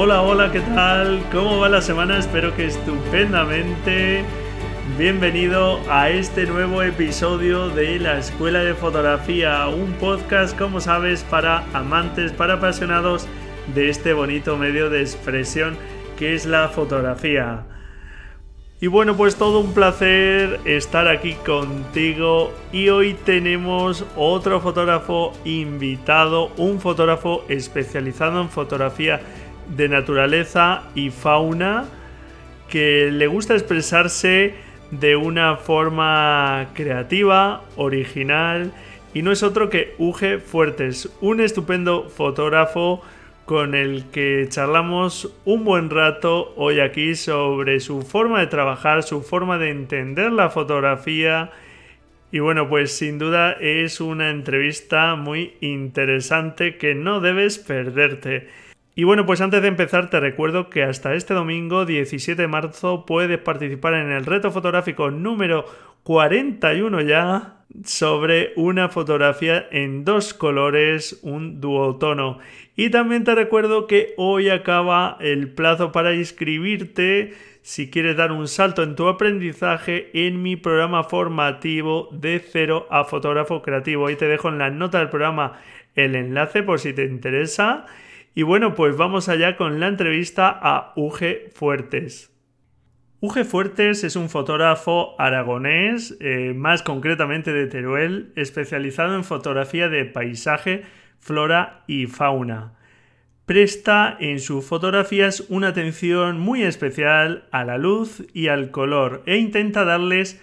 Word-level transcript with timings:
Hola, 0.00 0.22
hola, 0.22 0.52
¿qué 0.52 0.60
tal? 0.60 1.24
¿Cómo 1.32 1.58
va 1.58 1.68
la 1.68 1.82
semana? 1.82 2.18
Espero 2.18 2.54
que 2.54 2.66
estupendamente. 2.66 4.22
Bienvenido 4.96 5.80
a 5.90 6.08
este 6.08 6.46
nuevo 6.46 6.84
episodio 6.84 7.68
de 7.70 7.98
la 7.98 8.16
Escuela 8.16 8.60
de 8.60 8.74
Fotografía, 8.74 9.66
un 9.66 9.94
podcast, 9.94 10.56
como 10.56 10.80
sabes, 10.80 11.24
para 11.24 11.64
amantes, 11.76 12.30
para 12.30 12.54
apasionados 12.54 13.26
de 13.74 13.88
este 13.88 14.12
bonito 14.12 14.56
medio 14.56 14.88
de 14.88 15.00
expresión 15.00 15.76
que 16.16 16.36
es 16.36 16.46
la 16.46 16.68
fotografía. 16.68 17.64
Y 18.80 18.86
bueno, 18.86 19.16
pues 19.16 19.34
todo 19.34 19.58
un 19.58 19.74
placer 19.74 20.60
estar 20.64 21.08
aquí 21.08 21.32
contigo 21.44 22.52
y 22.70 22.90
hoy 22.90 23.14
tenemos 23.14 24.04
otro 24.14 24.60
fotógrafo 24.60 25.32
invitado, 25.44 26.52
un 26.56 26.80
fotógrafo 26.80 27.44
especializado 27.48 28.40
en 28.40 28.48
fotografía 28.48 29.20
de 29.76 29.88
naturaleza 29.88 30.84
y 30.94 31.10
fauna 31.10 31.86
que 32.68 33.10
le 33.10 33.26
gusta 33.26 33.54
expresarse 33.54 34.54
de 34.90 35.16
una 35.16 35.56
forma 35.56 36.68
creativa, 36.74 37.62
original 37.76 38.72
y 39.14 39.22
no 39.22 39.32
es 39.32 39.42
otro 39.42 39.70
que 39.70 39.94
Uge 39.98 40.38
Fuertes, 40.38 41.10
un 41.20 41.40
estupendo 41.40 42.08
fotógrafo 42.08 43.02
con 43.46 43.74
el 43.74 44.04
que 44.10 44.46
charlamos 44.50 45.34
un 45.46 45.64
buen 45.64 45.88
rato 45.88 46.52
hoy 46.56 46.80
aquí 46.80 47.14
sobre 47.14 47.80
su 47.80 48.02
forma 48.02 48.40
de 48.40 48.46
trabajar, 48.46 49.02
su 49.02 49.22
forma 49.22 49.56
de 49.56 49.70
entender 49.70 50.30
la 50.32 50.50
fotografía. 50.50 51.50
Y 52.30 52.40
bueno, 52.40 52.68
pues 52.68 52.92
sin 52.92 53.18
duda 53.18 53.52
es 53.52 54.02
una 54.02 54.28
entrevista 54.28 55.14
muy 55.16 55.54
interesante 55.62 56.76
que 56.76 56.94
no 56.94 57.20
debes 57.20 57.58
perderte. 57.58 58.48
Y 58.98 59.04
bueno, 59.04 59.26
pues 59.26 59.40
antes 59.40 59.62
de 59.62 59.68
empezar 59.68 60.10
te 60.10 60.18
recuerdo 60.18 60.70
que 60.70 60.82
hasta 60.82 61.14
este 61.14 61.32
domingo 61.32 61.86
17 61.86 62.42
de 62.42 62.48
marzo 62.48 63.06
puedes 63.06 63.38
participar 63.38 63.94
en 63.94 64.10
el 64.10 64.26
reto 64.26 64.50
fotográfico 64.50 65.12
número 65.12 65.66
41 66.02 67.02
ya 67.02 67.58
sobre 67.84 68.52
una 68.56 68.88
fotografía 68.88 69.68
en 69.70 70.04
dos 70.04 70.34
colores, 70.34 71.20
un 71.22 71.60
duotono. 71.60 72.40
Y 72.74 72.90
también 72.90 73.22
te 73.22 73.36
recuerdo 73.36 73.86
que 73.86 74.14
hoy 74.16 74.48
acaba 74.48 75.16
el 75.20 75.52
plazo 75.54 75.92
para 75.92 76.16
inscribirte 76.16 77.34
si 77.62 77.90
quieres 77.90 78.16
dar 78.16 78.32
un 78.32 78.48
salto 78.48 78.82
en 78.82 78.96
tu 78.96 79.06
aprendizaje 79.06 80.10
en 80.12 80.42
mi 80.42 80.56
programa 80.56 81.04
formativo 81.04 82.08
de 82.10 82.40
cero 82.40 82.88
a 82.90 83.04
fotógrafo 83.04 83.62
creativo. 83.62 84.08
Ahí 84.08 84.16
te 84.16 84.26
dejo 84.26 84.48
en 84.48 84.58
la 84.58 84.70
nota 84.70 84.98
del 84.98 85.08
programa 85.08 85.60
el 85.94 86.16
enlace 86.16 86.64
por 86.64 86.80
si 86.80 86.92
te 86.92 87.04
interesa. 87.04 87.86
Y 88.38 88.44
bueno, 88.44 88.76
pues 88.76 88.96
vamos 88.96 89.28
allá 89.28 89.56
con 89.56 89.80
la 89.80 89.88
entrevista 89.88 90.48
a 90.48 90.92
Uge 90.94 91.50
Fuertes. 91.56 92.32
Uge 93.18 93.42
Fuertes 93.42 94.04
es 94.04 94.14
un 94.14 94.28
fotógrafo 94.28 95.20
aragonés, 95.20 96.16
eh, 96.20 96.52
más 96.54 96.84
concretamente 96.84 97.52
de 97.52 97.66
Teruel, 97.66 98.32
especializado 98.36 99.16
en 99.16 99.24
fotografía 99.24 99.88
de 99.88 100.04
paisaje 100.04 100.84
flora 101.18 101.82
y 101.88 102.06
fauna. 102.06 102.74
Presta 103.44 104.16
en 104.20 104.38
sus 104.38 104.64
fotografías 104.64 105.40
una 105.48 105.70
atención 105.70 106.38
muy 106.38 106.62
especial 106.62 107.48
a 107.50 107.64
la 107.64 107.76
luz 107.76 108.24
y 108.34 108.46
al 108.46 108.70
color 108.70 109.24
e 109.26 109.38
intenta 109.38 109.84
darles 109.84 110.40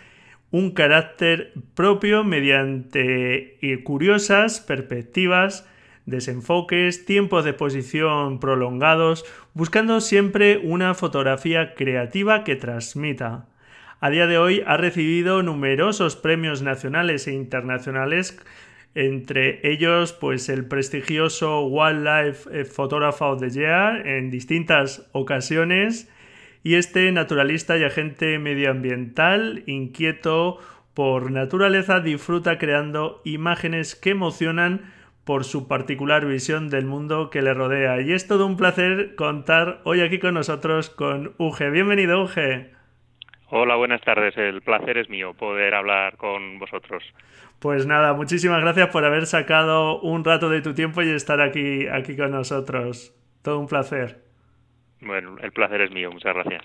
un 0.52 0.72
carácter 0.72 1.54
propio 1.76 2.26
mediante 2.26 3.58
eh, 3.62 3.84
curiosas 3.86 4.60
perspectivas, 4.60 5.66
desenfoques, 6.06 7.06
tiempos 7.06 7.44
de 7.44 7.52
exposición 7.52 8.40
prolongados, 8.40 9.26
buscando 9.54 10.02
siempre 10.02 10.58
una 10.58 10.94
fotografía 10.94 11.76
creativa 11.76 12.44
que 12.44 12.56
transmita. 12.56 13.48
A 14.00 14.10
día 14.10 14.28
de 14.28 14.38
hoy 14.38 14.64
ha 14.68 14.78
recibido 14.78 15.42
numerosos 15.42 16.16
premios 16.16 16.62
nacionales 16.62 17.28
e 17.28 17.34
internacionales 17.34 18.40
entre 18.96 19.60
ellos 19.70 20.14
pues 20.14 20.48
el 20.48 20.66
prestigioso 20.66 21.66
Wildlife 21.66 22.62
eh, 22.62 22.66
Photographer 22.66 23.28
of 23.28 23.42
the 23.42 23.50
Year 23.50 24.08
en 24.08 24.32
distintas 24.32 25.08
ocasiones 25.12 26.10
y 26.64 26.76
este 26.76 27.12
naturalista 27.12 27.78
y 27.78 27.84
agente 27.84 28.40
medioambiental 28.40 29.64
inquieto 29.68 30.60
por 30.94 31.30
naturaleza 31.30 32.00
disfruta 32.00 32.58
creando 32.58 33.22
imágenes 33.26 33.96
que 33.96 34.12
emocionan 34.12 34.94
por 35.26 35.44
su 35.44 35.68
particular 35.68 36.26
visión 36.26 36.70
del 36.70 36.86
mundo 36.86 37.30
que 37.30 37.42
le 37.42 37.54
rodea. 37.54 38.00
Y 38.00 38.14
es 38.14 38.28
todo 38.28 38.46
un 38.46 38.58
placer 38.58 39.16
contar 39.16 39.82
hoy 39.84 40.02
aquí 40.02 40.20
con 40.20 40.36
nosotros 40.36 40.90
con 40.90 41.34
Uge. 41.38 41.72
Bienvenido, 41.72 42.24
Uge. 42.24 42.72
Hola, 43.50 43.76
buenas 43.76 44.02
tardes. 44.02 44.38
El 44.38 44.62
placer 44.62 44.98
es 44.98 45.10
mío 45.10 45.34
poder 45.34 45.74
hablar 45.74 46.18
con 46.18 46.60
vosotros. 46.60 47.04
Pues 47.60 47.88
nada, 47.88 48.14
muchísimas 48.14 48.62
gracias 48.62 48.90
por 48.90 49.04
haber 49.04 49.26
sacado 49.26 50.00
un 50.02 50.24
rato 50.24 50.50
de 50.50 50.62
tu 50.62 50.74
tiempo 50.74 51.02
y 51.02 51.10
estar 51.10 51.42
aquí, 51.42 51.88
aquí 51.88 52.16
con 52.16 52.32
nosotros. 52.32 53.16
Todo 53.42 53.60
un 53.60 53.68
placer. 53.68 54.24
Bueno, 55.02 55.38
el 55.42 55.52
placer 55.52 55.82
es 55.82 55.92
mío, 55.92 56.12
muchas 56.12 56.34
gracias. 56.36 56.64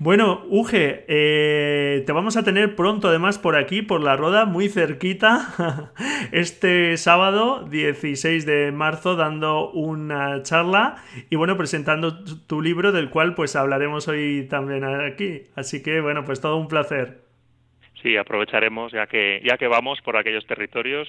Bueno, 0.00 0.44
Uge, 0.48 1.04
eh, 1.08 2.04
te 2.06 2.12
vamos 2.12 2.36
a 2.36 2.44
tener 2.44 2.76
pronto 2.76 3.08
además 3.08 3.36
por 3.36 3.56
aquí, 3.56 3.82
por 3.82 4.00
la 4.00 4.16
Roda, 4.16 4.44
muy 4.44 4.68
cerquita, 4.68 5.92
este 6.30 6.96
sábado 6.96 7.64
16 7.64 8.46
de 8.46 8.70
marzo, 8.70 9.16
dando 9.16 9.72
una 9.72 10.44
charla 10.44 11.02
y 11.30 11.34
bueno, 11.34 11.56
presentando 11.56 12.22
tu 12.22 12.62
libro 12.62 12.92
del 12.92 13.10
cual 13.10 13.34
pues 13.34 13.56
hablaremos 13.56 14.06
hoy 14.06 14.46
también 14.48 14.84
aquí. 14.84 15.42
Así 15.56 15.82
que 15.82 16.00
bueno, 16.00 16.24
pues 16.24 16.40
todo 16.40 16.58
un 16.58 16.68
placer. 16.68 17.27
Sí, 18.02 18.16
aprovecharemos 18.16 18.92
ya 18.92 19.06
que 19.06 19.40
ya 19.44 19.58
que 19.58 19.66
vamos 19.66 20.00
por 20.02 20.16
aquellos 20.16 20.46
territorios 20.46 21.08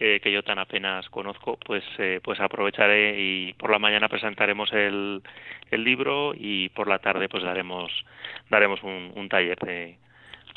eh, 0.00 0.18
que 0.22 0.32
yo 0.32 0.42
tan 0.42 0.58
apenas 0.58 1.08
conozco, 1.10 1.58
pues 1.58 1.84
eh, 1.98 2.20
pues 2.22 2.40
aprovecharé 2.40 3.20
y 3.20 3.52
por 3.52 3.70
la 3.70 3.78
mañana 3.78 4.08
presentaremos 4.08 4.72
el, 4.72 5.22
el 5.70 5.84
libro 5.84 6.32
y 6.34 6.70
por 6.70 6.88
la 6.88 7.00
tarde 7.00 7.28
pues 7.28 7.42
daremos 7.42 7.92
daremos 8.48 8.82
un, 8.82 9.12
un 9.14 9.28
taller 9.28 9.58
de, 9.58 9.96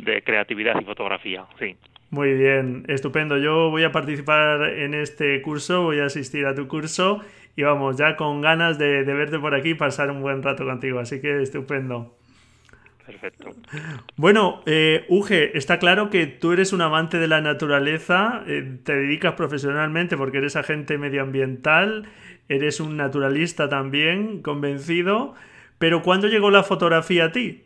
de 0.01 0.21
creatividad 0.21 0.79
y 0.79 0.85
fotografía. 0.85 1.45
Sí. 1.59 1.75
Muy 2.09 2.33
bien, 2.33 2.85
estupendo. 2.87 3.37
Yo 3.37 3.69
voy 3.69 3.83
a 3.83 3.91
participar 3.91 4.69
en 4.69 4.93
este 4.93 5.41
curso, 5.41 5.83
voy 5.83 5.99
a 5.99 6.05
asistir 6.05 6.45
a 6.45 6.55
tu 6.55 6.67
curso 6.69 7.19
y 7.57 7.63
vamos, 7.63 7.97
ya 7.97 8.15
con 8.15 8.39
ganas 8.41 8.77
de, 8.77 9.03
de 9.03 9.13
verte 9.13 9.39
por 9.39 9.55
aquí 9.55 9.71
y 9.71 9.73
pasar 9.73 10.09
un 10.11 10.21
buen 10.21 10.41
rato 10.41 10.63
contigo. 10.63 10.99
Así 10.99 11.19
que 11.19 11.41
estupendo. 11.41 12.15
Perfecto. 13.05 13.51
Bueno, 14.15 14.63
eh, 14.65 15.05
Uge, 15.09 15.57
está 15.57 15.77
claro 15.77 16.09
que 16.09 16.25
tú 16.25 16.53
eres 16.53 16.73
un 16.73 16.81
amante 16.81 17.19
de 17.19 17.27
la 17.27 17.39
naturaleza, 17.39 18.43
eh, 18.47 18.79
te 18.83 18.95
dedicas 18.95 19.33
profesionalmente 19.33 20.17
porque 20.17 20.39
eres 20.39 20.55
agente 20.55 20.97
medioambiental, 20.97 22.07
eres 22.49 22.79
un 22.79 22.97
naturalista 22.97 23.69
también, 23.69 24.41
convencido, 24.41 25.35
pero 25.77 26.01
¿cuándo 26.01 26.27
llegó 26.27 26.49
la 26.49 26.63
fotografía 26.63 27.25
a 27.25 27.31
ti? 27.31 27.65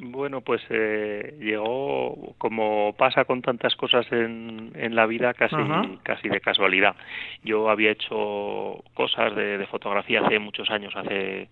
Bueno, 0.00 0.42
pues 0.42 0.62
eh, 0.70 1.36
llegó, 1.40 2.34
como 2.38 2.94
pasa 2.96 3.24
con 3.24 3.42
tantas 3.42 3.74
cosas 3.74 4.06
en, 4.12 4.70
en 4.76 4.94
la 4.94 5.06
vida, 5.06 5.34
casi, 5.34 5.56
casi 6.04 6.28
de 6.28 6.40
casualidad. 6.40 6.94
Yo 7.42 7.68
había 7.68 7.90
hecho 7.90 8.84
cosas 8.94 9.34
de, 9.34 9.66
fotografía 9.68 10.20
hace 10.24 10.38
muchos 10.38 10.70
años, 10.70 10.94
hace 10.94 11.48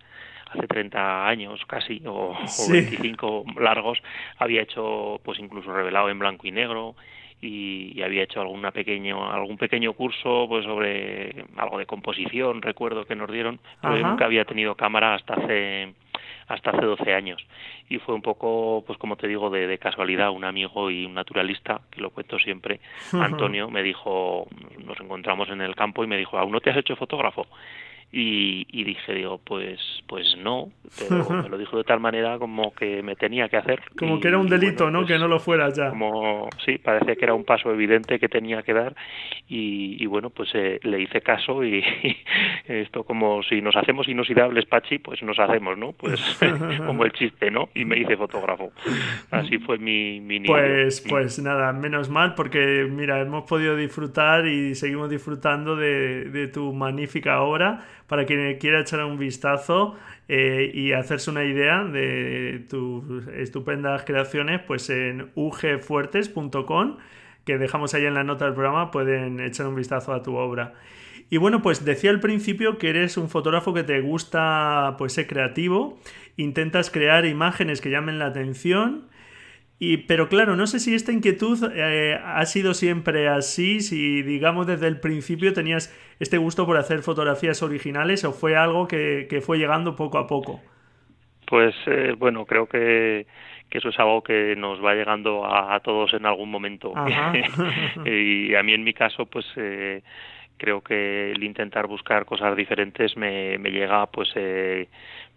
hace 0.57 0.67
30 0.67 1.27
años 1.27 1.61
casi, 1.67 2.01
o, 2.05 2.31
o 2.31 2.71
25 2.71 3.45
largos, 3.59 4.01
había 4.37 4.61
hecho, 4.61 5.19
pues 5.23 5.39
incluso 5.39 5.71
revelado 5.71 6.09
en 6.09 6.19
blanco 6.19 6.47
y 6.47 6.51
negro, 6.51 6.95
y, 7.41 8.01
había 8.01 8.23
hecho 8.23 8.41
alguna 8.41 8.71
pequeño 8.71 9.31
algún 9.31 9.57
pequeño 9.57 9.93
curso 9.93 10.45
pues 10.47 10.65
sobre 10.65 11.45
algo 11.57 11.77
de 11.77 11.85
composición 11.85 12.61
recuerdo 12.61 13.05
que 13.05 13.15
nos 13.15 13.31
dieron 13.31 13.59
pero 13.81 13.97
nunca 13.97 14.25
había 14.25 14.45
tenido 14.45 14.75
cámara 14.75 15.13
hasta 15.13 15.35
hace 15.35 15.93
hasta 16.47 16.69
hace 16.69 16.85
12 16.85 17.13
años. 17.13 17.45
Y 17.89 17.99
fue 17.99 18.15
un 18.15 18.21
poco 18.21 18.83
pues 18.87 18.97
como 18.97 19.17
te 19.17 19.27
digo 19.27 19.49
de, 19.49 19.67
de 19.67 19.77
casualidad 19.77 20.31
un 20.31 20.45
amigo 20.45 20.89
y 20.89 21.05
un 21.05 21.13
naturalista 21.13 21.81
que 21.91 22.01
lo 22.01 22.09
cuento 22.09 22.39
siempre 22.39 22.79
Antonio 23.11 23.69
me 23.69 23.83
dijo 23.83 24.47
nos 24.83 24.99
encontramos 24.99 25.49
en 25.49 25.61
el 25.61 25.75
campo 25.75 26.03
y 26.03 26.07
me 26.07 26.17
dijo 26.17 26.37
aún 26.37 26.51
no 26.51 26.61
te 26.61 26.71
has 26.71 26.77
hecho 26.77 26.95
fotógrafo 26.95 27.45
y, 28.11 28.65
y, 28.71 28.85
dije 28.85 29.13
digo 29.13 29.39
pues 29.43 29.79
pues 30.07 30.37
no 30.37 30.69
pero 30.97 31.29
me 31.43 31.49
lo 31.49 31.57
dijo 31.57 31.77
de 31.77 31.83
tal 31.83 31.99
manera 31.99 32.39
como 32.39 32.73
que 32.73 33.03
me 33.03 33.15
tenía 33.15 33.49
que 33.49 33.57
hacer 33.57 33.81
como 33.97 34.19
que 34.19 34.29
era 34.29 34.37
un 34.37 34.47
delito 34.47 34.89
no 34.89 35.01
que 35.01 35.13
pues 35.13 35.19
no 35.19 35.27
lo 35.27 35.39
fuera 35.39 35.69
ya. 35.73 35.89
como 35.89 36.47
sí 36.65 36.77
parecía 36.77 37.15
que 37.17 37.25
era 37.25 37.33
un 37.33 37.43
paso 37.43 37.69
evidente 37.71 38.17
que 38.17 38.29
tenía 38.29 38.63
que 38.63 38.73
dar 38.73 38.95
y, 39.49 40.01
y 40.01 40.05
bueno 40.05 40.29
pues 40.29 40.49
eh, 40.53 40.79
le 40.83 41.01
hice 41.01 41.21
caso 41.21 41.63
y, 41.65 41.83
esto 42.67 43.03
como 43.03 43.43
si 43.43 43.61
nos 43.61 43.75
hacemos 43.75 44.07
inoxidables 44.07 44.65
Pachi 44.65 44.99
pues 44.99 45.21
nos 45.23 45.37
hacemos 45.39 45.77
no 45.77 45.91
pues 45.91 46.21
como 46.85 47.03
el 47.03 47.11
chiste 47.11 47.51
no 47.51 47.69
y 47.75 47.85
me 47.85 47.97
hice 47.97 48.15
fotógrafo. 48.17 48.71
Así 49.31 49.57
fue 49.59 49.77
mi, 49.77 50.19
mi 50.19 50.39
pues 50.41 51.01
pues 51.07 51.39
nada 51.39 51.73
menos 51.73 52.09
mal 52.09 52.35
porque 52.35 52.87
mira 52.89 53.19
hemos 53.19 53.43
podido 53.43 53.75
disfrutar 53.75 54.45
y 54.47 54.75
seguimos 54.75 55.09
disfrutando 55.09 55.75
de, 55.75 56.25
de 56.25 56.47
tu 56.47 56.73
magnífica 56.73 57.41
obra 57.41 57.85
para 58.07 58.25
quien 58.25 58.57
quiera 58.57 58.81
echar 58.81 59.03
un 59.03 59.17
vistazo 59.17 59.95
eh, 60.27 60.71
y 60.73 60.93
hacerse 60.93 61.29
una 61.29 61.43
idea 61.43 61.83
de 61.83 62.65
tus 62.69 63.27
estupendas 63.27 64.03
creaciones, 64.05 64.61
pues 64.65 64.89
en 64.89 65.31
ugfuertes.com, 65.35 66.97
que 67.45 67.57
dejamos 67.57 67.93
ahí 67.93 68.05
en 68.05 68.13
la 68.13 68.23
nota 68.23 68.45
del 68.45 68.53
programa, 68.53 68.91
pueden 68.91 69.39
echar 69.39 69.67
un 69.67 69.75
vistazo 69.75 70.13
a 70.13 70.23
tu 70.23 70.35
obra. 70.35 70.73
Y 71.29 71.37
bueno, 71.37 71.61
pues 71.61 71.83
decía 71.83 72.09
al 72.09 72.21
principio 72.21 72.77
que 72.77 72.89
eres 72.89 73.17
un 73.17 73.29
fotógrafo 73.29 73.73
que 73.73 73.83
te 73.83 73.99
gusta 73.99 74.95
pues 74.97 75.13
ser 75.13 75.27
creativo, 75.27 75.99
intentas 76.37 76.89
crear 76.89 77.25
imágenes 77.25 77.81
que 77.81 77.89
llamen 77.89 78.19
la 78.19 78.27
atención 78.27 79.07
y, 79.79 79.97
pero 79.97 80.27
claro, 80.27 80.55
no 80.55 80.65
sé 80.65 80.79
si 80.79 80.95
esta 80.95 81.11
inquietud 81.11 81.71
eh, 81.75 82.19
ha 82.23 82.45
sido 82.47 82.73
siempre 82.73 83.27
así, 83.27 83.81
si 83.81 84.23
digamos 84.23 84.65
desde 84.65 84.87
el 84.87 84.99
principio 84.99 85.53
tenías 85.53 85.95
este 86.19 86.39
gusto 86.39 86.65
por 86.65 86.77
hacer 86.77 87.03
fotografías 87.03 87.61
originales 87.61 88.23
o 88.23 88.33
fue 88.33 88.55
algo 88.55 88.87
que, 88.87 89.27
fue 89.45 89.59
llegando 89.59 89.95
poco 89.95 90.17
a 90.17 90.25
poco. 90.25 90.61
Pues 91.45 91.75
eh, 91.85 92.15
bueno, 92.17 92.45
creo 92.45 92.67
que, 92.67 93.27
eso 93.69 93.89
es 93.89 93.99
algo 93.99 94.23
que 94.23 94.55
nos 94.57 94.83
va 94.83 94.95
llegando 94.95 95.45
a, 95.45 95.79
todos 95.81 96.11
en 96.15 96.25
algún 96.25 96.49
momento. 96.49 96.91
y 98.05 98.55
a 98.55 98.63
mí 98.63 98.73
en 98.73 98.83
mi 98.83 98.93
caso, 98.93 99.27
pues 99.27 99.45
eh, 99.57 100.01
creo 100.57 100.81
que 100.81 101.31
el 101.33 101.43
intentar 101.43 101.85
buscar 101.85 102.25
cosas 102.25 102.57
diferentes 102.57 103.15
me, 103.15 103.59
me 103.59 103.69
llega 103.69 104.07
pues 104.07 104.29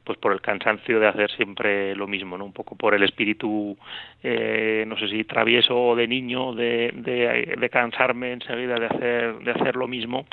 pues 0.05 0.19
por 0.19 0.33
el 0.33 0.41
cansancio 0.41 0.99
de 0.99 1.07
hacer 1.07 1.31
siempre 1.33 1.95
lo 1.95 2.07
mismo, 2.07 2.39
¿no? 2.39 2.45
Un 2.45 2.53
poco 2.53 2.77
por 2.77 2.95
el 2.95 3.03
espíritu, 3.03 3.77
eh, 4.23 4.85
no 4.87 4.97
sé 4.97 5.09
si 5.09 5.25
travieso 5.25 5.79
o 5.79 5.97
de 5.97 6.09
niño, 6.09 6.55
de, 6.55 6.91
de, 6.95 7.71
cansarme 7.71 8.33
enseguida 8.33 8.79
de 8.79 8.87
hacer, 8.87 9.39
de 9.39 9.51
hacer 9.53 9.77
lo 9.77 9.87
mismo, 9.87 10.27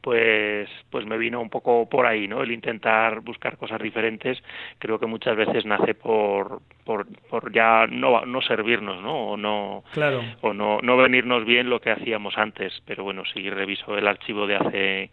pues, 0.00 0.68
pues 0.90 1.06
me 1.06 1.18
vino 1.18 1.40
un 1.40 1.50
poco 1.50 1.88
por 1.88 2.06
ahí, 2.06 2.28
¿no? 2.28 2.42
El 2.42 2.52
intentar 2.52 3.20
buscar 3.20 3.56
cosas 3.56 3.80
diferentes, 3.82 4.42
creo 4.78 4.98
que 4.98 5.06
muchas 5.06 5.36
veces 5.36 5.64
nace 5.64 5.94
por, 5.94 6.60
por, 6.84 7.06
por 7.28 7.52
ya 7.52 7.86
no, 7.86 8.24
no 8.26 8.40
servirnos, 8.42 9.02
¿no? 9.02 9.30
O 9.30 9.36
no, 9.36 9.84
claro. 9.92 10.22
o 10.42 10.52
no, 10.52 10.80
no 10.82 10.96
venirnos 10.96 11.44
bien 11.44 11.70
lo 11.70 11.80
que 11.80 11.90
hacíamos 11.90 12.36
antes, 12.38 12.82
pero 12.86 13.04
bueno, 13.04 13.24
si 13.32 13.50
reviso 13.50 13.96
el 13.96 14.06
archivo 14.06 14.46
de 14.46 14.56
hace 14.56 15.10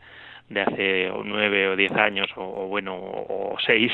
de 0.51 0.61
hace 0.61 1.11
nueve 1.23 1.69
o 1.69 1.75
diez 1.75 1.91
años 1.93 2.29
o, 2.35 2.67
bueno 2.67 2.95
o 2.95 3.55
seis 3.65 3.91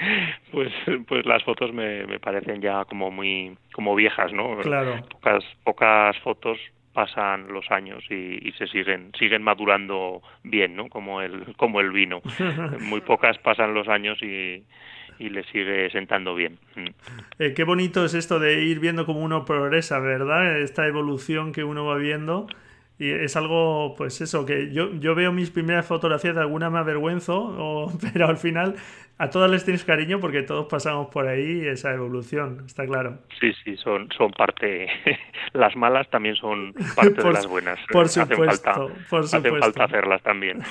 pues 0.52 0.72
pues 1.06 1.24
las 1.24 1.42
fotos 1.44 1.72
me, 1.72 2.06
me 2.06 2.18
parecen 2.18 2.60
ya 2.60 2.84
como 2.84 3.10
muy 3.10 3.56
como 3.72 3.94
viejas 3.94 4.32
no 4.32 4.56
claro 4.58 5.00
pocas 5.08 5.44
pocas 5.64 6.18
fotos 6.18 6.58
pasan 6.92 7.48
los 7.48 7.70
años 7.70 8.04
y, 8.10 8.48
y, 8.48 8.52
se 8.58 8.66
siguen 8.66 9.12
siguen 9.18 9.42
madurando 9.42 10.22
bien 10.42 10.74
no 10.74 10.88
como 10.88 11.22
el 11.22 11.54
como 11.56 11.80
el 11.80 11.92
vino 11.92 12.20
muy 12.80 13.00
pocas 13.00 13.38
pasan 13.38 13.72
los 13.72 13.88
años 13.88 14.20
y 14.22 14.64
y 15.18 15.28
le 15.28 15.44
sigue 15.44 15.88
sentando 15.90 16.34
bien. 16.34 16.58
Mm. 16.74 16.86
Eh, 17.38 17.54
qué 17.54 17.62
bonito 17.62 18.04
es 18.04 18.14
esto 18.14 18.40
de 18.40 18.64
ir 18.64 18.80
viendo 18.80 19.06
cómo 19.06 19.20
uno 19.20 19.44
progresa, 19.44 20.00
¿verdad? 20.00 20.58
Esta 20.58 20.86
evolución 20.88 21.52
que 21.52 21.62
uno 21.62 21.84
va 21.84 21.96
viendo 21.96 22.48
y 23.02 23.10
es 23.10 23.34
algo, 23.34 23.96
pues 23.96 24.20
eso, 24.20 24.46
que 24.46 24.72
yo, 24.72 24.94
yo 24.94 25.16
veo 25.16 25.32
mis 25.32 25.50
primeras 25.50 25.84
fotografías, 25.84 26.36
de 26.36 26.40
alguna 26.40 26.70
me 26.70 26.78
avergüenzo, 26.78 27.90
pero 28.12 28.28
al 28.28 28.36
final 28.36 28.76
a 29.18 29.28
todas 29.28 29.50
les 29.50 29.64
tienes 29.64 29.84
cariño 29.84 30.20
porque 30.20 30.42
todos 30.42 30.66
pasamos 30.66 31.08
por 31.08 31.26
ahí 31.26 31.66
esa 31.66 31.92
evolución, 31.92 32.62
está 32.64 32.86
claro. 32.86 33.18
Sí, 33.40 33.52
sí, 33.64 33.76
son, 33.76 34.08
son 34.16 34.30
parte, 34.30 34.86
las 35.52 35.74
malas 35.74 36.08
también 36.10 36.36
son 36.36 36.74
parte 36.96 37.22
de 37.22 37.32
las 37.32 37.48
buenas. 37.48 37.80
Por 37.90 38.08
supuesto, 38.08 38.44
falta, 38.44 38.74
por 39.10 39.26
supuesto. 39.26 39.36
Hacen 39.36 39.58
falta 39.58 39.84
hacerlas 39.84 40.22
también. 40.22 40.62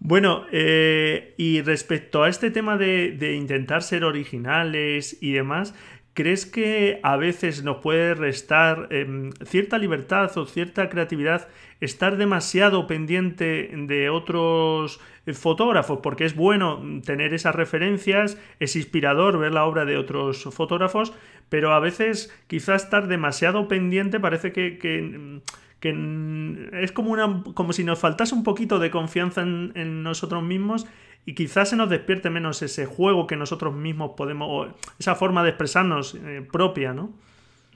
bueno, 0.00 0.44
eh, 0.52 1.34
y 1.38 1.62
respecto 1.62 2.24
a 2.24 2.28
este 2.28 2.50
tema 2.50 2.76
de, 2.76 3.12
de 3.12 3.34
intentar 3.36 3.82
ser 3.82 4.04
originales 4.04 5.16
y 5.22 5.32
demás, 5.32 5.74
¿Crees 6.12 6.44
que 6.44 6.98
a 7.04 7.16
veces 7.16 7.62
nos 7.62 7.78
puede 7.78 8.14
restar 8.14 8.88
em, 8.90 9.30
cierta 9.44 9.78
libertad 9.78 10.36
o 10.36 10.44
cierta 10.44 10.88
creatividad 10.88 11.48
estar 11.80 12.16
demasiado 12.16 12.86
pendiente 12.88 13.70
de 13.72 14.10
otros 14.10 15.00
fotógrafos? 15.32 16.00
Porque 16.02 16.24
es 16.24 16.34
bueno 16.34 16.82
tener 17.04 17.32
esas 17.32 17.54
referencias, 17.54 18.36
es 18.58 18.74
inspirador 18.74 19.38
ver 19.38 19.52
la 19.52 19.64
obra 19.64 19.84
de 19.84 19.96
otros 19.96 20.42
fotógrafos, 20.50 21.12
pero 21.48 21.72
a 21.72 21.80
veces 21.80 22.34
quizás 22.48 22.84
estar 22.84 23.06
demasiado 23.06 23.68
pendiente 23.68 24.18
parece 24.18 24.52
que, 24.52 24.78
que, 24.78 25.40
es 25.88 26.92
como, 26.92 27.10
una, 27.10 27.42
como 27.54 27.72
si 27.72 27.84
nos 27.84 27.98
faltase 27.98 28.34
un 28.34 28.44
poquito 28.44 28.78
de 28.78 28.90
confianza 28.90 29.40
en 29.42 30.02
nosotros 30.02 30.42
mismos 30.42 30.86
y 31.26 31.34
quizás 31.34 31.70
se 31.70 31.76
nos 31.76 31.90
despierte 31.90 32.30
menos 32.30 32.62
ese 32.62 32.86
juego 32.86 33.26
que 33.26 33.36
nosotros 33.36 33.74
mismos 33.74 34.12
podemos, 34.16 34.68
esa 34.98 35.14
forma 35.14 35.42
de 35.42 35.50
expresarnos 35.50 36.14
eh, 36.14 36.46
propia, 36.50 36.92
¿no? 36.92 37.12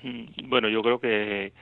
Mm, 0.02 0.48
bueno, 0.48 0.68
yo 0.68 0.82
creo 0.82 0.98
que, 1.00 1.52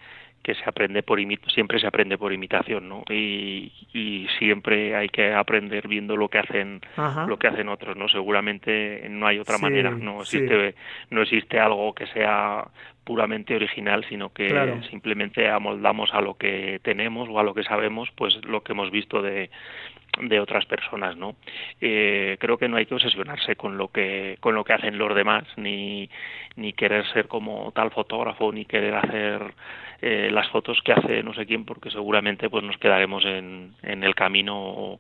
que 0.43 0.55
se 0.55 0.63
aprende 0.67 1.03
por 1.03 1.21
siempre 1.49 1.79
se 1.79 1.87
aprende 1.87 2.19
por 2.19 2.33
imitación, 2.33 2.89
¿no? 2.89 3.05
Y, 3.09 3.73
y 3.93 4.27
siempre 4.39 4.97
hay 4.97 5.09
que 5.09 5.33
aprender 5.33 5.87
viendo 5.87 6.17
lo 6.17 6.29
que 6.29 6.39
hacen 6.39 6.81
lo 7.29 7.39
que 7.39 7.47
hacen 7.47 7.69
otros, 7.69 7.97
¿no? 7.97 8.09
Seguramente 8.09 9.07
no 9.09 9.27
hay 9.27 9.39
otra 9.39 9.59
manera, 9.59 9.91
no 9.91 10.23
existe 10.23 10.75
no 11.11 11.23
existe 11.23 11.61
algo 11.61 11.95
que 11.95 12.07
sea 12.09 12.65
puramente 13.05 13.55
original, 13.55 14.05
sino 14.09 14.33
que 14.33 14.81
simplemente 14.91 15.49
amoldamos 15.49 16.13
a 16.13 16.21
lo 16.21 16.35
que 16.35 16.81
tenemos 16.83 17.29
o 17.29 17.39
a 17.39 17.43
lo 17.43 17.55
que 17.55 17.65
sabemos, 17.65 18.11
pues 18.15 18.45
lo 18.45 18.63
que 18.63 18.73
hemos 18.73 18.91
visto 18.91 19.23
de, 19.23 19.51
de 20.21 20.41
otras 20.41 20.67
personas 20.67 21.17
no 21.17 21.37
eh, 21.81 22.37
creo 22.39 22.59
que 22.59 22.69
no 22.69 22.77
hay 22.77 22.87
que 22.87 22.95
obsesionarse 22.95 23.57
con 23.57 23.79
lo 23.79 23.89
que 23.89 24.37
con 24.41 24.55
lo 24.55 24.65
que 24.65 24.75
hacen 24.75 24.99
los 24.99 25.15
demás 25.15 25.45
ni 25.57 26.11
ni 26.57 26.75
querer 26.75 27.07
ser 27.13 27.29
como 27.29 27.73
tal 27.75 27.91
fotógrafo 27.91 28.53
ni 28.53 28.67
querer 28.67 28.95
hacer 28.95 29.55
eh, 30.03 30.31
las 30.31 30.49
fotos 30.49 30.81
que 30.85 30.93
hace 30.93 31.23
no 31.23 31.33
sé 31.33 31.47
quién 31.47 31.65
porque 31.65 31.91
seguramente 31.91 32.51
pues 32.51 32.63
nos 32.63 32.77
quedaremos 32.77 33.25
en, 33.25 33.73
en 33.83 34.05
el 34.05 34.15
camino 34.15 34.59
o, 34.59 34.99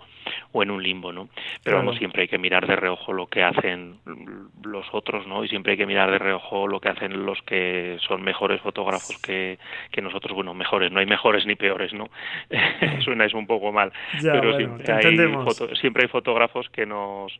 en 0.62 0.71
un 0.71 0.83
limbo 0.83 1.12
no 1.12 1.28
pero 1.62 1.78
vamos 1.78 1.99
siempre 1.99 2.23
hay 2.23 2.28
que 2.28 2.38
mirar 2.38 2.66
de 2.66 2.76
reojo 2.76 3.12
lo 3.12 3.26
que 3.26 3.42
hacen 3.42 3.97
los 4.62 4.87
otros 4.92 5.26
no 5.26 5.45
y 5.45 5.49
siempre 5.49 5.73
hay 5.73 5.78
que 5.78 5.87
mirar 5.87 6.11
de 6.11 6.19
reojo 6.19 6.69
lo 6.69 6.81
que 6.81 6.88
hacen 6.88 7.26
los 7.26 7.42
que 7.42 7.99
son 8.07 8.23
mejores 8.23 8.61
fotógrafos 8.61 9.21
que, 9.23 9.59
que 9.90 10.00
nosotros. 10.00 10.35
Bueno 10.35 10.54
mejores 10.54 10.92
no 10.92 11.00
hay 11.00 11.07
mejores 11.07 11.45
ni 11.47 11.57
peores 11.57 11.92
no 11.92 12.09
suena 13.04 13.26
eso 13.26 13.37
un 13.37 13.47
poco 13.47 13.73
mal 13.73 13.92
pero 14.23 14.57
siempre 14.57 15.01
siempre 15.80 16.04
hay 16.04 16.09
fotógrafos 16.09 16.68
que 16.71 16.87
nos 16.87 17.32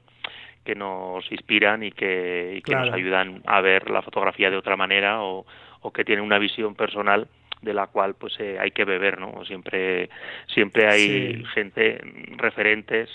que 0.65 0.75
nos 0.75 1.31
inspiran 1.33 1.83
y 1.83 1.91
que, 1.91 2.63
nos 2.69 2.93
ayudan 2.93 3.43
a 3.47 3.61
ver 3.61 3.91
la 3.91 4.03
fotografía 4.03 4.49
de 4.49 4.57
otra 4.57 4.77
manera 4.77 5.23
o, 5.23 5.45
o 5.81 5.93
que 5.93 6.05
tienen 6.05 6.25
una 6.25 6.39
visión 6.39 6.75
personal 6.77 7.27
de 7.63 7.75
la 7.75 7.89
cual 7.89 8.15
pues 8.15 8.39
eh, 8.39 8.59
hay 8.61 8.71
que 8.71 8.85
beber 8.85 9.19
no 9.19 9.45
siempre 9.45 10.11
siempre 10.47 10.89
hay 10.89 11.45
gente 11.55 12.01
referentes 12.37 13.09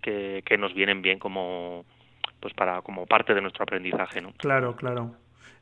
que, 0.00 0.42
que 0.44 0.58
nos 0.58 0.74
vienen 0.74 1.02
bien 1.02 1.18
como 1.18 1.84
pues 2.40 2.54
para 2.54 2.82
como 2.82 3.06
parte 3.06 3.34
de 3.34 3.40
nuestro 3.40 3.62
aprendizaje 3.64 4.20
no 4.20 4.32
claro 4.36 4.76
claro. 4.76 5.14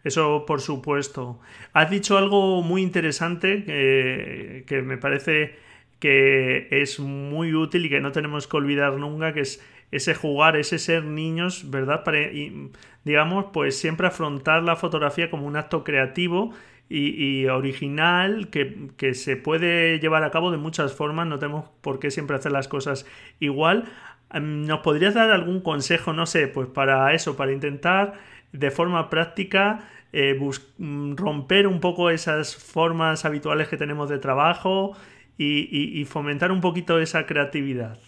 Eso 0.04 0.44
por 0.46 0.60
supuesto. 0.60 1.40
Has 1.72 1.90
dicho 1.90 2.16
algo 2.16 2.62
muy 2.62 2.80
interesante 2.80 3.64
que 3.64 4.82
me 4.82 4.98
parece 4.98 5.56
que 5.98 6.68
es 6.70 7.00
muy 7.00 7.54
útil 7.54 7.86
y 7.86 7.88
que 7.88 8.00
no 8.00 8.12
tenemos 8.12 8.46
que 8.46 8.56
olvidar 8.56 8.94
nunca, 8.94 9.32
que 9.32 9.40
es 9.40 9.64
ese 9.90 10.14
jugar, 10.14 10.56
ese 10.56 10.78
ser 10.78 11.04
niños, 11.04 11.70
¿verdad? 11.70 12.04
Para, 12.04 12.18
digamos, 13.04 13.46
pues 13.52 13.78
siempre 13.78 14.06
afrontar 14.06 14.62
la 14.62 14.76
fotografía 14.76 15.30
como 15.30 15.46
un 15.46 15.56
acto 15.56 15.84
creativo 15.84 16.52
y, 16.88 17.46
original 17.46 18.48
que, 18.48 19.14
se 19.14 19.36
puede 19.36 19.98
llevar 19.98 20.24
a 20.24 20.30
cabo 20.30 20.50
de 20.50 20.58
muchas 20.58 20.92
formas, 20.94 21.26
no 21.26 21.38
tenemos 21.38 21.68
por 21.80 21.98
qué 21.98 22.10
siempre 22.10 22.36
hacer 22.36 22.52
las 22.52 22.68
cosas 22.68 23.06
igual. 23.40 23.84
Em, 24.32 24.66
¿Nos 24.66 24.80
podrías 24.80 25.14
dar 25.14 25.30
algún 25.30 25.60
consejo, 25.60 26.12
no 26.12 26.26
sé, 26.26 26.48
pues 26.48 26.68
para 26.68 27.12
eso, 27.14 27.36
para 27.36 27.52
intentar 27.52 28.14
de 28.52 28.70
forma 28.70 29.10
práctica 29.10 29.88
eh, 30.12 30.38
mm, 30.78 31.16
romper 31.16 31.66
un 31.66 31.80
poco 31.80 32.10
esas 32.10 32.56
formas 32.56 33.24
habituales 33.24 33.68
que 33.68 33.76
tenemos 33.76 34.08
de 34.08 34.18
trabajo 34.18 34.96
y 35.38 36.04
fomentar 36.06 36.50
un 36.52 36.60
poquito 36.60 36.98
esa 36.98 37.26
creatividad? 37.26 37.98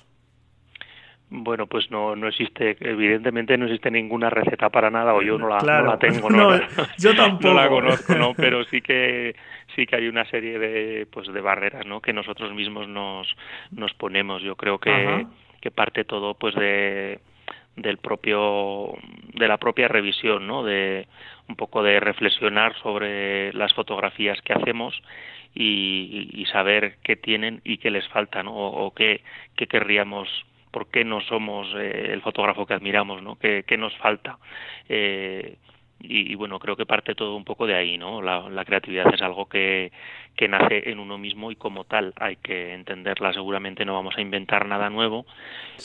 Bueno, 1.30 1.66
pues 1.66 1.90
no, 1.90 2.16
no 2.16 2.28
existe, 2.28 2.76
evidentemente 2.80 3.58
no 3.58 3.66
existe 3.66 3.90
ninguna 3.90 4.30
receta 4.30 4.70
para 4.70 4.90
nada, 4.90 5.12
o 5.12 5.20
yo 5.20 5.36
no 5.36 5.46
la, 5.46 5.58
no 5.58 5.82
la 5.82 5.98
tengo, 5.98 6.30
no, 6.30 6.58
yo 6.98 7.14
tampoco. 7.14 7.48
no 7.48 7.54
la 7.54 7.68
conozco, 7.68 8.14
no, 8.14 8.32
pero 8.32 8.64
sí 8.64 8.80
que 8.80 9.36
sí 9.76 9.86
que 9.86 9.96
hay 9.96 10.08
una 10.08 10.24
serie 10.30 10.58
de 10.58 11.06
pues 11.10 11.30
de 11.30 11.40
barreras, 11.42 11.84
¿no? 11.84 12.00
Que 12.00 12.14
nosotros 12.14 12.54
mismos 12.54 12.88
nos 12.88 13.28
nos 13.72 13.92
ponemos. 13.92 14.42
Yo 14.42 14.56
creo 14.56 14.78
que 14.78 15.26
que 15.60 15.70
parte 15.70 16.04
todo 16.04 16.32
pues 16.32 16.54
de 16.54 17.20
del 17.82 17.98
propio 17.98 18.92
de 19.34 19.48
la 19.48 19.58
propia 19.58 19.88
revisión, 19.88 20.46
¿no? 20.46 20.64
De 20.64 21.06
un 21.48 21.56
poco 21.56 21.82
de 21.82 22.00
reflexionar 22.00 22.76
sobre 22.82 23.52
las 23.52 23.72
fotografías 23.74 24.40
que 24.42 24.52
hacemos 24.52 25.00
y, 25.54 26.30
y 26.32 26.46
saber 26.46 26.98
qué 27.02 27.16
tienen 27.16 27.60
y 27.64 27.78
qué 27.78 27.90
les 27.90 28.06
falta, 28.08 28.42
¿no? 28.42 28.52
O, 28.52 28.86
o 28.86 28.94
qué, 28.94 29.22
qué 29.56 29.66
querríamos 29.66 30.28
por 30.70 30.90
qué 30.90 31.04
no 31.04 31.20
somos 31.22 31.68
eh, 31.76 32.10
el 32.12 32.22
fotógrafo 32.22 32.66
que 32.66 32.74
admiramos, 32.74 33.22
¿no? 33.22 33.36
¿Qué, 33.38 33.76
nos 33.78 33.96
falta? 33.96 34.38
Eh, 34.88 35.56
y, 36.00 36.34
bueno, 36.36 36.60
creo 36.60 36.76
que 36.76 36.86
parte 36.86 37.16
todo 37.16 37.34
un 37.34 37.44
poco 37.44 37.66
de 37.66 37.74
ahí, 37.74 37.98
¿no? 37.98 38.22
La, 38.22 38.64
creatividad 38.64 39.12
es 39.12 39.20
algo 39.20 39.48
que, 39.48 39.90
que, 40.36 40.46
nace 40.46 40.90
en 40.90 41.00
uno 41.00 41.18
mismo 41.18 41.50
y 41.50 41.56
como 41.56 41.84
tal 41.84 42.12
hay 42.20 42.36
que 42.36 42.74
entenderla. 42.74 43.32
Seguramente 43.32 43.84
no 43.84 43.94
vamos 43.94 44.16
a 44.16 44.20
inventar 44.20 44.66
nada 44.66 44.90
nuevo, 44.90 45.26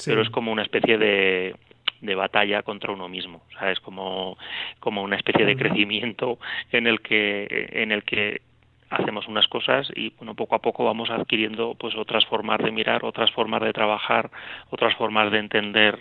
pero 0.05 0.21
es 0.21 0.29
como 0.29 0.51
una 0.51 0.61
especie 0.61 0.99
de, 0.99 1.55
de 2.03 2.15
batalla 2.15 2.61
contra 2.63 2.91
uno 2.91 3.07
mismo, 3.07 3.41
¿sabes? 3.57 3.79
Como, 3.79 4.37
como 4.79 5.01
una 5.01 5.15
especie 5.15 5.45
de 5.45 5.55
crecimiento 5.55 6.37
en 6.71 6.85
el 6.85 7.01
que, 7.01 7.69
en 7.71 7.91
el 7.91 8.03
que 8.03 8.41
hacemos 8.89 9.27
unas 9.27 9.47
cosas 9.47 9.91
y 9.95 10.11
bueno 10.17 10.35
poco 10.35 10.53
a 10.53 10.59
poco 10.59 10.83
vamos 10.83 11.09
adquiriendo 11.09 11.75
pues 11.79 11.95
otras 11.95 12.25
formas 12.27 12.59
de 12.59 12.71
mirar 12.71 13.03
otras 13.03 13.31
formas 13.31 13.61
de 13.63 13.73
trabajar 13.73 14.29
otras 14.69 14.93
formas 14.95 15.31
de 15.31 15.39
entender 15.39 15.97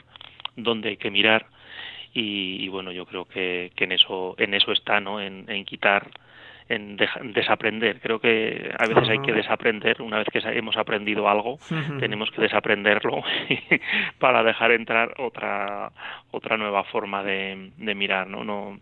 dónde 0.56 0.90
hay 0.90 0.97
que 0.99 1.11
mirar. 1.11 1.47
Y, 2.14 2.68
bueno 2.68 2.92
yo 2.92 3.06
creo 3.06 3.25
que, 3.25 3.73
que, 3.75 3.85
en 3.85 3.92
eso 3.92 4.35
en 4.37 4.52
eso 4.52 4.73
está 4.73 5.00
no 5.00 5.18
en, 5.18 5.47
quitar 5.64 6.11
en 6.69 6.97
desaprender 7.35 8.00
creo 8.00 8.19
que 8.21 8.73
a 8.78 8.87
veces 8.87 9.09
hay 9.09 9.19
que 9.21 9.33
desaprender 9.33 10.00
una 10.00 10.19
vez 10.19 10.28
que 10.33 10.40
hemos 10.57 10.76
aprendido 10.76 11.28
algo 11.28 11.59
tenemos 11.99 12.31
que 12.31 12.42
desaprenderlo 12.42 13.23
para 14.19 14.42
dejar 14.42 14.73
entrar 14.73 15.14
otra 15.19 15.90
otra 16.31 16.57
nueva 16.57 16.85
forma 16.85 17.23
de, 17.23 17.71
de 17.76 17.95
mirar 17.95 18.26
no 18.26 18.45
no 18.45 18.78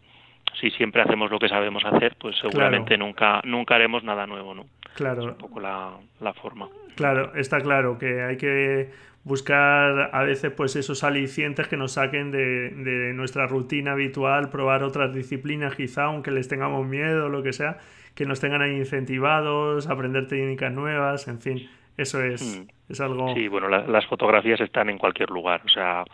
si 0.58 0.70
siempre 0.72 1.02
hacemos 1.02 1.30
lo 1.30 1.38
que 1.38 1.48
sabemos 1.48 1.84
hacer, 1.84 2.16
pues 2.18 2.36
seguramente 2.38 2.96
nunca 2.96 3.40
nunca 3.44 3.76
haremos 3.76 4.02
nada 4.02 4.26
nuevo, 4.26 4.54
¿no? 4.54 4.66
Claro. 4.94 5.20
Es 5.22 5.26
un 5.28 5.34
poco 5.34 5.60
la, 5.60 5.92
la 6.20 6.32
forma. 6.34 6.68
Claro, 6.96 7.32
está 7.34 7.60
claro 7.60 7.98
que 7.98 8.22
hay 8.22 8.36
que 8.36 8.90
buscar 9.24 10.10
a 10.12 10.22
veces 10.22 10.52
pues 10.52 10.76
esos 10.76 11.04
alicientes 11.04 11.68
que 11.68 11.76
nos 11.76 11.92
saquen 11.92 12.30
de, 12.30 12.70
de, 12.70 13.12
nuestra 13.12 13.46
rutina 13.46 13.92
habitual, 13.92 14.50
probar 14.50 14.82
otras 14.82 15.12
disciplinas 15.12 15.74
quizá, 15.74 16.04
aunque 16.04 16.30
les 16.30 16.48
tengamos 16.48 16.86
miedo 16.86 17.26
o 17.26 17.28
lo 17.28 17.42
que 17.42 17.52
sea, 17.52 17.78
que 18.14 18.24
nos 18.24 18.40
tengan 18.40 18.62
ahí 18.62 18.76
incentivados, 18.76 19.88
aprender 19.88 20.26
técnicas 20.26 20.72
nuevas, 20.72 21.28
en 21.28 21.40
fin. 21.40 21.68
Eso 22.00 22.22
es, 22.24 22.58
mm. 22.58 22.92
es 22.92 23.00
algo... 23.02 23.34
Sí, 23.34 23.46
bueno, 23.48 23.68
las 23.68 24.06
fotografías 24.06 24.58
están 24.60 24.88
en 24.88 24.96
cualquier 24.96 25.28
lugar. 25.28 25.60
O 25.66 25.68
sea, 25.68 26.04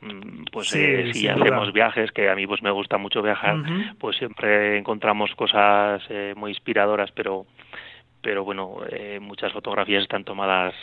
mm, 0.00 0.46
pues 0.50 0.74
eh, 0.74 1.12
si 1.12 1.28
hacemos 1.28 1.72
viajes, 1.72 2.10
que 2.10 2.28
a 2.28 2.34
mí 2.34 2.44
pues 2.44 2.60
me 2.60 2.72
gusta 2.72 2.98
mucho 2.98 3.22
viajar, 3.22 3.56
pues 4.00 4.16
siempre 4.16 4.78
encontramos 4.78 5.32
cosas 5.36 6.02
eh, 6.08 6.34
muy 6.36 6.50
inspiradoras, 6.50 7.12
pero, 7.12 7.46
pero 8.20 8.42
bueno, 8.42 8.78
eh, 8.90 9.20
muchas 9.20 9.52
fotografías 9.52 10.02
están 10.02 10.24
tomadas 10.24 10.74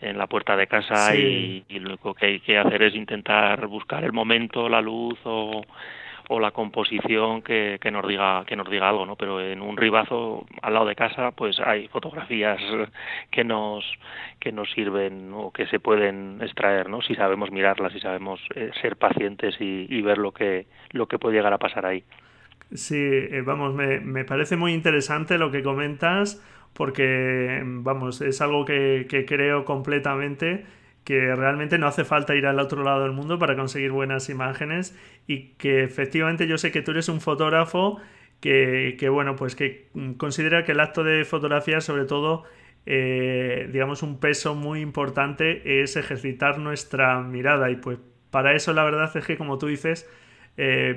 en 0.00 0.18
la 0.18 0.26
puerta 0.26 0.56
de 0.56 0.66
casa 0.66 1.14
y, 1.16 1.64
y, 1.68 1.78
lo 1.80 1.96
que 2.14 2.26
hay 2.26 2.40
que 2.40 2.58
hacer 2.58 2.82
es 2.82 2.94
intentar 2.94 3.66
buscar 3.66 4.04
el 4.04 4.12
momento, 4.12 4.68
la 4.68 4.80
luz 4.80 5.18
o 5.24 5.62
o 6.28 6.38
la 6.40 6.50
composición 6.50 7.42
que, 7.42 7.78
que, 7.80 7.90
nos 7.90 8.06
diga 8.06 8.44
que 8.46 8.54
nos 8.54 8.70
diga 8.70 8.88
algo 8.88 9.06
no 9.06 9.16
pero 9.16 9.40
en 9.40 9.60
un 9.60 9.76
ribazo 9.76 10.46
al 10.62 10.74
lado 10.74 10.86
de 10.86 10.94
casa 10.94 11.32
pues 11.32 11.58
hay 11.58 11.88
fotografías 11.88 12.60
que 13.30 13.44
nos 13.44 13.84
que 14.38 14.52
nos 14.52 14.70
sirven 14.72 15.32
o 15.32 15.50
que 15.50 15.66
se 15.66 15.80
pueden 15.80 16.38
extraer 16.42 16.88
no 16.88 17.00
si 17.00 17.14
sabemos 17.14 17.50
mirarlas 17.50 17.92
si 17.92 18.00
sabemos 18.00 18.40
eh, 18.54 18.70
ser 18.80 18.96
pacientes 18.96 19.56
y, 19.58 19.98
ver 20.02 20.18
lo 20.18 20.32
que 20.32 20.66
lo 20.92 21.06
que 21.06 21.18
puede 21.18 21.36
llegar 21.36 21.52
a 21.52 21.58
pasar 21.58 21.84
ahí. 21.84 22.04
Sí 22.72 22.96
eh, 22.96 23.42
vamos 23.44 23.74
me, 23.74 23.98
me 24.00 24.24
parece 24.24 24.56
muy 24.56 24.72
interesante 24.72 25.38
lo 25.38 25.50
que 25.50 25.62
comentas 25.62 26.40
porque 26.78 27.60
vamos 27.64 28.20
es 28.20 28.40
algo 28.40 28.64
que, 28.64 29.06
que 29.10 29.26
creo 29.26 29.64
completamente 29.64 30.64
que 31.02 31.34
realmente 31.34 31.76
no 31.76 31.88
hace 31.88 32.04
falta 32.04 32.36
ir 32.36 32.46
al 32.46 32.60
otro 32.60 32.84
lado 32.84 33.02
del 33.02 33.10
mundo 33.10 33.36
para 33.36 33.56
conseguir 33.56 33.90
buenas 33.90 34.28
imágenes 34.28 34.96
y 35.26 35.54
que 35.54 35.82
efectivamente 35.82 36.46
yo 36.46 36.56
sé 36.56 36.70
que 36.70 36.80
tú 36.80 36.92
eres 36.92 37.08
un 37.08 37.20
fotógrafo 37.20 37.98
que, 38.40 39.08
bueno, 39.10 39.34
pues 39.34 39.56
que 39.56 39.88
considera 40.18 40.64
que 40.64 40.70
el 40.70 40.78
acto 40.78 41.02
de 41.02 41.24
fotografía 41.24 41.80
sobre 41.80 42.04
todo 42.04 42.44
eh, 42.86 43.68
digamos 43.72 44.04
un 44.04 44.20
peso 44.20 44.54
muy 44.54 44.80
importante 44.80 45.82
es 45.82 45.96
ejercitar 45.96 46.58
nuestra 46.58 47.20
mirada. 47.22 47.72
Y 47.72 47.76
pues 47.76 47.98
para 48.30 48.54
eso 48.54 48.72
la 48.72 48.84
verdad 48.84 49.10
es 49.16 49.26
que 49.26 49.36
como 49.36 49.58
tú 49.58 49.66
dices 49.66 50.08
eh, 50.56 50.94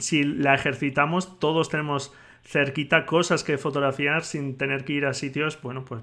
si 0.00 0.24
la 0.24 0.54
ejercitamos 0.54 1.38
todos 1.38 1.68
tenemos 1.68 2.12
cerquita 2.42 3.04
cosas 3.04 3.44
que 3.44 3.58
fotografiar 3.58 4.22
sin 4.22 4.56
tener 4.56 4.84
que 4.84 4.94
ir 4.94 5.06
a 5.06 5.12
sitios, 5.12 5.60
bueno, 5.62 5.84
pues 5.84 6.02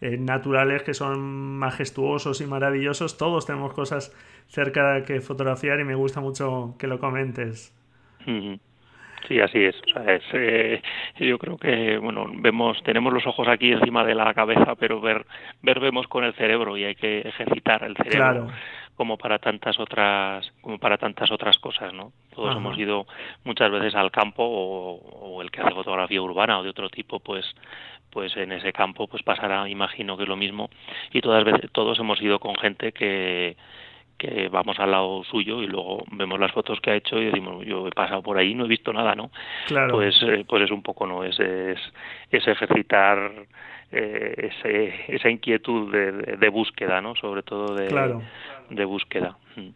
eh, 0.00 0.16
naturales 0.18 0.82
que 0.82 0.94
son 0.94 1.58
majestuosos 1.58 2.40
y 2.40 2.46
maravillosos. 2.46 3.18
Todos 3.18 3.46
tenemos 3.46 3.74
cosas 3.74 4.10
cerca 4.48 5.02
que 5.04 5.20
fotografiar 5.20 5.80
y 5.80 5.84
me 5.84 5.94
gusta 5.94 6.20
mucho 6.20 6.74
que 6.78 6.86
lo 6.86 6.98
comentes. 6.98 7.72
Sí, 9.28 9.40
así 9.40 9.64
es. 9.64 9.76
Eh, 10.32 10.82
yo 11.20 11.38
creo 11.38 11.56
que 11.56 11.98
bueno 11.98 12.26
vemos 12.36 12.82
tenemos 12.84 13.12
los 13.12 13.26
ojos 13.26 13.48
aquí 13.48 13.72
encima 13.72 14.04
de 14.04 14.14
la 14.14 14.32
cabeza, 14.34 14.74
pero 14.76 15.00
ver 15.00 15.26
ver 15.62 15.80
vemos 15.80 16.06
con 16.08 16.24
el 16.24 16.34
cerebro 16.34 16.76
y 16.76 16.84
hay 16.84 16.94
que 16.94 17.20
ejercitar 17.20 17.84
el 17.84 17.96
cerebro. 17.96 18.18
Claro 18.18 18.48
como 18.96 19.16
para 19.16 19.38
tantas 19.38 19.78
otras 19.78 20.52
como 20.60 20.78
para 20.78 20.98
tantas 20.98 21.30
otras 21.30 21.58
cosas 21.58 21.92
no 21.92 22.12
todos 22.34 22.56
hemos 22.56 22.78
ido 22.78 23.06
muchas 23.44 23.70
veces 23.70 23.94
al 23.94 24.10
campo 24.10 24.44
o, 24.44 25.42
el 25.42 25.50
que 25.50 25.60
hace 25.60 25.74
fotografía 25.74 26.22
urbana 26.22 26.58
o 26.58 26.62
de 26.62 26.70
otro 26.70 26.88
tipo 26.88 27.18
pues 27.20 27.44
pues 28.14 28.36
en 28.36 28.52
ese 28.52 28.72
campo 28.72 29.08
pues 29.08 29.22
pasará 29.24 29.68
imagino 29.68 30.16
que 30.16 30.24
lo 30.24 30.36
mismo. 30.36 30.70
Y 31.12 31.20
todas 31.20 31.44
veces 31.44 31.70
todos 31.72 31.98
hemos 31.98 32.22
ido 32.22 32.38
con 32.38 32.54
gente 32.56 32.92
que 32.92 33.56
que 34.16 34.48
vamos 34.48 34.78
al 34.78 34.92
lado 34.92 35.24
suyo 35.24 35.60
y 35.60 35.66
luego 35.66 36.04
vemos 36.12 36.38
las 36.38 36.52
fotos 36.52 36.80
que 36.80 36.92
ha 36.92 36.94
hecho 36.94 37.20
y 37.20 37.24
decimos 37.24 37.66
yo 37.66 37.88
he 37.88 37.90
pasado 37.90 38.22
por 38.22 38.38
ahí 38.38 38.54
no 38.54 38.64
he 38.64 38.68
visto 38.68 38.92
nada 38.92 39.16
no 39.16 39.32
claro. 39.66 39.94
pues 39.94 40.14
eh, 40.22 40.44
pues 40.48 40.62
es 40.62 40.70
un 40.70 40.84
poco 40.84 41.04
no 41.04 41.24
es 41.24 41.36
es, 41.40 41.80
es 42.30 42.46
ejercitar 42.46 43.32
eh, 43.90 44.52
ese, 44.52 45.16
esa 45.16 45.28
inquietud 45.28 45.90
de, 45.90 46.36
de, 46.36 46.48
búsqueda 46.48 47.00
no 47.00 47.16
sobre 47.16 47.42
todo 47.42 47.74
de 47.74 47.88
claro 47.88 48.22
de 48.70 48.84
búsqueda. 48.84 49.38
Mm. 49.56 49.60
Eh, 49.60 49.74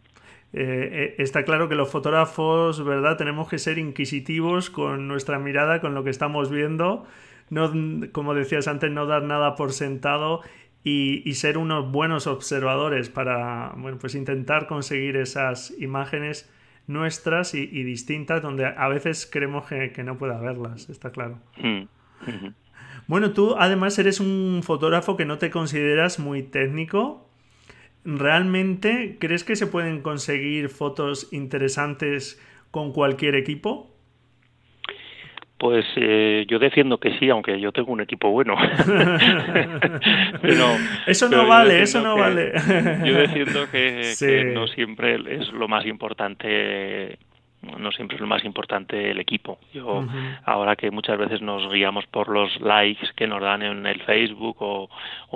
eh, 0.53 1.15
está 1.19 1.43
claro 1.43 1.69
que 1.69 1.75
los 1.75 1.89
fotógrafos, 1.89 2.83
¿verdad? 2.83 3.17
Tenemos 3.17 3.47
que 3.49 3.59
ser 3.59 3.77
inquisitivos 3.77 4.69
con 4.69 5.07
nuestra 5.07 5.37
mirada, 5.39 5.79
con 5.79 5.93
lo 5.93 6.03
que 6.03 6.09
estamos 6.09 6.49
viendo. 6.49 7.05
No, 7.49 7.71
como 8.11 8.33
decías 8.33 8.67
antes, 8.67 8.91
no 8.91 9.05
dar 9.05 9.23
nada 9.23 9.55
por 9.55 9.73
sentado 9.73 10.41
y, 10.83 11.33
ser 11.33 11.57
unos 11.57 11.91
buenos 11.91 12.27
observadores 12.27 13.09
para, 13.09 13.73
bueno, 13.77 13.97
pues 13.99 14.15
intentar 14.15 14.67
conseguir 14.67 15.17
esas 15.17 15.73
imágenes 15.79 16.51
nuestras 16.87 17.53
y, 17.53 17.65
distintas 17.83 18.41
donde 18.41 18.65
a 18.65 18.87
veces 18.87 19.29
creemos 19.31 19.67
que, 19.67 20.03
no 20.03 20.17
puede 20.17 20.33
haberlas, 20.33 20.89
está 20.89 21.11
claro. 21.11 21.39
Mm. 21.57 21.83
Bueno, 23.07 23.31
tú 23.31 23.55
además 23.57 23.97
eres 23.97 24.19
un 24.19 24.61
fotógrafo 24.63 25.17
que 25.17 25.25
no 25.25 25.39
te 25.39 25.49
consideras 25.49 26.19
muy 26.19 26.43
técnico, 26.43 27.27
¿Realmente 28.17 29.17
crees 29.19 29.43
que 29.43 29.55
se 29.55 29.67
pueden 29.67 30.01
conseguir 30.01 30.69
fotos 30.69 31.31
interesantes 31.31 32.41
con 32.71 32.91
cualquier 32.91 33.35
equipo? 33.35 33.95
Pues 35.59 35.85
eh, 35.95 36.45
yo 36.49 36.57
defiendo 36.57 36.97
que 36.99 37.19
sí, 37.19 37.29
aunque 37.29 37.59
yo 37.59 37.71
tengo 37.71 37.91
un 37.91 38.01
equipo 38.01 38.31
bueno. 38.31 38.55
eso 41.05 41.29
no 41.29 41.45
vale, 41.45 41.83
eso 41.83 42.01
no 42.01 42.15
vale. 42.15 42.53
yo 43.05 43.13
defiendo 43.13 43.69
que, 43.69 44.13
que, 44.17 44.45
no 44.45 44.65
siempre 44.67 45.15
es 45.35 45.51
lo 45.51 45.67
más 45.67 45.85
importante 45.85 47.19
no 47.61 47.91
siempre 47.91 48.15
es 48.15 48.21
lo 48.21 48.27
más 48.27 48.43
importante 48.45 49.11
el 49.11 49.19
equipo. 49.19 49.59
Yo, 49.73 50.05
ahora 50.45 50.75
que 50.75 50.91
muchas 50.91 51.17
veces 51.17 51.41
nos 51.41 51.71
guiamos 51.71 52.05
por 52.07 52.29
los 52.29 52.59
likes 52.61 53.07
que 53.15 53.27
nos 53.27 53.41
dan 53.41 53.61
en 53.61 53.85
el 53.85 54.01
Facebook 54.03 54.57
o, 54.59 54.89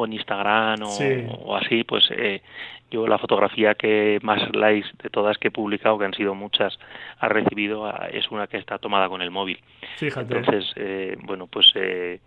en 0.06 0.14
Instagram 0.14 0.82
o, 0.84 1.56
así, 1.56 1.84
pues 1.84 2.06
eh, 2.12 2.42
yo 2.90 3.08
la 3.08 3.18
fotografía 3.18 3.76
que 3.76 4.20
más 4.22 4.42
likes 4.56 4.90
de 5.02 5.10
todas 5.10 5.38
que 5.38 5.50
he 5.50 5.52
publicado, 5.52 5.98
que 5.98 6.06
han 6.06 6.14
sido 6.14 6.36
muchas, 6.36 6.78
ha 7.20 7.28
recibido, 7.28 7.86
ah, 7.86 8.08
es 8.12 8.30
una 8.32 8.48
que 8.48 8.58
está 8.58 8.78
tomada 8.78 9.10
con 9.10 9.22
el 9.22 9.32
móvil. 9.32 9.60
Fíjate. 9.98 10.38
Entonces, 10.38 10.72
eh, 10.76 11.18
bueno, 11.24 11.48
pues... 11.48 11.72
Eh, 11.76 12.20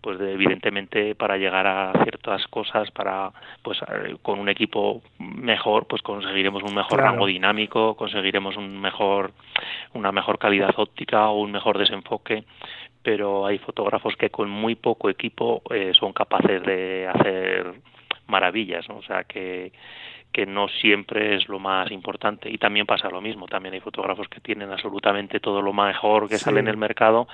pues 0.00 0.20
evidentemente 0.20 1.14
para 1.14 1.36
llegar 1.36 1.66
a 1.66 1.92
ciertas 2.02 2.46
cosas 2.48 2.90
para 2.90 3.30
pues 3.62 3.78
eh, 3.82 4.16
con 4.22 4.38
un 4.38 4.48
equipo 4.48 5.02
mejor 5.18 5.86
pues 5.86 6.02
conseguiremos 6.02 6.62
un 6.62 6.74
mejor 6.74 7.00
rango 7.00 7.26
dinámico 7.26 7.94
conseguiremos 7.96 8.56
un 8.56 8.80
mejor 8.80 9.32
una 9.94 10.12
mejor 10.12 10.38
calidad 10.38 10.74
óptica 10.76 11.28
o 11.28 11.40
un 11.40 11.52
mejor 11.52 11.78
desenfoque 11.78 12.44
pero 13.02 13.46
hay 13.46 13.58
fotógrafos 13.58 14.16
que 14.16 14.30
con 14.30 14.50
muy 14.50 14.74
poco 14.74 15.08
equipo 15.08 15.62
eh, 15.70 15.92
son 15.94 16.12
capaces 16.12 16.62
de 16.62 17.08
hacer 17.08 17.72
maravillas 18.26 18.88
o 18.90 19.02
sea 19.02 19.24
que 19.24 19.72
que 20.32 20.46
no 20.46 20.68
siempre 20.68 21.36
es 21.36 21.48
lo 21.48 21.58
más 21.58 21.90
importante. 21.90 22.50
Y 22.50 22.58
también 22.58 22.86
pasa 22.86 23.08
lo 23.08 23.20
mismo 23.20 23.46
también 23.46 23.74
hay 23.74 23.80
fotógrafos 23.80 24.28
que 24.28 24.40
tienen 24.40 24.70
absolutamente 24.70 25.40
todo 25.40 25.60
lo 25.60 25.72
mejor 25.72 26.28
que 26.28 26.38
sale 26.38 26.60
en 26.60 26.68
el 26.68 26.76
mercado 26.76 27.28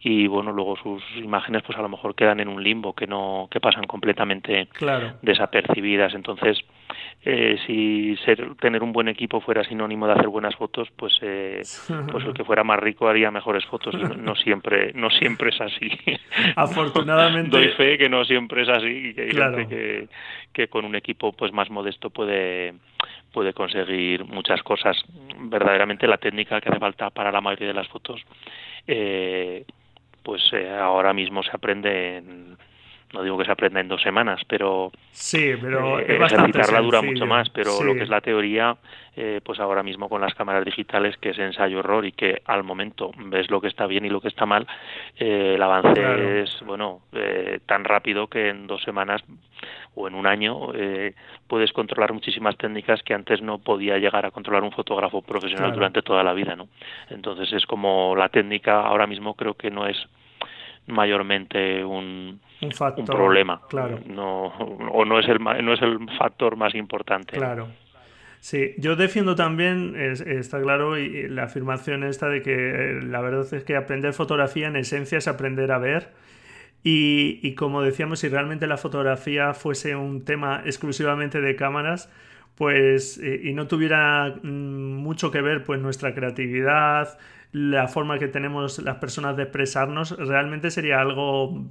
y 0.00 0.26
bueno 0.26 0.52
luego 0.52 0.76
sus 0.76 1.02
imágenes 1.16 1.62
pues 1.62 1.76
a 1.78 1.82
lo 1.82 1.88
mejor 1.88 2.14
quedan 2.14 2.40
en 2.40 2.48
un 2.48 2.62
limbo 2.62 2.94
que 2.94 3.06
no 3.06 3.48
que 3.50 3.60
pasan 3.60 3.84
completamente 3.84 4.68
desapercibidas. 5.22 6.14
Entonces 6.14 6.58
eh, 7.28 7.58
si 7.66 8.16
ser, 8.24 8.54
tener 8.54 8.84
un 8.84 8.92
buen 8.92 9.08
equipo 9.08 9.40
fuera 9.40 9.64
sinónimo 9.64 10.06
de 10.06 10.12
hacer 10.12 10.28
buenas 10.28 10.54
fotos 10.54 10.88
pues 10.94 11.18
eh, 11.22 11.60
pues 12.12 12.24
el 12.24 12.32
que 12.32 12.44
fuera 12.44 12.62
más 12.62 12.78
rico 12.78 13.08
haría 13.08 13.32
mejores 13.32 13.64
fotos. 13.66 13.94
No, 14.16 14.36
siempre 14.36 14.92
no 14.94 15.10
siempre 15.10 15.50
es 15.50 15.60
así. 15.60 15.90
Afortunadamente 16.54 17.50
doy 17.50 17.68
fe 17.70 17.98
que 17.98 18.08
no 18.08 18.24
siempre 18.24 18.62
es 18.62 18.68
así 18.68 19.08
y 19.08 19.14
que 19.14 19.32
gente 19.32 19.66
que, 19.66 20.08
que 20.52 20.68
con 20.68 20.84
un 20.84 20.94
equipo 20.94 21.32
pues 21.32 21.52
más 21.52 21.68
modesto 21.68 22.10
puede 22.10 22.74
puede, 23.32 23.52
conseguir 23.52 24.24
muchas 24.24 24.62
cosas. 24.62 24.96
Verdaderamente 25.36 26.06
la 26.06 26.18
técnica 26.18 26.60
que 26.60 26.68
hace 26.68 26.78
falta 26.78 27.10
para 27.10 27.32
la 27.32 27.40
mayoría 27.40 27.66
de 27.66 27.74
las 27.74 27.88
fotos, 27.88 28.22
eh, 28.86 29.64
pues 30.22 30.42
eh, 30.52 30.70
ahora 30.70 31.12
mismo 31.12 31.42
se 31.42 31.50
aprende 31.52 32.18
en, 32.18 32.56
no 33.12 33.22
digo 33.22 33.38
que 33.38 33.44
se 33.44 33.52
aprenda 33.52 33.80
en 33.80 33.88
dos 33.88 34.02
semanas, 34.02 34.42
pero 34.46 34.90
sí, 35.12 35.52
pero 35.60 35.98
eh, 35.98 36.16
ejercitarla 36.16 36.80
dura 36.80 37.02
mucho 37.02 37.26
más, 37.26 37.48
pero 37.50 37.82
lo 37.82 37.94
que 37.94 38.02
es 38.02 38.08
la 38.08 38.20
teoría, 38.20 38.76
eh, 39.16 39.40
pues 39.44 39.60
ahora 39.60 39.82
mismo 39.82 40.08
con 40.08 40.20
las 40.20 40.34
cámaras 40.34 40.64
digitales, 40.64 41.16
que 41.18 41.30
es 41.30 41.38
ensayo-error 41.38 42.04
y 42.04 42.12
que 42.12 42.42
al 42.44 42.64
momento 42.64 43.12
ves 43.16 43.50
lo 43.50 43.60
que 43.60 43.68
está 43.68 43.86
bien 43.86 44.04
y 44.04 44.10
lo 44.10 44.20
que 44.20 44.28
está 44.28 44.44
mal, 44.44 44.66
eh, 45.16 45.52
el 45.54 45.62
avance 45.62 46.42
es, 46.42 46.60
bueno, 46.66 47.02
eh, 47.12 47.60
tan 47.66 47.84
rápido 47.84 48.26
que 48.26 48.48
en 48.48 48.66
dos 48.66 48.82
semanas 48.82 49.22
o 49.94 50.06
en 50.06 50.14
un 50.14 50.26
año 50.26 50.72
eh, 50.74 51.14
puedes 51.48 51.72
controlar 51.72 52.12
muchísimas 52.12 52.56
técnicas 52.56 53.02
que 53.02 53.14
antes 53.14 53.40
no 53.40 53.58
podía 53.58 53.98
llegar 53.98 54.26
a 54.26 54.30
controlar 54.30 54.62
un 54.62 54.72
fotógrafo 54.72 55.22
profesional 55.22 55.72
durante 55.72 56.02
toda 56.02 56.22
la 56.22 56.34
vida, 56.34 56.54
¿no? 56.54 56.68
Entonces 57.08 57.52
es 57.52 57.66
como 57.66 58.14
la 58.14 58.28
técnica 58.28 58.82
ahora 58.82 59.06
mismo 59.06 59.34
creo 59.34 59.54
que 59.54 59.70
no 59.70 59.86
es 59.86 59.96
mayormente 60.86 61.84
un, 61.84 62.40
un, 62.60 63.04
problema. 63.06 63.60
Claro. 63.68 64.00
No, 64.06 64.46
o 64.46 65.04
no 65.04 65.18
es, 65.18 65.28
el, 65.28 65.38
no 65.42 65.72
es 65.72 65.82
el 65.82 65.98
factor 66.18 66.56
más 66.56 66.74
importante. 66.74 67.36
Claro. 67.36 67.68
Sí, 68.40 68.74
yo 68.78 68.94
defiendo 68.94 69.34
también, 69.34 69.96
está 69.96 70.60
claro, 70.60 70.98
y, 70.98 71.28
la 71.28 71.44
afirmación 71.44 72.04
esta 72.04 72.28
de 72.28 72.42
que 72.42 72.54
eh, 72.54 73.02
la 73.02 73.20
verdad 73.20 73.52
es 73.52 73.64
que 73.64 73.74
aprender 73.76 74.12
fotografía 74.12 74.68
en 74.68 74.76
esencia 74.76 75.18
es 75.18 75.26
aprender 75.26 75.72
a 75.72 75.78
ver. 75.78 76.12
Y, 76.84 77.40
y, 77.42 77.54
como 77.56 77.82
decíamos, 77.82 78.20
si 78.20 78.28
realmente 78.28 78.68
la 78.68 78.76
fotografía 78.76 79.54
fuese 79.54 79.96
un 79.96 80.24
tema 80.24 80.62
exclusivamente 80.64 81.40
de 81.40 81.56
cámaras, 81.56 82.08
pues 82.56 83.18
eh, 83.18 83.40
y 83.44 83.52
no 83.52 83.66
tuviera 83.68 84.34
mm, 84.42 84.48
mucho 84.48 85.30
que 85.30 85.40
ver 85.40 85.62
pues 85.62 85.80
nuestra 85.80 86.14
creatividad, 86.14 87.18
la 87.52 87.88
forma 87.88 88.18
que 88.18 88.28
tenemos 88.28 88.78
las 88.80 88.96
personas 88.96 89.36
de 89.36 89.44
expresarnos, 89.44 90.16
realmente 90.18 90.70
sería 90.70 91.00
algo 91.00 91.70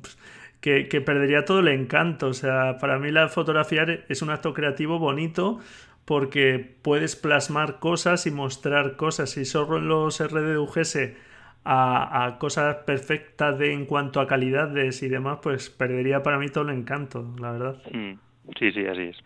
que, 0.61 0.87
que, 0.87 1.01
perdería 1.01 1.45
todo 1.45 1.59
el 1.59 1.67
encanto. 1.67 2.27
O 2.27 2.33
sea, 2.33 2.77
para 2.79 2.97
mí 2.99 3.11
la 3.11 3.29
fotografía 3.29 3.85
es 4.09 4.21
un 4.21 4.29
acto 4.29 4.53
creativo 4.53 4.99
bonito 4.99 5.59
porque 6.05 6.75
puedes 6.81 7.15
plasmar 7.15 7.79
cosas 7.79 8.25
y 8.27 8.31
mostrar 8.31 8.95
cosas. 8.95 9.31
Si 9.31 9.45
solo 9.45 10.11
se 10.11 10.27
redujese 10.27 11.17
a, 11.63 12.25
a 12.25 12.37
cosas 12.37 12.77
perfectas 12.85 13.57
de, 13.57 13.73
en 13.73 13.85
cuanto 13.85 14.21
a 14.21 14.27
calidades 14.27 15.01
y 15.03 15.09
demás, 15.09 15.39
pues 15.41 15.69
perdería 15.69 16.23
para 16.23 16.37
mí 16.37 16.49
todo 16.49 16.69
el 16.69 16.77
encanto, 16.77 17.33
la 17.39 17.51
verdad. 17.51 17.75
Mm, 17.91 18.13
sí, 18.57 18.71
sí, 18.71 18.85
así 18.85 19.01
es. 19.01 19.17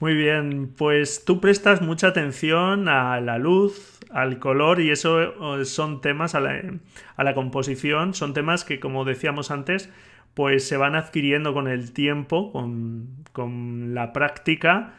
Muy 0.00 0.14
bien, 0.14 0.72
pues 0.76 1.24
tú 1.24 1.40
prestas 1.40 1.82
mucha 1.82 2.08
atención 2.08 2.88
a 2.88 3.20
la 3.20 3.38
luz, 3.38 3.97
al 4.10 4.38
color 4.38 4.80
y 4.80 4.90
eso 4.90 5.64
son 5.64 6.00
temas 6.00 6.34
a 6.34 6.40
la, 6.40 6.62
a 7.16 7.24
la 7.24 7.34
composición, 7.34 8.14
son 8.14 8.34
temas 8.34 8.64
que 8.64 8.80
como 8.80 9.04
decíamos 9.04 9.50
antes, 9.50 9.90
pues 10.34 10.66
se 10.68 10.76
van 10.76 10.94
adquiriendo 10.94 11.52
con 11.52 11.66
el 11.68 11.92
tiempo, 11.92 12.52
con, 12.52 13.08
con 13.32 13.94
la 13.94 14.12
práctica, 14.12 14.94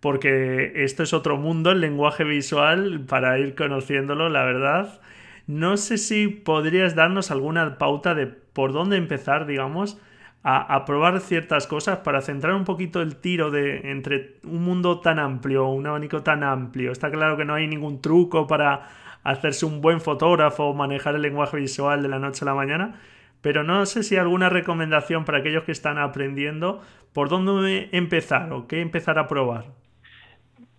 porque 0.00 0.72
esto 0.84 1.02
es 1.02 1.14
otro 1.14 1.36
mundo, 1.36 1.70
el 1.70 1.80
lenguaje 1.80 2.24
visual, 2.24 3.04
para 3.08 3.38
ir 3.38 3.54
conociéndolo, 3.54 4.28
la 4.28 4.44
verdad. 4.44 5.00
No 5.46 5.76
sé 5.76 5.96
si 5.96 6.28
podrías 6.28 6.94
darnos 6.94 7.30
alguna 7.30 7.78
pauta 7.78 8.14
de 8.14 8.26
por 8.26 8.72
dónde 8.72 8.96
empezar, 8.96 9.46
digamos, 9.46 10.00
a, 10.44 10.84
probar 10.84 11.20
ciertas 11.20 11.66
cosas 11.66 11.98
para 11.98 12.20
centrar 12.20 12.54
un 12.54 12.64
poquito 12.64 13.00
el 13.00 13.16
tiro 13.16 13.50
de 13.50 13.90
entre 13.90 14.38
un 14.44 14.64
mundo 14.64 15.00
tan 15.00 15.18
amplio, 15.20 15.68
un 15.68 15.86
abanico 15.86 16.22
tan 16.22 16.42
amplio. 16.42 16.90
Está 16.90 17.10
claro 17.10 17.36
que 17.36 17.44
no 17.44 17.54
hay 17.54 17.68
ningún 17.68 18.02
truco 18.02 18.46
para 18.46 18.88
hacerse 19.22 19.66
un 19.66 19.80
buen 19.80 20.00
fotógrafo 20.00 20.64
o 20.64 20.74
manejar 20.74 21.14
el 21.14 21.22
lenguaje 21.22 21.56
visual 21.56 22.02
de 22.02 22.08
la 22.08 22.18
noche 22.18 22.44
a 22.44 22.46
la 22.46 22.54
mañana, 22.54 23.00
pero 23.40 23.62
no 23.62 23.86
sé 23.86 24.02
si 24.02 24.16
hay 24.16 24.20
alguna 24.20 24.48
recomendación 24.48 25.24
para 25.24 25.38
aquellos 25.38 25.62
que 25.62 25.72
están 25.72 25.98
aprendiendo 25.98 26.80
por 27.12 27.28
dónde 27.28 27.88
empezar 27.92 28.52
o 28.52 28.66
qué 28.66 28.80
empezar 28.80 29.18
a 29.20 29.28
probar. 29.28 29.66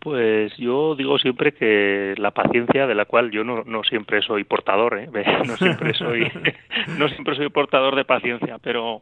Pues 0.03 0.51
yo 0.57 0.95
digo 0.95 1.17
siempre 1.17 1.53
que 1.53 2.13
la 2.17 2.31
paciencia, 2.31 2.85
de 2.87 2.93
la 2.93 3.05
cual 3.05 3.31
yo 3.31 3.45
no, 3.45 3.63
no 3.63 3.85
siempre 3.85 4.21
soy 4.21 4.43
portador, 4.43 4.99
¿eh? 4.99 5.07
no 5.47 5.55
siempre 5.55 5.93
soy, 5.93 6.29
no 6.97 7.07
siempre 7.07 7.37
soy 7.37 7.47
portador 7.47 7.95
de 7.95 8.03
paciencia, 8.03 8.57
pero, 8.61 9.01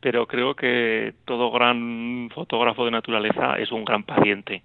pero 0.00 0.26
creo 0.26 0.54
que 0.54 1.14
todo 1.24 1.50
gran 1.50 2.30
fotógrafo 2.34 2.84
de 2.84 2.90
naturaleza 2.90 3.54
es 3.58 3.70
un 3.70 3.84
gran 3.84 4.02
paciente, 4.02 4.62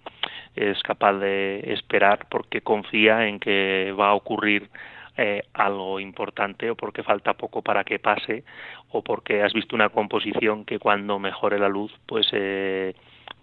es 0.56 0.82
capaz 0.84 1.14
de 1.14 1.74
esperar 1.74 2.28
porque 2.30 2.62
confía 2.62 3.28
en 3.28 3.40
que 3.40 3.94
va 3.98 4.10
a 4.10 4.14
ocurrir 4.14 4.70
eh, 5.18 5.44
algo 5.54 6.00
importante 6.00 6.70
o 6.70 6.76
porque 6.76 7.04
falta 7.04 7.34
poco 7.34 7.62
para 7.62 7.84
que 7.84 8.00
pase 8.00 8.44
o 8.92 9.02
porque 9.02 9.44
has 9.44 9.54
visto 9.54 9.76
una 9.76 9.90
composición 9.90 10.66
que 10.66 10.80
cuando 10.80 11.20
mejore 11.20 11.60
la 11.60 11.70
luz, 11.70 11.94
pues 12.06 12.28
eh, 12.34 12.94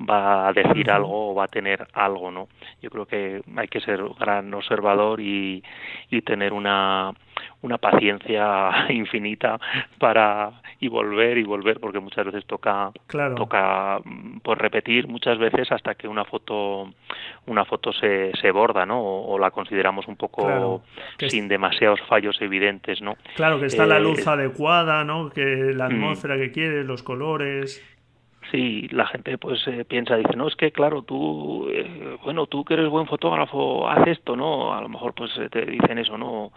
va 0.08 0.48
a 0.48 0.52
decir 0.52 0.90
algo 0.90 1.30
o 1.30 1.34
va 1.34 1.44
a 1.44 1.48
tener 1.48 1.86
algo, 1.92 2.30
¿no? 2.30 2.48
Yo 2.80 2.90
creo 2.90 3.06
que 3.06 3.42
hay 3.56 3.68
que 3.68 3.80
ser 3.80 4.02
gran 4.18 4.52
observador 4.54 5.20
y, 5.20 5.62
y 6.10 6.22
tener 6.22 6.52
una, 6.52 7.12
una 7.62 7.78
paciencia 7.78 8.86
infinita 8.90 9.58
para 9.98 10.52
y 10.80 10.88
volver 10.88 11.38
y 11.38 11.44
volver 11.44 11.78
porque 11.78 12.00
muchas 12.00 12.26
veces 12.26 12.44
toca 12.46 12.90
toca 13.36 14.00
mm, 14.04 14.40
por 14.40 14.60
repetir 14.60 15.06
muchas 15.06 15.38
veces 15.38 15.70
hasta 15.70 15.94
que 15.94 16.08
una 16.08 16.24
foto 16.24 16.92
una 17.46 17.64
foto 17.64 17.92
se, 17.92 18.32
se 18.40 18.50
borda 18.50 18.84
no 18.84 19.00
o, 19.00 19.38
la 19.38 19.50
consideramos 19.50 20.08
un 20.08 20.16
poco 20.16 20.82
sin 21.18 21.48
demasiados 21.48 22.00
fallos 22.08 22.40
evidentes 22.40 23.00
no 23.00 23.16
claro 23.36 23.60
que 23.60 23.66
está 23.66 23.86
la 23.86 24.00
luz 24.00 24.26
eh, 24.26 24.30
adecuada 24.30 25.04
no 25.04 25.30
que 25.30 25.72
la 25.72 25.88
mm. 25.88 25.92
atmósfera 25.92 26.36
que 26.36 26.50
quiere 26.50 26.82
los 26.84 27.02
colores 27.02 27.80
Sí, 28.50 28.88
la 28.90 29.06
gente 29.06 29.38
pues 29.38 29.66
eh, 29.68 29.84
piensa, 29.84 30.16
dice, 30.16 30.36
no, 30.36 30.48
es 30.48 30.56
que 30.56 30.72
claro, 30.72 31.02
tú, 31.02 31.68
eh, 31.70 32.16
bueno, 32.24 32.46
tú 32.46 32.64
que 32.64 32.74
eres 32.74 32.88
buen 32.88 33.06
fotógrafo, 33.06 33.88
haz 33.88 34.06
esto, 34.08 34.36
¿no? 34.36 34.74
A 34.74 34.80
lo 34.80 34.88
mejor 34.88 35.14
pues 35.14 35.30
te 35.50 35.64
dicen 35.64 35.98
eso, 35.98 36.18
¿no? 36.18 36.52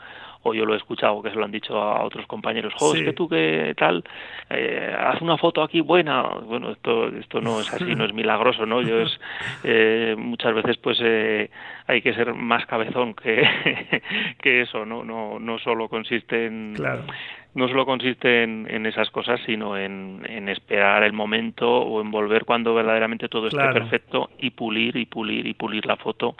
o 0.45 0.54
yo 0.54 0.63
lo 0.63 0.76
he 0.76 0.78
escuchado 0.78 1.24
que 1.24 1.32
se 1.32 1.36
lo 1.36 1.43
han 1.43 1.52
dicho 1.52 1.76
a 1.76 2.04
otros 2.04 2.28
compañeros, 2.28 2.71
jo, 2.78 2.93
es 2.93 3.02
que 3.02 3.13
tú 3.13 3.28
qué 3.28 3.74
tal, 3.76 4.04
eh, 4.52 4.95
haz 4.98 5.19
una 5.21 5.38
foto 5.38 5.63
aquí 5.63 5.82
buena, 5.82 6.21
bueno, 6.21 6.71
esto, 6.71 7.08
esto 7.08 7.41
no 7.41 7.60
es 7.60 7.74
así, 7.74 7.95
no 7.95 8.06
es 8.06 8.13
milagroso, 8.13 8.63
¿no? 8.63 8.82
Yo 8.84 9.02
es, 9.02 9.19
eh, 9.63 10.15
muchas 10.15 10.54
veces 10.54 10.78
pues 10.78 11.00
eh, 11.02 11.50
hay 11.88 12.04
que 12.04 12.13
ser 12.13 12.36
más 12.36 12.63
cabezón 12.67 13.15
que, 13.15 13.43
que 14.41 14.62
eso, 14.62 14.86
¿no? 14.86 15.04
No, 15.04 15.39
no 15.39 15.58
solo 15.58 15.89
consiste 15.89 16.45
en... 16.45 16.76
Claro 16.76 17.06
no 17.55 17.69
solo 17.69 17.85
consiste 17.85 18.43
en, 18.43 18.85
esas 18.85 19.09
cosas, 19.09 19.39
sino 19.45 19.77
en, 19.77 20.49
esperar 20.49 21.03
el 21.03 21.13
momento 21.13 21.67
o 21.67 22.01
en 22.01 22.11
volver 22.11 22.43
cuando 22.43 22.75
verdaderamente 22.75 23.29
todo 23.29 23.47
esté 23.47 23.63
perfecto 23.71 24.29
y 24.37 24.49
pulir 24.51 24.97
y 24.97 25.05
pulir 25.05 25.47
y 25.47 25.53
pulir 25.53 25.85
la 25.85 25.95
foto 25.95 26.35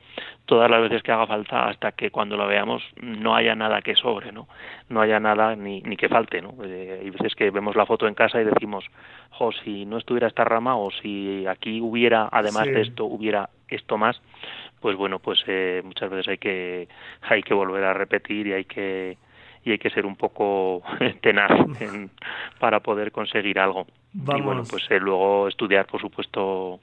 todas 0.46 0.70
las 0.70 0.82
veces 0.82 1.02
que 1.02 1.12
haga 1.12 1.26
falta 1.26 1.68
hasta 1.68 1.94
que 1.94 2.12
cuando 2.12 2.38
la 2.38 2.46
veamos 2.46 2.84
no 3.02 3.34
haya 3.34 3.56
nada 3.56 3.82
que 3.82 3.96
sobre, 3.96 4.32
¿no? 4.32 4.48
No 4.90 5.02
haya 5.02 5.20
nada 5.20 5.56
ni, 5.56 5.82
ni 5.82 5.98
que 5.98 6.10
falte, 6.10 6.42
¿no? 6.42 6.54
Eh, 6.64 7.00
hay 7.02 7.10
veces 7.10 7.34
que 7.34 7.50
vemos 7.50 7.76
la 7.76 7.86
foto 7.86 8.08
en 8.08 8.14
casa 8.14 8.42
y 8.42 8.44
decimos, 8.44 8.86
jo, 9.32 9.52
si 9.52 9.86
no 9.86 9.98
estuviera 9.98 10.28
esta 10.28 10.44
rama 10.44 10.76
o 10.76 10.92
si 10.92 11.48
aquí 11.48 11.82
hubiera, 11.82 12.28
además 12.32 12.66
de 12.66 12.82
esto, 12.82 13.06
hubiera 13.06 13.50
esto 13.70 13.98
más, 13.98 14.22
pues 14.82 14.96
bueno, 14.98 15.20
pues 15.20 15.44
eh, 15.48 15.82
muchas 15.84 16.10
veces 16.10 16.28
hay 16.28 16.38
que, 16.38 16.88
hay 17.22 17.42
que 17.42 17.54
volver 17.54 17.86
a 17.86 17.94
repetir 17.94 18.48
y 18.48 18.54
hay 18.54 18.66
que 18.66 19.18
y 19.66 19.72
hay 19.72 19.78
que 19.80 19.90
ser 19.90 20.06
un 20.06 20.16
poco 20.16 20.84
tenaz 21.22 21.52
para 22.60 22.80
poder 22.80 23.12
conseguir 23.12 23.60
algo. 23.60 23.88
Y 24.14 24.42
bueno, 24.42 24.64
pues 24.70 24.86
eh, 24.90 25.00
luego 25.00 25.48
estudiar, 25.48 25.88
por 25.88 26.00
supuesto, 26.00 26.80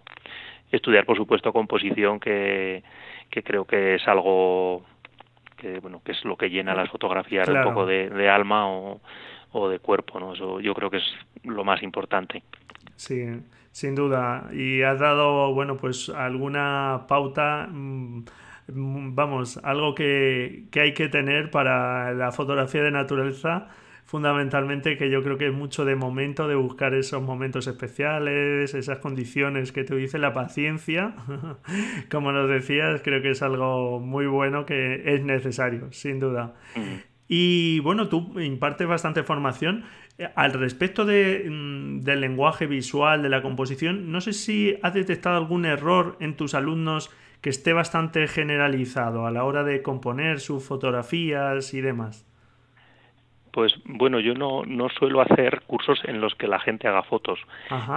estudiar, 0.70 1.06
por 1.06 1.16
supuesto, 1.16 1.52
composición, 1.52 2.20
que, 2.20 2.82
que 3.30 3.42
creo 3.42 3.64
que 3.64 3.94
es 3.94 4.06
algo 4.06 4.82
que, 5.56 5.78
bueno, 5.78 6.02
que 6.04 6.12
es 6.12 6.24
lo 6.24 6.36
que 6.36 6.50
llena 6.50 6.74
las 6.74 6.90
fotografías 6.90 7.48
un 7.48 7.62
poco 7.62 7.86
de, 7.86 8.28
alma 8.28 8.68
o, 8.68 9.00
o 9.52 9.68
de 9.68 9.78
cuerpo, 9.78 10.18
¿no? 10.18 10.34
Eso 10.34 10.60
yo 10.60 10.74
creo 10.74 10.90
que 10.90 10.98
es 10.98 11.14
lo 11.44 11.64
más 11.64 11.82
importante. 11.82 12.42
Sí, 12.96 13.24
sin 13.70 13.94
duda. 13.94 14.50
Y 14.52 14.82
has 14.82 14.98
dado, 14.98 15.54
bueno, 15.54 15.76
pues 15.76 16.08
alguna 16.10 17.06
pauta 17.08 17.68
Mm, 17.70 18.24
vamos, 18.68 19.58
algo 19.62 19.94
que, 19.94 20.68
hay 20.74 20.94
que 20.94 21.08
tener 21.08 21.50
para 21.50 22.12
la 22.14 22.32
fotografía 22.32 22.82
de 22.82 22.90
naturaleza, 22.90 23.68
fundamentalmente 24.04 24.96
que 24.96 25.10
yo 25.10 25.22
creo 25.22 25.38
que 25.38 25.48
es 25.48 25.52
mucho 25.52 25.84
de 25.84 25.96
momento, 25.96 26.48
de 26.48 26.54
buscar 26.54 26.94
esos 26.94 27.22
momentos 27.22 27.66
especiales, 27.66 28.74
esas 28.74 28.98
condiciones 28.98 29.72
que 29.72 29.84
te 29.84 29.94
dice 29.94 30.18
la 30.18 30.32
paciencia, 30.32 31.14
como 32.10 32.32
nos 32.32 32.48
decías, 32.48 33.00
creo 33.02 33.22
que 33.22 33.30
es 33.30 33.42
algo 33.42 34.00
muy 34.00 34.26
bueno 34.26 34.66
que 34.66 35.02
es 35.14 35.22
necesario, 35.22 35.92
sin 35.92 36.20
duda. 36.20 36.54
Y 37.28 37.80
bueno, 37.80 38.08
tú 38.08 38.38
impartes 38.40 38.86
bastante 38.86 39.22
formación. 39.22 39.84
Eh, 40.18 40.28
al 40.34 40.52
respecto 40.52 41.06
de, 41.06 41.46
mm, 41.48 42.00
del 42.00 42.20
lenguaje 42.20 42.66
visual, 42.66 43.22
de 43.22 43.30
la 43.30 43.40
composición, 43.40 44.12
no 44.12 44.20
sé 44.20 44.34
si 44.34 44.76
has 44.82 44.92
detectado 44.92 45.38
algún 45.38 45.64
error 45.64 46.18
en 46.20 46.36
tus 46.36 46.52
alumnos 46.52 47.10
que 47.42 47.50
esté 47.50 47.72
bastante 47.72 48.28
generalizado 48.28 49.26
a 49.26 49.30
la 49.30 49.44
hora 49.44 49.64
de 49.64 49.82
componer 49.82 50.40
sus 50.40 50.64
fotografías 50.64 51.74
y 51.74 51.80
demás? 51.80 52.26
Pues 53.52 53.74
bueno, 53.84 54.18
yo 54.20 54.32
no, 54.32 54.64
no 54.64 54.88
suelo 54.88 55.20
hacer 55.20 55.60
cursos 55.66 56.00
en 56.04 56.22
los 56.22 56.34
que 56.36 56.46
la 56.46 56.58
gente 56.58 56.88
haga 56.88 57.02
fotos. 57.02 57.38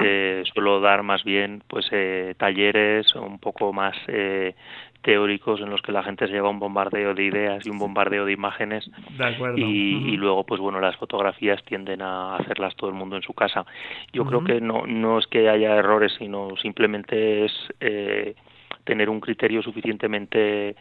Eh, 0.01 0.43
suelo 0.53 0.81
dar 0.81 1.03
más 1.03 1.23
bien 1.23 1.63
pues 1.67 1.87
eh, 1.91 2.35
talleres 2.37 3.15
un 3.15 3.39
poco 3.39 3.71
más 3.71 3.95
eh, 4.07 4.53
teóricos 5.01 5.61
en 5.61 5.69
los 5.69 5.81
que 5.81 5.93
la 5.93 6.03
gente 6.03 6.27
se 6.27 6.33
lleva 6.33 6.49
un 6.49 6.59
bombardeo 6.59 7.13
de 7.13 7.23
ideas 7.23 7.65
y 7.65 7.69
un 7.69 7.77
bombardeo 7.77 8.25
de 8.25 8.33
imágenes. 8.33 8.89
Y, 9.55 9.61
y, 9.61 10.17
luego 10.17 10.43
pues 10.43 10.59
bueno 10.59 10.81
las 10.81 10.97
fotografías 10.97 11.63
tienden 11.63 12.01
a 12.01 12.35
hacerlas 12.35 12.75
todo 12.75 12.89
el 12.89 12.95
mundo 12.95 13.15
en 13.15 13.21
su 13.21 13.33
casa. 13.33 13.65
Yo 14.11 14.25
creo 14.25 14.43
que 14.43 14.59
no 14.59 14.85
no 14.85 15.19
es 15.19 15.27
que 15.27 15.47
haya 15.47 15.75
errores 15.75 16.13
sino 16.17 16.49
simplemente 16.57 17.45
es 17.45 17.53
eh, 17.79 18.35
tener 18.85 19.09
un 19.09 19.19
criterio 19.19 19.61
suficientemente 19.61 20.75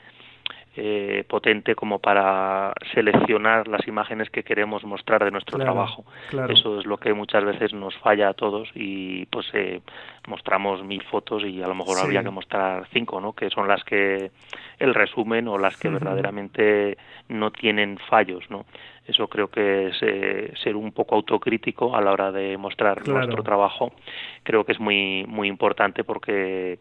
eh, 0.77 1.25
potente 1.29 1.77
como 1.77 2.01
para 2.01 2.73
seleccionar 2.93 3.69
las 3.69 3.87
imágenes 3.87 4.29
que 4.29 4.43
queremos 4.43 4.83
mostrar 4.83 5.25
de 5.25 5.31
nuestro 5.31 5.57
trabajo. 5.57 6.05
Eso 6.49 6.81
es 6.81 6.87
lo 6.87 6.97
que 6.99 7.15
muchas 7.15 7.45
veces 7.45 7.73
nos 7.73 7.97
falla 7.99 8.31
a 8.31 8.35
todos 8.35 8.69
y 8.75 9.25
pues 9.27 9.47
eh, 9.53 9.83
mostramos 10.27 10.83
mil 10.83 11.01
fotos 11.05 11.45
y 11.45 11.63
a 11.63 11.69
lo 11.69 11.77
mejor 11.77 11.99
habría 12.01 12.25
que 12.25 12.31
mostrar 12.31 12.89
cinco, 12.93 13.21
¿no? 13.21 13.35
Que 13.35 13.51
son 13.51 13.69
las 13.69 13.85
que 13.85 14.33
el 14.81 14.95
resumen 14.95 15.47
o 15.47 15.59
las 15.59 15.77
que 15.77 15.91
verdaderamente 15.91 16.99
no 17.29 17.53
tienen 17.53 17.99
fallos, 18.11 18.51
¿no? 18.51 18.67
Eso 19.07 19.29
creo 19.29 19.49
que 19.49 19.87
es 19.89 19.99
eh, 20.03 20.53
ser 20.61 20.75
un 20.75 20.91
poco 20.91 21.15
autocrítico 21.15 21.95
a 21.95 22.01
la 22.01 22.11
hora 22.11 22.33
de 22.33 22.57
mostrar 22.59 23.07
nuestro 23.07 23.45
trabajo. 23.45 23.93
Creo 24.43 24.65
que 24.65 24.73
es 24.73 24.81
muy 24.81 25.25
muy 25.29 25.47
importante 25.47 26.03
porque 26.03 26.81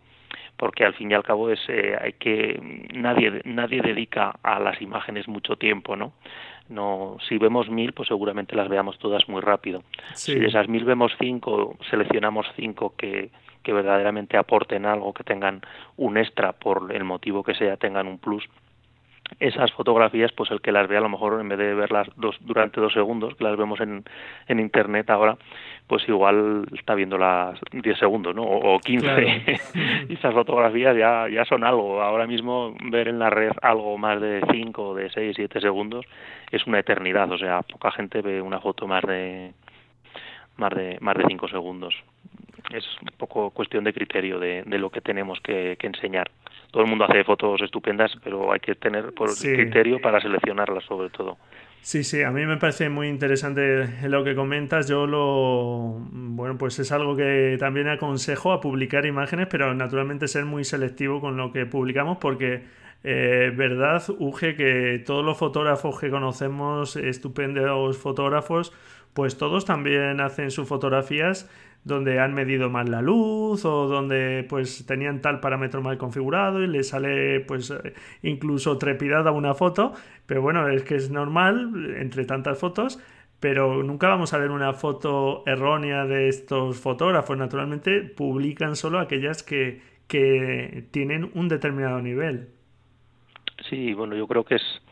porque 0.58 0.86
al 0.86 0.94
fin 0.94 1.12
y 1.12 1.14
al 1.14 1.24
cabo 1.24 1.50
es 1.50 1.60
eh, 1.68 1.98
hay 2.00 2.14
que 2.14 2.60
nadie 2.94 3.42
nadie 3.46 3.82
dedica 3.82 4.36
a 4.44 4.60
las 4.60 4.82
imágenes 4.82 5.28
mucho 5.28 5.56
tiempo 5.56 5.96
no 5.96 6.14
no 6.70 7.18
si 7.28 7.38
vemos 7.38 7.70
mil 7.70 7.94
pues 7.94 8.08
seguramente 8.08 8.56
las 8.56 8.70
veamos 8.70 8.98
todas 8.98 9.28
muy 9.28 9.42
rápido. 9.42 9.84
Si 10.14 10.34
de 10.36 10.48
esas 10.48 10.68
mil 10.70 10.86
vemos 10.86 11.12
cinco 11.20 11.78
seleccionamos 11.90 12.48
cinco 12.56 12.94
que 12.98 13.32
que 13.64 13.74
verdaderamente 13.74 14.38
aporten 14.38 14.86
algo 14.86 15.14
que 15.14 15.24
tengan 15.24 15.62
un 15.98 16.18
extra 16.18 16.52
por 16.54 16.92
el 16.94 17.04
motivo 17.04 17.44
que 17.44 17.56
sea 17.56 17.78
tengan 17.78 18.08
un 18.08 18.18
plus 18.18 18.44
esas 19.40 19.72
fotografías, 19.72 20.32
pues 20.32 20.52
el 20.52 20.62
que 20.62 20.72
las 20.72 20.88
ve 20.88 20.98
a 20.98 21.02
lo 21.02 21.10
mejor 21.10 21.40
en 21.40 21.50
vez 21.50 21.58
de 21.58 21.74
verlas 21.74 22.08
dos, 22.16 22.38
durante 22.42 22.80
dos 22.80 22.94
segundos, 22.94 23.36
que 23.36 23.44
las 23.44 23.58
vemos 23.58 23.80
en, 23.80 24.04
en 24.48 24.60
internet 24.60 25.10
ahora, 25.10 25.38
pues 25.88 26.08
igual 26.08 26.66
está 26.74 26.96
viendo 26.96 27.18
las 27.18 27.60
10 27.72 27.98
segundos, 27.98 28.36
¿no? 28.36 28.44
O, 28.44 28.80
15. 28.80 29.60
y 30.10 30.14
esas 30.14 30.34
fotografías 30.34 30.96
ya, 30.96 31.28
ya 31.30 31.46
son 31.46 31.64
algo. 31.64 32.02
Ahora 32.02 32.28
mismo 32.28 32.76
ver 32.86 33.08
en 33.08 33.20
la 33.20 33.30
red 33.30 33.52
algo 33.62 33.98
más 33.98 34.22
de 34.22 34.42
5, 34.52 34.96
de 34.96 35.10
6, 35.10 35.34
7 35.36 35.62
segundos 35.62 36.06
es 36.52 36.66
una 36.68 36.80
eternidad. 36.80 37.32
O 37.32 37.38
sea, 37.38 37.62
poca 37.64 37.92
gente 37.92 38.22
ve 38.22 38.42
una 38.42 38.60
foto 38.60 38.88
más 38.88 39.04
de 39.04 39.54
más 40.58 40.74
de 40.74 40.98
más 41.02 41.16
de 41.18 41.26
5 41.28 41.48
segundos. 41.48 41.96
Es 42.72 42.86
un 43.02 43.10
poco 43.18 43.50
cuestión 43.52 43.84
de 43.84 43.94
criterio 43.94 44.40
de, 44.40 44.64
de 44.64 44.78
lo 44.78 44.90
que 44.90 45.02
tenemos 45.02 45.40
que, 45.42 45.76
que 45.78 45.88
enseñar 45.88 46.30
todo 46.74 46.84
el 46.84 46.90
mundo 46.90 47.06
hace 47.06 47.24
fotos 47.24 47.62
estupendas, 47.62 48.12
pero 48.24 48.52
hay 48.52 48.60
que 48.60 48.74
tener 48.74 49.14
por 49.14 49.30
criterio 49.38 50.02
para 50.02 50.20
seleccionarlas 50.20 50.84
sobre 50.86 51.12
todo. 51.12 51.38
Sí, 51.82 52.04
sí, 52.04 52.24
a 52.24 52.32
mí 52.32 52.48
me 52.48 52.58
parece 52.58 52.90
muy 52.90 53.10
interesante 53.10 53.88
lo 54.10 54.24
que 54.24 54.34
comentas. 54.34 54.88
Yo 54.88 55.06
lo, 55.06 56.00
bueno, 56.10 56.58
pues 56.58 56.80
es 56.80 56.92
algo 56.92 57.16
que 57.16 57.58
también 57.60 57.90
aconsejo 57.90 58.52
a 58.52 58.60
publicar 58.60 59.06
imágenes, 59.06 59.48
pero 59.52 59.72
naturalmente 59.76 60.28
ser 60.28 60.46
muy 60.46 60.64
selectivo 60.64 61.22
con 61.22 61.38
lo 61.38 61.52
que 61.52 61.68
publicamos 61.68 62.18
porque 62.18 62.64
eh, 63.04 63.52
verdad, 63.56 64.02
Uge, 64.18 64.56
que 64.56 65.04
todos 65.06 65.24
los 65.24 65.38
fotógrafos 65.38 66.00
que 66.00 66.10
conocemos, 66.10 66.96
estupendos 66.96 67.98
fotógrafos, 68.00 68.74
pues 69.14 69.38
todos 69.38 69.66
también 69.66 70.22
hacen 70.22 70.50
sus 70.50 70.68
fotografías 70.68 71.48
donde 71.84 72.20
han 72.20 72.34
medido 72.34 72.70
mal 72.70 72.90
la 72.90 73.02
luz 73.02 73.66
o 73.66 73.88
donde 73.88 74.46
pues 74.48 74.86
tenían 74.86 75.22
tal 75.22 75.40
parámetro 75.40 75.82
mal 75.82 75.98
configurado 75.98 76.64
y 76.64 76.68
le 76.68 76.84
sale 76.84 77.42
pues 77.42 77.72
eh, 77.72 77.94
incluso 78.22 78.78
trepidada 78.78 79.32
una 79.32 79.54
foto, 79.54 79.94
pero 80.26 80.42
bueno, 80.42 80.68
es 80.70 80.84
que 80.84 80.96
es 80.96 81.12
normal 81.12 81.96
entre 81.98 82.26
tantas 82.26 82.60
fotos, 82.60 83.00
pero 83.40 83.84
nunca 83.84 84.08
vamos 84.08 84.34
a 84.34 84.38
ver 84.38 84.52
una 84.52 84.74
foto 84.74 85.44
errónea 85.46 86.06
de 86.06 86.30
estos 86.30 86.80
fotógrafos, 86.80 87.38
naturalmente 87.38 88.02
publican 88.02 88.76
solo 88.76 89.00
aquellas 89.00 89.44
que, 89.44 89.82
que 90.08 90.86
tienen 90.92 91.30
un 91.34 91.50
determinado 91.50 92.02
nivel. 92.02 92.50
Sí, 93.70 93.94
bueno, 93.94 94.16
yo 94.16 94.28
creo 94.28 94.44
que 94.44 94.56
es 94.56 94.83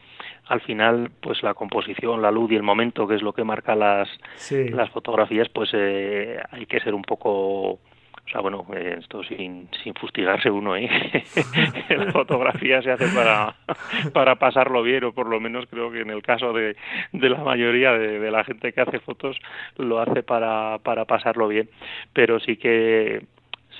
al 0.51 0.59
final 0.59 1.11
pues 1.21 1.41
la 1.43 1.53
composición, 1.53 2.21
la 2.21 2.29
luz 2.29 2.51
y 2.51 2.55
el 2.55 2.63
momento, 2.63 3.07
que 3.07 3.15
es 3.15 3.21
lo 3.21 3.31
que 3.31 3.45
marca 3.45 3.73
las, 3.73 4.09
las 4.51 4.89
fotografías, 4.89 5.47
pues 5.47 5.69
eh, 5.73 6.37
hay 6.51 6.65
que 6.65 6.81
ser 6.81 6.93
un 6.93 7.03
poco 7.03 7.79
o 8.23 8.29
sea, 8.29 8.41
bueno, 8.41 8.65
eh, 8.75 8.97
esto 8.99 9.23
sin, 9.23 9.69
sin 9.81 9.93
fustigarse 9.93 10.51
uno, 10.51 10.75
¿eh? 10.75 10.89
la 11.89 12.11
fotografía 12.11 12.81
se 12.81 12.91
hace 12.91 13.07
para, 13.15 13.55
para 14.13 14.35
pasarlo 14.35 14.83
bien, 14.83 15.05
o 15.05 15.13
por 15.13 15.27
lo 15.27 15.39
menos 15.39 15.65
creo 15.69 15.89
que 15.89 16.01
en 16.01 16.09
el 16.09 16.21
caso 16.21 16.51
de, 16.51 16.75
de 17.13 17.29
la 17.29 17.39
mayoría 17.43 17.93
de, 17.93 18.19
de 18.19 18.31
la 18.31 18.43
gente 18.43 18.73
que 18.73 18.81
hace 18.81 18.99
fotos 18.99 19.37
lo 19.77 19.99
hace 19.99 20.21
para, 20.21 20.79
para 20.79 21.05
pasarlo 21.05 21.47
bien. 21.47 21.69
Pero 22.13 22.39
sí 22.41 22.57
que 22.57 23.25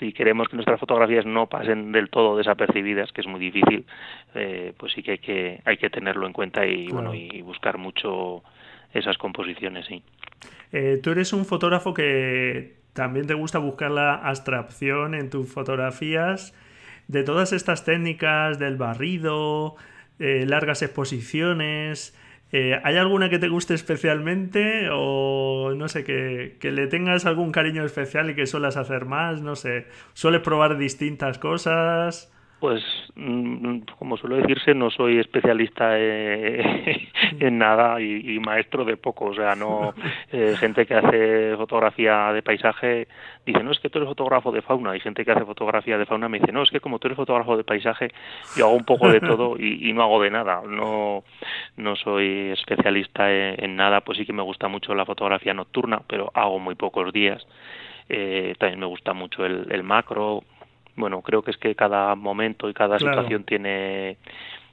si 0.02 0.14
queremos 0.14 0.50
que 0.50 0.56
nuestras 0.56 0.80
fotografías 0.80 1.28
no 1.28 1.48
pasen 1.48 1.92
del 1.92 2.10
todo 2.10 2.36
desapercibidas, 2.36 3.12
que 3.12 3.22
es 3.22 3.28
muy 3.28 3.40
difícil, 3.40 3.86
eh, 4.34 4.74
pues 4.76 4.94
sí 4.94 5.04
que 5.04 5.12
hay 5.12 5.18
que 5.20 5.62
hay 5.64 5.78
que 5.78 5.92
tenerlo 5.92 6.26
en 6.26 6.34
cuenta 6.34 6.66
y 6.66 6.88
bueno 6.88 7.14
y 7.14 7.42
buscar 7.44 7.78
mucho 7.78 8.44
esas 8.94 9.18
composiciones, 9.20 9.86
sí. 9.86 10.04
Eh, 10.72 11.00
tú 11.04 11.12
eres 11.12 11.34
un 11.34 11.46
fotógrafo 11.46 11.94
que 11.94 12.78
también 12.94 13.28
te 13.28 13.36
gusta 13.36 13.60
buscar 13.60 13.92
la 13.92 14.16
abstracción 14.16 15.14
en 15.14 15.30
tus 15.30 15.48
fotografías. 15.48 16.54
De 17.08 17.24
todas 17.24 17.54
estas 17.54 17.86
técnicas 17.86 18.58
del 18.58 18.78
barrido, 18.78 19.76
eh, 20.20 20.46
largas 20.48 20.82
exposiciones, 20.82 22.18
Eh, 22.52 22.80
¿Hay 22.84 22.98
alguna 22.98 23.30
que 23.30 23.40
te 23.40 23.48
guste 23.48 23.74
especialmente 23.74 24.90
o 24.92 25.74
no 25.76 25.88
sé, 25.88 26.04
que, 26.04 26.58
que, 26.60 26.72
le 26.72 26.88
tengas 26.88 27.26
algún 27.26 27.52
cariño 27.52 27.86
especial 27.86 28.30
y 28.30 28.36
que 28.36 28.46
suelas 28.46 28.76
hacer 28.76 29.06
más? 29.06 29.42
No 29.42 29.56
sé, 29.56 29.88
¿sueles 30.14 30.42
probar 30.42 30.78
distintas 30.78 31.38
cosas? 31.38 32.32
Pues, 32.62 32.84
mm, 33.16 33.80
como 33.98 34.18
suele 34.18 34.36
decirse, 34.36 34.76
no 34.76 34.92
soy 34.92 35.18
especialista 35.18 35.98
eh, 35.98 37.10
en 37.40 37.58
nada 37.58 38.00
y, 38.00 38.38
maestro 38.40 38.86
de 38.86 38.98
poco. 38.98 39.26
O 39.26 39.34
sea, 39.34 39.56
no 39.56 39.96
eh, 40.32 40.56
gente 40.60 40.86
que 40.86 40.94
hace 40.94 41.56
fotografía 41.58 42.32
de 42.32 42.44
paisaje 42.44 43.08
dice, 43.48 43.64
no, 43.64 43.72
es 43.72 43.80
que 43.80 43.90
tú 43.90 43.98
eres 43.98 44.10
fotógrafo 44.10 44.52
de 44.52 44.62
fauna. 44.62 44.96
Y 44.96 45.00
gente 45.00 45.26
que 45.26 45.32
hace 45.32 45.44
fotografía 45.44 45.98
de 45.98 46.06
fauna 46.06 46.30
me 46.30 46.38
dice, 46.38 46.52
no, 46.52 46.62
es 46.62 46.70
que 46.70 46.80
como 46.80 47.00
tú 47.00 47.08
eres 47.08 47.16
fotógrafo 47.16 47.58
de 47.58 47.64
paisaje, 47.64 48.12
yo 48.56 48.66
hago 48.66 48.76
un 48.76 48.86
poco 48.86 49.10
de 49.10 49.22
todo 49.22 49.58
y, 49.58 49.92
no 49.94 50.04
hago 50.04 50.22
de 50.22 50.30
nada. 50.30 50.62
No, 50.68 51.24
no 51.78 51.96
soy 51.96 52.52
especialista 52.52 53.34
en, 53.34 53.76
nada. 53.76 54.02
Pues 54.02 54.20
sí 54.20 54.26
que 54.28 54.34
me 54.34 54.44
gusta 54.44 54.68
mucho 54.68 54.94
la 54.94 55.06
fotografía 55.06 55.56
nocturna, 55.56 56.04
pero 56.06 56.30
hago 56.36 56.60
muy 56.60 56.76
pocos 56.76 57.12
días. 57.12 57.44
Eh, 58.08 58.54
también 58.60 58.82
me 58.82 58.86
gusta 58.86 59.14
mucho 59.14 59.48
el, 59.48 59.66
el 59.72 59.82
macro, 59.82 60.44
bueno, 60.96 61.22
creo 61.22 61.42
que 61.42 61.52
es 61.52 61.58
que 61.58 61.76
cada 61.76 62.16
momento 62.16 62.70
y 62.70 62.74
cada 62.74 63.00
situación 63.00 63.44
tiene 63.44 64.18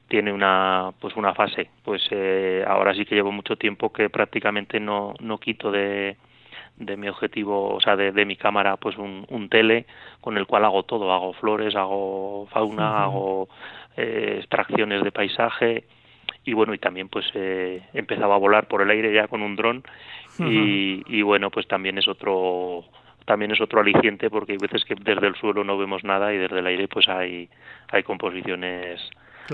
tiene 0.08 0.32
una 0.32 0.90
pues 1.00 1.16
una 1.16 1.34
fase. 1.34 1.70
Pues 1.84 2.06
eh, 2.10 2.64
ahora 2.66 2.94
sí 2.94 3.04
que 3.04 3.14
llevo 3.14 3.32
mucho 3.32 3.56
tiempo 3.56 3.92
que 3.92 4.10
prácticamente 4.10 4.80
no 4.80 5.14
no 5.20 5.38
quito 5.38 5.70
de, 5.70 6.16
de 6.76 6.96
mi 6.96 7.08
objetivo 7.08 7.74
o 7.74 7.80
sea 7.80 7.96
de, 7.96 8.12
de 8.12 8.24
mi 8.24 8.36
cámara 8.36 8.76
pues 8.76 8.96
un, 8.96 9.26
un, 9.28 9.48
tele 9.48 9.86
con 10.20 10.38
el 10.38 10.46
cual 10.46 10.64
hago 10.64 10.82
todo. 10.84 11.12
Hago 11.12 11.32
flores 11.34 11.76
hago 11.76 12.48
fauna 12.50 13.04
hago 13.04 13.48
eh, 13.96 14.36
extracciones 14.38 15.02
de 15.02 15.12
paisaje. 15.12 15.84
Y 16.44 16.54
bueno 16.54 16.72
y 16.72 16.78
también 16.78 17.08
pues 17.08 17.26
eh, 17.34 17.82
empezaba 17.92 18.34
a 18.34 18.38
volar 18.38 18.68
por 18.68 18.80
el 18.80 18.90
aire 18.90 19.12
ya 19.12 19.28
con 19.28 19.42
un 19.42 19.56
dron. 19.56 19.84
Y, 20.40 21.02
y 21.08 21.22
bueno 21.22 21.50
pues 21.50 21.66
también 21.66 21.98
es 21.98 22.06
otro 22.06 22.84
también 23.28 23.50
es 23.50 23.60
otro 23.60 23.80
aliciente 23.80 24.30
porque 24.30 24.52
hay 24.52 24.58
veces 24.58 24.84
que 24.86 24.94
desde 24.94 25.26
el 25.26 25.34
suelo 25.34 25.62
no 25.62 25.76
vemos 25.76 26.02
nada 26.02 26.32
y 26.32 26.38
desde 26.38 26.60
el 26.60 26.66
aire 26.66 26.88
pues 26.88 27.06
hay 27.08 27.50
hay 27.92 28.02
composiciones 28.02 28.98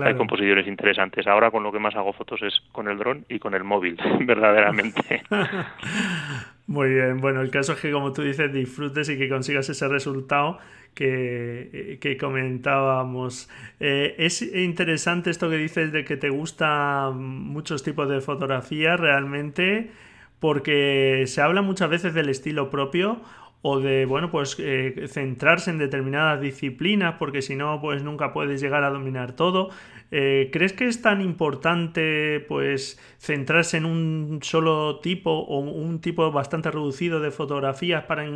hay 0.01 0.15
composiciones 0.15 0.67
interesantes. 0.67 1.25
Ahora 1.27 1.51
con 1.51 1.63
lo 1.63 1.71
que 1.71 1.79
más 1.79 1.95
hago 1.95 2.11
fotos 2.13 2.41
es 2.41 2.53
con 2.71 2.89
el 2.89 2.97
dron 2.97 3.25
y 3.29 3.39
con 3.39 3.53
el 3.53 3.63
móvil, 3.63 3.97
verdaderamente. 4.25 5.23
Muy 6.67 6.89
bien, 6.89 7.21
bueno, 7.21 7.41
el 7.41 7.51
caso 7.51 7.73
es 7.73 7.79
que 7.79 7.91
como 7.91 8.11
tú 8.11 8.23
dices, 8.23 8.51
disfrutes 8.51 9.07
y 9.09 9.17
que 9.17 9.29
consigas 9.29 9.69
ese 9.69 9.87
resultado 9.87 10.57
que, 10.93 11.97
que 12.01 12.17
comentábamos. 12.17 13.49
Eh, 13.79 14.15
es 14.17 14.41
interesante 14.41 15.29
esto 15.29 15.49
que 15.49 15.57
dices 15.57 15.91
de 15.91 16.03
que 16.03 16.17
te 16.17 16.29
gustan 16.29 17.23
muchos 17.23 17.83
tipos 17.83 18.09
de 18.09 18.19
fotografía 18.19 18.97
realmente, 18.97 19.91
porque 20.39 21.23
se 21.27 21.41
habla 21.41 21.61
muchas 21.61 21.89
veces 21.89 22.13
del 22.13 22.29
estilo 22.29 22.69
propio 22.69 23.21
o 23.67 23.79
de, 23.79 24.05
bueno, 24.05 24.29
pues 24.29 24.57
eh, 24.59 25.07
centrarse 25.07 25.71
en 25.71 25.79
determinadas 25.79 26.39
disciplinas, 26.39 27.15
porque 27.17 27.41
si 27.41 27.55
no, 27.55 27.81
pues 27.81 28.03
nunca 28.03 28.31
puedes 28.31 28.61
llegar 28.61 28.83
a 28.83 28.91
dominar 28.91 29.35
todo. 29.35 29.71
Eh, 30.11 30.51
¿Crees 30.53 30.73
que 30.73 30.85
es 30.85 31.01
tan 31.01 31.19
importante, 31.19 32.45
pues, 32.47 32.99
centrarse 33.17 33.77
en 33.77 33.85
un 33.85 34.39
solo 34.43 34.99
tipo 34.99 35.31
o 35.31 35.61
un 35.61 35.99
tipo 35.99 36.31
bastante 36.31 36.69
reducido 36.69 37.19
de 37.19 37.31
fotografías 37.31 38.03
para 38.03 38.27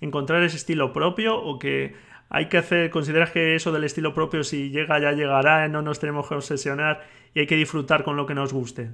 encontrar 0.00 0.42
ese 0.42 0.56
estilo 0.56 0.92
propio 0.92 1.40
o 1.40 1.60
que 1.60 1.94
hay 2.28 2.48
que 2.48 2.58
hacer, 2.58 2.90
consideras 2.90 3.30
que 3.30 3.54
eso 3.54 3.70
del 3.70 3.84
estilo 3.84 4.14
propio 4.14 4.42
si 4.42 4.70
llega 4.70 4.98
ya 4.98 5.12
llegará, 5.12 5.68
no 5.68 5.80
nos 5.80 6.00
tenemos 6.00 6.28
que 6.28 6.34
obsesionar 6.34 7.06
y 7.34 7.38
hay 7.38 7.46
que 7.46 7.54
disfrutar 7.54 8.02
con 8.02 8.16
lo 8.16 8.26
que 8.26 8.34
nos 8.34 8.52
guste? 8.52 8.90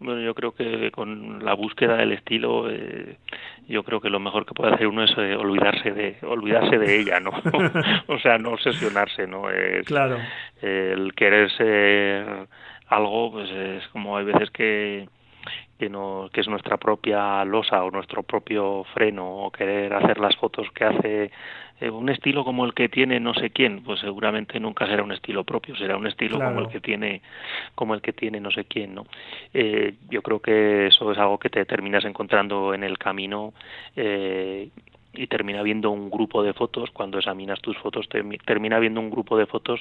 Bueno, 0.00 0.20
yo 0.20 0.34
creo 0.34 0.52
que 0.52 0.90
con 0.90 1.44
la 1.44 1.54
búsqueda 1.54 1.96
del 1.96 2.12
estilo, 2.12 2.70
eh, 2.70 3.16
yo 3.68 3.84
creo 3.84 4.00
que 4.00 4.10
lo 4.10 4.20
mejor 4.20 4.44
que 4.44 4.54
puede 4.54 4.74
hacer 4.74 4.86
uno 4.86 5.04
es 5.04 5.12
eh, 5.16 5.36
olvidarse 5.36 5.92
de 5.92 6.16
olvidarse 6.22 6.78
de 6.78 7.00
ella, 7.00 7.20
¿no? 7.20 7.30
o 8.08 8.18
sea, 8.18 8.38
no 8.38 8.50
obsesionarse, 8.50 9.26
¿no? 9.26 9.50
Es, 9.50 9.86
claro. 9.86 10.18
el 10.60 11.14
querer 11.14 11.50
ser 11.52 12.48
algo, 12.88 13.32
pues 13.32 13.50
es 13.50 13.86
como 13.88 14.16
hay 14.16 14.24
veces 14.24 14.50
que 14.50 15.08
que, 15.78 15.88
no, 15.88 16.30
que 16.32 16.40
es 16.40 16.48
nuestra 16.48 16.76
propia 16.76 17.44
losa 17.44 17.82
o 17.84 17.90
nuestro 17.90 18.22
propio 18.22 18.84
freno 18.94 19.26
o 19.44 19.50
querer 19.50 19.92
hacer 19.94 20.18
las 20.18 20.36
fotos 20.36 20.70
que 20.72 20.84
hace 20.84 21.30
eh, 21.80 21.90
un 21.90 22.08
estilo 22.08 22.44
como 22.44 22.64
el 22.64 22.72
que 22.72 22.88
tiene 22.88 23.18
no 23.18 23.34
sé 23.34 23.50
quién 23.50 23.82
pues 23.82 23.98
seguramente 24.00 24.60
nunca 24.60 24.86
será 24.86 25.02
un 25.02 25.10
estilo 25.10 25.42
propio 25.42 25.74
será 25.74 25.96
un 25.96 26.06
estilo 26.06 26.38
como 26.38 26.60
el 26.60 26.68
que 26.68 26.80
tiene 26.80 27.20
como 27.74 27.94
el 27.94 28.00
que 28.00 28.12
tiene 28.12 28.38
no 28.38 28.52
sé 28.52 28.64
quién 28.64 28.94
no 28.94 29.06
eh, 29.52 29.94
yo 30.08 30.22
creo 30.22 30.38
que 30.38 30.86
eso 30.86 31.10
es 31.10 31.18
algo 31.18 31.38
que 31.38 31.50
te 31.50 31.64
terminas 31.64 32.04
encontrando 32.04 32.74
en 32.74 32.84
el 32.84 32.96
camino 32.96 33.54
eh, 33.96 34.68
y 35.16 35.26
termina 35.26 35.62
viendo 35.62 35.90
un 35.90 36.10
grupo 36.10 36.42
de 36.42 36.52
fotos 36.52 36.90
cuando 36.90 37.18
examinas 37.18 37.60
tus 37.60 37.76
fotos 37.78 38.08
termina 38.08 38.78
viendo 38.78 39.00
un 39.00 39.10
grupo 39.10 39.36
de 39.36 39.46
fotos 39.46 39.80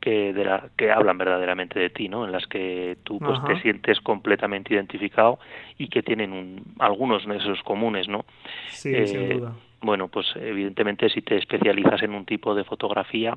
que 0.00 0.32
de 0.32 0.44
la, 0.44 0.68
que 0.76 0.90
hablan 0.90 1.18
verdaderamente 1.18 1.78
de 1.78 1.90
ti 1.90 2.08
no 2.08 2.24
en 2.24 2.32
las 2.32 2.46
que 2.46 2.98
tú 3.02 3.18
pues 3.18 3.38
te 3.44 3.60
sientes 3.62 4.00
completamente 4.00 4.74
identificado 4.74 5.38
y 5.78 5.88
que 5.88 6.02
tienen 6.02 6.32
un, 6.32 6.62
algunos 6.78 7.26
de 7.26 7.36
esos 7.36 7.62
comunes 7.62 8.08
no 8.08 8.24
sí 8.68 8.94
sin 9.06 9.20
eh, 9.20 9.34
duda. 9.34 9.54
bueno, 9.80 10.08
pues 10.08 10.26
evidentemente 10.36 11.08
si 11.08 11.22
te 11.22 11.36
especializas 11.36 12.02
en 12.02 12.12
un 12.12 12.24
tipo 12.24 12.54
de 12.54 12.64
fotografía, 12.64 13.36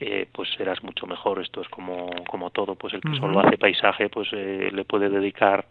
eh, 0.00 0.26
pues 0.32 0.48
serás 0.56 0.82
mucho 0.82 1.06
mejor. 1.06 1.40
Esto 1.40 1.60
es 1.60 1.68
como, 1.68 2.10
como 2.28 2.50
todo, 2.50 2.74
pues 2.74 2.94
el 2.94 3.00
que 3.00 3.16
solo 3.16 3.40
hace 3.40 3.58
paisaje, 3.58 4.08
pues 4.08 4.28
eh, 4.32 4.70
le 4.72 4.84
puede 4.84 5.08
dedicar 5.08 5.66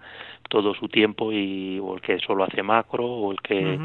todo 0.50 0.74
su 0.76 0.88
tiempo 0.88 1.32
y 1.32 1.80
o 1.80 1.96
el 1.96 2.02
que 2.02 2.20
solo 2.20 2.44
hace 2.44 2.64
macro 2.64 3.06
o 3.06 3.32
el 3.32 3.42
que 3.42 3.80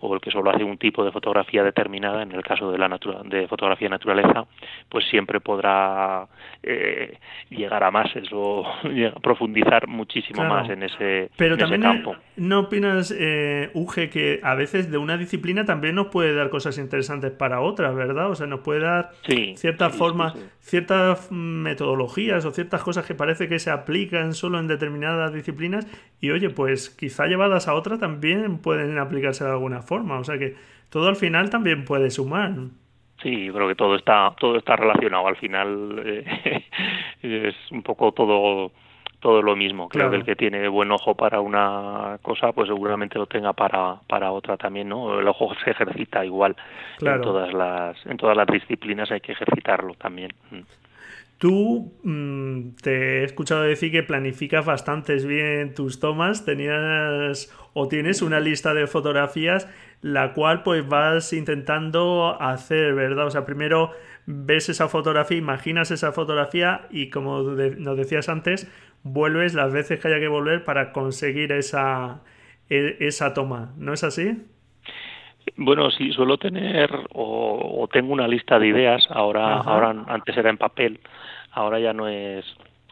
o 0.00 0.14
el 0.14 0.20
que 0.20 0.30
solo 0.30 0.50
hace 0.50 0.64
un 0.64 0.78
tipo 0.78 1.04
de 1.04 1.12
fotografía 1.12 1.62
determinada, 1.62 2.22
en 2.22 2.32
el 2.32 2.42
caso 2.42 2.72
de 2.72 2.78
la 2.78 2.88
de 3.24 3.46
fotografía 3.48 3.86
de 3.86 3.90
naturaleza, 3.90 4.46
pues 4.88 5.04
siempre 5.08 5.40
podrá 5.40 6.26
eh, 6.62 7.18
llegar 7.50 7.84
a 7.84 7.90
más, 7.90 8.14
eso, 8.16 8.64
profundizar 9.22 9.86
muchísimo 9.86 10.44
más 10.44 10.68
en 10.70 10.82
ese, 10.82 11.30
Pero 11.36 11.56
también 11.56 11.82
campo. 11.82 12.16
¿No 12.36 12.60
opinas, 12.60 13.14
eh, 13.16 13.70
Uge, 13.74 14.08
que 14.08 14.40
a 14.42 14.54
veces 14.54 14.90
de 14.90 14.96
una 14.96 15.18
disciplina 15.18 15.64
también 15.64 15.94
nos 15.94 16.06
puede 16.06 16.34
dar 16.34 16.48
cosas 16.48 16.78
interesantes 16.78 17.30
para 17.30 17.60
otras, 17.60 17.94
verdad? 17.94 18.30
O 18.30 18.34
sea, 18.34 18.46
nos 18.46 18.60
puede 18.60 18.80
dar 18.80 19.10
ciertas 19.56 19.94
formas, 19.94 20.34
ciertas 20.60 21.30
metodologías 21.30 22.44
o 22.46 22.50
ciertas 22.50 22.82
cosas 22.82 23.04
que 23.04 23.14
parece 23.14 23.48
que 23.48 23.58
se 23.58 23.70
aplican 23.70 24.32
solo 24.32 24.58
en 24.58 24.66
determinadas 24.66 25.34
disciplinas 25.34 25.86
y, 26.20 26.30
oye, 26.30 26.48
pues 26.48 26.88
quizá 26.88 27.26
llevadas 27.26 27.68
a 27.68 27.74
otra 27.74 27.98
también 27.98 28.58
pueden 28.58 28.98
aplicarse 28.98 29.44
de 29.44 29.50
alguna 29.50 29.82
forma 29.82 29.89
forma. 29.90 30.20
O 30.20 30.24
sea 30.24 30.38
que 30.38 30.54
todo 30.88 31.08
al 31.08 31.16
final 31.16 31.50
también 31.50 31.84
puede 31.84 32.10
sumar. 32.10 32.52
Sí, 33.22 33.46
yo 33.46 33.52
creo 33.52 33.68
que 33.68 33.74
todo 33.74 33.96
está 33.96 34.32
todo 34.38 34.56
está 34.56 34.76
relacionado. 34.76 35.26
Al 35.26 35.36
final 35.36 36.00
eh, 36.04 36.64
es 37.22 37.56
un 37.72 37.82
poco 37.82 38.12
todo 38.12 38.70
todo 39.18 39.42
lo 39.42 39.54
mismo. 39.54 39.88
Creo 39.88 40.08
que 40.10 40.16
el 40.16 40.24
que 40.24 40.36
tiene 40.36 40.66
buen 40.68 40.90
ojo 40.92 41.14
para 41.14 41.40
una 41.40 42.18
cosa, 42.22 42.52
pues 42.52 42.68
seguramente 42.68 43.18
lo 43.18 43.26
tenga 43.26 43.52
para, 43.52 43.96
para 44.08 44.32
otra 44.32 44.56
también, 44.56 44.88
¿no? 44.88 45.20
El 45.20 45.28
ojo 45.28 45.52
se 45.62 45.72
ejercita 45.72 46.24
igual 46.24 46.56
en 47.02 47.20
todas 47.20 47.52
las 47.52 48.06
en 48.06 48.16
todas 48.16 48.36
las 48.36 48.46
disciplinas 48.46 49.10
hay 49.10 49.20
que 49.20 49.32
ejercitarlo 49.32 49.94
también. 49.94 50.30
Tú 51.40 51.94
mm, 52.04 52.76
te 52.82 53.20
he 53.20 53.24
escuchado 53.24 53.62
decir 53.62 53.90
que 53.90 54.02
planificas 54.02 54.66
bastantes 54.66 55.24
bien 55.24 55.74
tus 55.74 55.98
tomas, 55.98 56.44
tenías 56.44 57.50
o 57.72 57.88
tienes 57.88 58.20
una 58.20 58.40
lista 58.40 58.74
de 58.74 58.86
fotografías 58.86 59.66
la 60.02 60.34
cual 60.34 60.62
pues 60.62 60.86
vas 60.86 61.32
intentando 61.32 62.36
hacer, 62.40 62.94
¿verdad? 62.94 63.26
O 63.26 63.30
sea, 63.30 63.46
primero 63.46 63.92
ves 64.26 64.68
esa 64.68 64.88
fotografía, 64.88 65.38
imaginas 65.38 65.90
esa 65.90 66.12
fotografía 66.12 66.82
y 66.90 67.08
como 67.08 67.42
nos 67.42 67.96
decías 67.96 68.28
antes, 68.28 68.70
vuelves 69.02 69.54
las 69.54 69.72
veces 69.72 69.98
que 69.98 70.08
haya 70.08 70.20
que 70.20 70.28
volver 70.28 70.64
para 70.64 70.92
conseguir 70.92 71.52
esa, 71.52 72.20
e, 72.68 72.96
esa 73.00 73.34
toma, 73.34 73.72
¿no 73.78 73.92
es 73.92 74.04
así? 74.04 74.42
Bueno, 75.56 75.90
sí, 75.90 76.12
suelo 76.12 76.38
tener 76.38 76.90
o, 77.12 77.88
tengo 77.92 78.12
una 78.12 78.28
lista 78.28 78.58
de 78.58 78.68
ideas. 78.68 79.06
Ahora, 79.10 79.58
ahora 79.58 80.04
antes 80.06 80.36
era 80.36 80.50
en 80.50 80.58
papel, 80.58 81.00
ahora 81.52 81.78
ya 81.78 81.92
no 81.92 82.08
es 82.08 82.44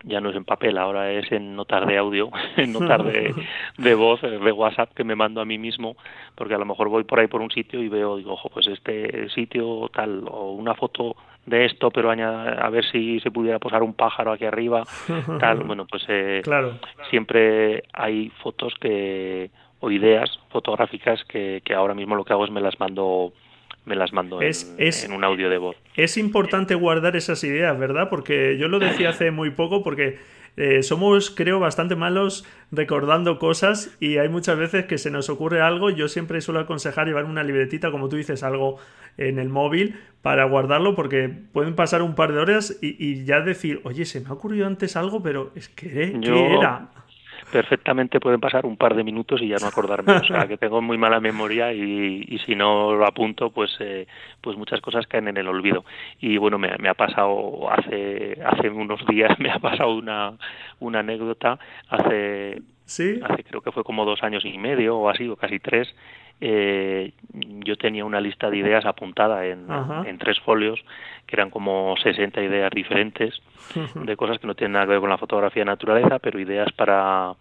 ya 0.04 0.20
no 0.20 0.30
es 0.30 0.36
en 0.36 0.44
papel, 0.44 0.78
ahora 0.78 1.10
es 1.10 1.30
en 1.32 1.56
notas 1.56 1.86
de 1.86 1.98
audio, 1.98 2.30
en 2.56 2.72
notas 2.72 3.04
de, 3.04 3.34
de 3.78 3.94
voz, 3.94 4.20
de 4.22 4.52
WhatsApp 4.52 4.92
que 4.94 5.04
me 5.04 5.16
mando 5.16 5.40
a 5.40 5.44
mí 5.44 5.58
mismo, 5.58 5.96
porque 6.34 6.54
a 6.54 6.58
lo 6.58 6.64
mejor 6.64 6.88
voy 6.88 7.04
por 7.04 7.18
ahí 7.18 7.26
por 7.26 7.40
un 7.40 7.50
sitio 7.50 7.82
y 7.82 7.88
veo, 7.88 8.16
digo, 8.16 8.32
ojo, 8.32 8.48
pues 8.48 8.66
este 8.68 9.28
sitio 9.30 9.90
tal, 9.92 10.24
o 10.28 10.52
una 10.52 10.74
foto 10.74 11.16
de 11.46 11.64
esto, 11.64 11.90
pero 11.90 12.10
a 12.10 12.70
ver 12.70 12.84
si 12.90 13.20
se 13.20 13.30
pudiera 13.30 13.58
posar 13.58 13.82
un 13.82 13.94
pájaro 13.94 14.32
aquí 14.32 14.44
arriba, 14.44 14.84
tal, 15.40 15.64
bueno, 15.64 15.86
pues 15.86 16.04
eh, 16.08 16.42
claro. 16.44 16.78
siempre 17.10 17.84
hay 17.92 18.30
fotos 18.42 18.74
que 18.80 19.50
o 19.80 19.90
ideas 19.90 20.40
fotográficas 20.50 21.22
que, 21.24 21.62
que 21.64 21.72
ahora 21.72 21.94
mismo 21.94 22.16
lo 22.16 22.24
que 22.24 22.32
hago 22.32 22.44
es 22.44 22.50
me 22.50 22.60
las 22.60 22.78
mando 22.80 23.32
me 23.88 23.96
las 23.96 24.12
mando 24.12 24.40
en, 24.40 25.12
un 25.12 25.24
audio 25.24 25.50
de 25.50 25.58
voz. 25.58 25.76
Es 25.96 26.16
importante 26.16 26.74
guardar 26.74 27.16
esas 27.16 27.42
ideas, 27.42 27.76
¿verdad? 27.78 28.08
Porque 28.08 28.56
yo 28.58 28.68
lo 28.68 28.78
decía 28.78 29.10
hace 29.10 29.30
muy 29.30 29.50
poco 29.50 29.82
porque 29.82 30.18
eh, 30.56 30.82
somos, 30.82 31.30
creo, 31.30 31.60
bastante 31.60 31.96
malos 31.96 32.44
recordando 32.70 33.38
cosas 33.38 33.96
y 34.00 34.18
hay 34.18 34.28
muchas 34.28 34.58
veces 34.58 34.86
que 34.86 34.98
se 34.98 35.10
nos 35.10 35.28
ocurre 35.30 35.60
algo. 35.60 35.90
Yo 35.90 36.08
siempre 36.08 36.40
suelo 36.40 36.60
aconsejar 36.60 37.06
llevar 37.06 37.24
una 37.24 37.42
libretita, 37.42 37.90
como 37.90 38.08
tú 38.08 38.16
dices, 38.16 38.42
algo 38.42 38.78
en 39.16 39.38
el 39.38 39.48
móvil 39.48 39.96
para 40.20 40.44
guardarlo 40.44 40.94
porque 40.94 41.28
pueden 41.28 41.74
pasar 41.74 42.02
un 42.02 42.14
par 42.14 42.32
de 42.32 42.40
horas 42.40 42.76
y, 42.80 43.24
ya 43.24 43.40
decir, 43.40 43.80
oye, 43.84 44.04
se 44.04 44.20
me 44.20 44.28
ha 44.28 44.32
ocurrido 44.32 44.66
antes 44.66 44.96
algo, 44.96 45.22
pero 45.22 45.52
es 45.54 45.68
que, 45.68 46.18
¿qué 46.20 46.54
era? 46.54 46.88
Perfectamente 47.50 48.20
pueden 48.20 48.40
pasar 48.40 48.66
un 48.66 48.76
par 48.76 48.94
de 48.94 49.04
minutos 49.04 49.40
y 49.42 49.48
ya 49.48 49.58
no 49.58 49.66
acordarme. 49.66 50.12
O 50.12 50.24
sea, 50.24 50.46
que 50.48 50.56
tengo 50.56 50.80
muy 50.80 50.98
mala 50.98 51.20
memoria 51.20 51.72
y, 51.72 52.24
y 52.28 52.38
si 52.40 52.54
no 52.54 52.94
lo 52.94 53.06
apunto, 53.06 53.50
pues, 53.50 53.76
eh, 53.80 54.06
pues 54.40 54.56
muchas 54.56 54.80
cosas 54.80 55.06
caen 55.06 55.28
en 55.28 55.36
el 55.36 55.48
olvido. 55.48 55.84
Y 56.20 56.36
bueno, 56.36 56.58
me, 56.58 56.76
me, 56.78 56.88
ha 56.88 56.94
pasado 56.94 57.70
hace, 57.70 58.38
hace 58.44 58.70
unos 58.70 59.04
días, 59.06 59.36
me 59.38 59.50
ha 59.50 59.58
pasado 59.58 59.94
una, 59.94 60.32
una 60.80 61.00
anécdota 61.00 61.58
hace, 61.88 62.62
¿Sí? 62.84 63.20
hace 63.22 63.44
creo 63.44 63.60
que 63.60 63.72
fue 63.72 63.84
como 63.84 64.04
dos 64.04 64.22
años 64.22 64.44
y 64.44 64.56
medio 64.58 64.98
o 64.98 65.08
así, 65.08 65.28
o 65.28 65.36
casi 65.36 65.58
tres. 65.58 65.94
Eh, 66.40 67.12
yo 67.32 67.76
tenía 67.76 68.04
una 68.04 68.20
lista 68.20 68.48
de 68.48 68.58
ideas 68.58 68.86
apuntada 68.86 69.44
en, 69.46 69.66
en, 70.06 70.18
tres 70.18 70.38
folios, 70.40 70.80
que 71.26 71.36
eran 71.36 71.50
como 71.50 71.96
60 71.96 72.40
ideas 72.42 72.70
diferentes, 72.70 73.40
de 73.94 74.16
cosas 74.16 74.38
que 74.38 74.46
no 74.46 74.54
tienen 74.54 74.74
nada 74.74 74.86
que 74.86 74.92
ver 74.92 75.00
con 75.00 75.10
la 75.10 75.18
fotografía 75.18 75.62
de 75.62 75.66
naturaleza, 75.66 76.18
pero 76.20 76.38
ideas 76.38 76.72
para, 76.72 77.34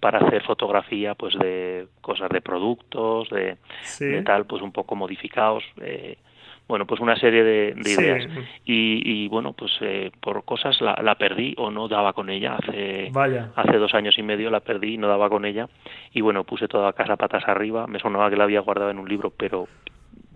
para 0.00 0.18
hacer 0.18 0.42
fotografía 0.42 1.14
pues 1.14 1.34
de 1.38 1.86
cosas 2.00 2.28
de 2.28 2.40
productos, 2.40 3.30
de, 3.30 3.56
de 3.98 4.22
tal, 4.22 4.44
pues 4.46 4.62
un 4.62 4.72
poco 4.72 4.96
modificados. 4.96 5.64
Eh, 5.80 6.18
bueno, 6.68 6.86
pues 6.86 7.00
una 7.00 7.16
serie 7.16 7.44
de, 7.44 7.74
ideas. 7.84 8.26
Y, 8.64 9.28
bueno, 9.28 9.52
pues 9.52 9.72
eh, 9.80 10.10
por 10.20 10.44
cosas 10.44 10.80
la, 10.80 10.98
la, 11.02 11.16
perdí 11.16 11.54
o 11.58 11.70
no 11.70 11.88
daba 11.88 12.12
con 12.12 12.30
ella. 12.30 12.56
Hace, 12.56 13.10
hace 13.56 13.76
dos 13.76 13.94
años 13.94 14.16
y 14.18 14.22
medio 14.22 14.50
la 14.50 14.60
perdí 14.60 14.94
y 14.94 14.98
no 14.98 15.08
daba 15.08 15.28
con 15.28 15.44
ella. 15.44 15.68
Y 16.12 16.20
bueno, 16.20 16.44
puse 16.44 16.68
toda 16.68 16.92
casa 16.92 17.16
patas 17.16 17.46
arriba. 17.46 17.86
Me 17.86 17.98
sonaba 17.98 18.30
que 18.30 18.36
la 18.36 18.44
había 18.44 18.60
guardado 18.60 18.90
en 18.90 18.98
un 18.98 19.08
libro, 19.08 19.30
pero 19.36 19.68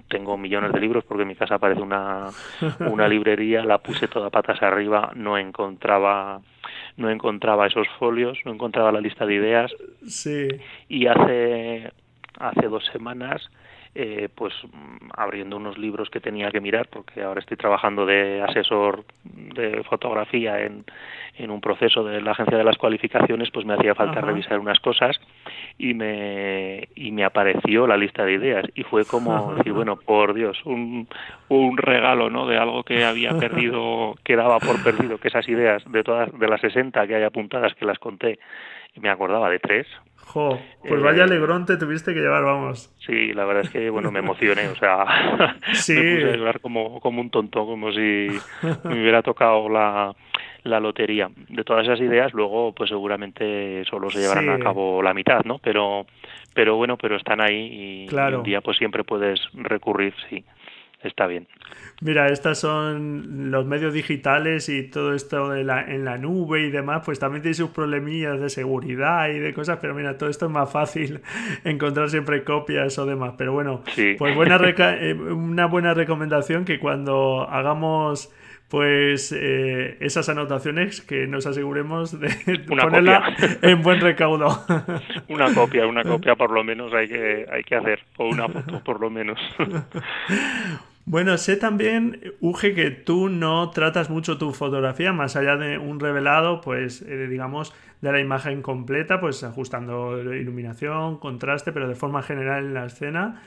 tengo 0.08 0.36
millones 0.36 0.72
de 0.72 0.80
libros 0.80 1.04
porque 1.04 1.22
en 1.22 1.28
mi 1.28 1.34
casa 1.34 1.58
parece 1.58 1.80
una, 1.80 2.28
una 2.80 3.08
librería. 3.08 3.64
La 3.64 3.78
puse 3.78 4.08
toda 4.08 4.30
patas 4.30 4.62
arriba, 4.62 5.12
no 5.14 5.38
encontraba 5.38 6.40
no 6.96 7.10
encontraba 7.10 7.66
esos 7.66 7.86
folios, 7.98 8.38
no 8.44 8.52
encontraba 8.52 8.92
la 8.92 9.00
lista 9.00 9.26
de 9.26 9.34
ideas. 9.34 9.72
Sí. 10.06 10.48
Y 10.88 11.06
hace 11.06 11.92
hace 12.38 12.68
dos 12.68 12.84
semanas 12.92 13.50
eh, 13.98 14.28
pues 14.34 14.52
abriendo 15.16 15.56
unos 15.56 15.78
libros 15.78 16.10
que 16.10 16.20
tenía 16.20 16.50
que 16.50 16.60
mirar 16.60 16.86
porque 16.88 17.22
ahora 17.22 17.40
estoy 17.40 17.56
trabajando 17.56 18.04
de 18.04 18.42
asesor 18.42 19.06
de 19.24 19.82
fotografía 19.84 20.60
en, 20.60 20.84
en 21.38 21.50
un 21.50 21.62
proceso 21.62 22.04
de 22.04 22.20
la 22.20 22.32
agencia 22.32 22.58
de 22.58 22.64
las 22.64 22.76
cualificaciones 22.76 23.50
pues 23.50 23.64
me 23.64 23.72
hacía 23.72 23.94
falta 23.94 24.20
revisar 24.20 24.58
unas 24.58 24.80
cosas 24.80 25.18
y 25.78 25.94
me 25.94 26.88
y 26.94 27.10
me 27.10 27.24
apareció 27.24 27.86
la 27.86 27.96
lista 27.96 28.26
de 28.26 28.34
ideas. 28.34 28.66
Y 28.74 28.82
fue 28.82 29.06
como 29.06 29.54
decir 29.56 29.72
bueno 29.72 29.96
por 29.96 30.34
Dios 30.34 30.60
un, 30.66 31.08
un 31.48 31.78
regalo 31.78 32.28
no 32.28 32.46
de 32.46 32.58
algo 32.58 32.82
que 32.82 33.02
había 33.02 33.30
perdido 33.38 34.14
que 34.24 34.36
daba 34.36 34.58
por 34.58 34.82
perdido 34.84 35.16
que 35.16 35.28
esas 35.28 35.48
ideas 35.48 35.82
de 35.90 36.02
todas 36.02 36.38
de 36.38 36.48
las 36.48 36.60
60 36.60 37.06
que 37.06 37.14
hay 37.14 37.22
apuntadas 37.22 37.74
que 37.74 37.86
las 37.86 37.98
conté 37.98 38.38
y 38.94 39.00
me 39.00 39.08
acordaba 39.08 39.48
de 39.48 39.58
tres 39.58 39.86
Jo, 40.26 40.58
pues 40.86 41.02
vaya 41.02 41.20
eh, 41.20 41.22
alegrón 41.22 41.66
te 41.66 41.76
tuviste 41.76 42.12
que 42.12 42.20
llevar, 42.20 42.42
vamos. 42.42 42.92
Sí, 42.98 43.32
la 43.32 43.44
verdad 43.44 43.64
es 43.64 43.70
que, 43.70 43.90
bueno, 43.90 44.10
me 44.10 44.18
emocioné, 44.18 44.68
o 44.68 44.74
sea, 44.74 45.56
sí. 45.72 45.94
me 45.94 46.14
puse 46.16 46.32
a 46.32 46.36
llorar 46.36 46.60
como, 46.60 47.00
como 47.00 47.20
un 47.20 47.30
tonto, 47.30 47.64
como 47.64 47.92
si 47.92 48.28
me 48.84 49.00
hubiera 49.00 49.22
tocado 49.22 49.68
la, 49.68 50.12
la 50.64 50.80
lotería. 50.80 51.30
De 51.48 51.62
todas 51.62 51.84
esas 51.84 52.00
ideas, 52.00 52.34
luego, 52.34 52.72
pues 52.74 52.90
seguramente 52.90 53.84
solo 53.84 54.10
se 54.10 54.18
llevarán 54.18 54.50
a 54.50 54.58
cabo 54.58 55.00
la 55.00 55.14
mitad, 55.14 55.44
¿no? 55.44 55.58
Pero, 55.58 56.06
pero 56.52 56.76
bueno, 56.76 56.96
pero 56.96 57.16
están 57.16 57.40
ahí 57.40 58.04
y, 58.04 58.06
claro. 58.06 58.38
un 58.38 58.44
día, 58.44 58.60
pues 58.60 58.76
siempre 58.78 59.04
puedes 59.04 59.40
recurrir, 59.54 60.12
sí 60.28 60.44
está 61.06 61.26
bien. 61.26 61.46
Mira, 62.00 62.28
estas 62.28 62.58
son 62.58 63.50
los 63.50 63.66
medios 63.66 63.94
digitales 63.94 64.68
y 64.68 64.82
todo 64.82 65.14
esto 65.14 65.50
de 65.50 65.64
la, 65.64 65.82
en 65.82 66.04
la 66.04 66.18
nube 66.18 66.60
y 66.60 66.70
demás, 66.70 67.02
pues 67.04 67.18
también 67.18 67.42
tiene 67.42 67.54
sus 67.54 67.70
problemillas 67.70 68.40
de 68.40 68.50
seguridad 68.50 69.28
y 69.28 69.38
de 69.38 69.54
cosas, 69.54 69.78
pero 69.80 69.94
mira, 69.94 70.18
todo 70.18 70.28
esto 70.28 70.46
es 70.46 70.52
más 70.52 70.70
fácil 70.70 71.20
encontrar 71.64 72.10
siempre 72.10 72.44
copias 72.44 72.98
o 72.98 73.06
demás. 73.06 73.34
Pero 73.38 73.52
bueno, 73.52 73.82
pues 74.18 74.34
buena 74.34 74.58
eh, 74.58 75.14
una 75.14 75.66
buena 75.66 75.94
recomendación 75.94 76.64
que 76.64 76.78
cuando 76.78 77.48
hagamos 77.48 78.32
pues 78.68 79.32
eh, 79.32 79.96
esas 80.00 80.28
anotaciones 80.28 81.00
que 81.00 81.26
nos 81.26 81.46
aseguremos 81.46 82.18
de 82.18 82.28
ponerla 82.68 83.34
en 83.62 83.82
buen 83.82 84.00
recaudo. 84.00 84.64
una 85.28 85.54
copia, 85.54 85.86
una 85.86 86.02
copia 86.02 86.34
por 86.34 86.50
lo 86.50 86.64
menos 86.64 86.92
hay 86.92 87.08
que, 87.08 87.46
hay 87.50 87.62
que 87.62 87.76
hacer, 87.76 88.00
o 88.16 88.28
una 88.28 88.48
foto 88.48 88.82
por 88.82 89.00
lo 89.00 89.10
menos. 89.10 89.38
Bueno, 91.08 91.38
sé 91.38 91.56
también, 91.56 92.20
Uge, 92.40 92.74
que 92.74 92.90
tú 92.90 93.28
no 93.28 93.70
tratas 93.70 94.10
mucho 94.10 94.38
tu 94.38 94.52
fotografía, 94.52 95.12
más 95.12 95.36
allá 95.36 95.56
de 95.56 95.78
un 95.78 96.00
revelado, 96.00 96.60
pues 96.60 97.00
eh, 97.02 97.28
digamos, 97.28 97.72
de 98.00 98.10
la 98.10 98.18
imagen 98.20 98.60
completa, 98.60 99.20
pues 99.20 99.44
ajustando 99.44 100.20
iluminación, 100.34 101.18
contraste, 101.18 101.70
pero 101.70 101.86
de 101.88 101.94
forma 101.94 102.22
general 102.24 102.64
en 102.64 102.74
la 102.74 102.86
escena. 102.86 103.40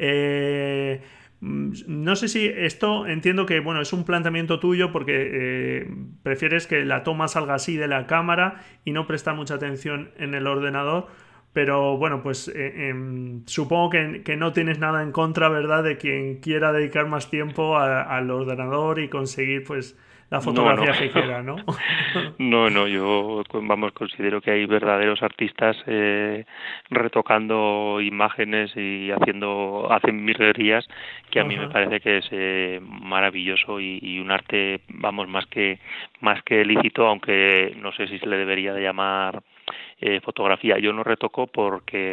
Eh, 0.00 1.02
mm, 1.40 1.72
no 1.86 2.16
sé 2.16 2.26
si 2.26 2.46
esto 2.48 3.06
entiendo 3.06 3.46
que 3.46 3.60
bueno 3.60 3.80
es 3.80 3.92
un 3.92 4.04
planteamiento 4.04 4.58
tuyo 4.58 4.90
porque 4.90 5.12
eh, 5.32 5.96
prefieres 6.24 6.66
que 6.66 6.84
la 6.84 7.04
toma 7.04 7.28
salga 7.28 7.54
así 7.54 7.76
de 7.76 7.86
la 7.86 8.08
cámara 8.08 8.64
y 8.84 8.90
no 8.90 9.06
prestar 9.06 9.36
mucha 9.36 9.54
atención 9.54 10.10
en 10.18 10.34
el 10.34 10.48
ordenador 10.48 11.06
pero 11.54 11.96
bueno, 11.96 12.20
pues 12.20 12.48
eh, 12.48 12.88
em, 12.88 13.46
supongo 13.46 13.90
que, 13.90 14.36
no 14.36 14.52
tienes 14.52 14.80
nada 14.80 15.02
en 15.02 15.12
contra, 15.12 15.48
¿verdad?, 15.48 15.84
de 15.84 15.96
quien 15.96 16.40
quiera 16.40 16.72
dedicar 16.72 17.06
más 17.06 17.30
tiempo 17.30 17.78
al 17.78 18.30
ordenador 18.30 18.98
y 18.98 19.08
conseguir, 19.08 19.62
pues, 19.64 19.96
la 20.30 20.40
fotografía 20.40 20.92
que 20.98 21.12
quiera, 21.12 21.44
¿no? 21.44 21.54
no, 22.38 22.70
no, 22.70 22.88
yo, 22.88 23.44
vamos, 23.52 23.92
considero 23.92 24.40
que 24.40 24.50
hay 24.50 24.66
verdaderos 24.66 25.22
artistas 25.22 25.76
eh, 25.86 26.44
retocando 26.90 28.00
imágenes 28.00 28.76
y 28.76 29.12
haciendo, 29.12 29.86
hacen 29.92 30.24
mirrerías 30.24 30.84
que 31.30 31.38
a 31.38 31.44
mí 31.44 31.56
me 31.56 31.68
parece 31.68 32.00
que 32.00 32.18
es 32.18 32.28
eh, 32.32 32.80
maravilloso 32.82 33.78
y, 33.78 34.00
y, 34.02 34.18
un 34.18 34.32
arte, 34.32 34.80
vamos, 34.88 35.28
más 35.28 35.46
que, 35.46 35.78
más 36.20 36.42
que 36.42 36.64
lícito, 36.64 37.06
aunque 37.06 37.76
no 37.80 37.92
sé 37.92 38.08
si 38.08 38.18
se 38.18 38.26
le 38.26 38.38
debería 38.38 38.74
de 38.74 38.82
llamar 38.82 39.40
eh, 40.00 40.20
fotografía. 40.20 40.78
Yo 40.78 40.92
no 40.92 41.04
retoco 41.04 41.46
porque 41.46 42.10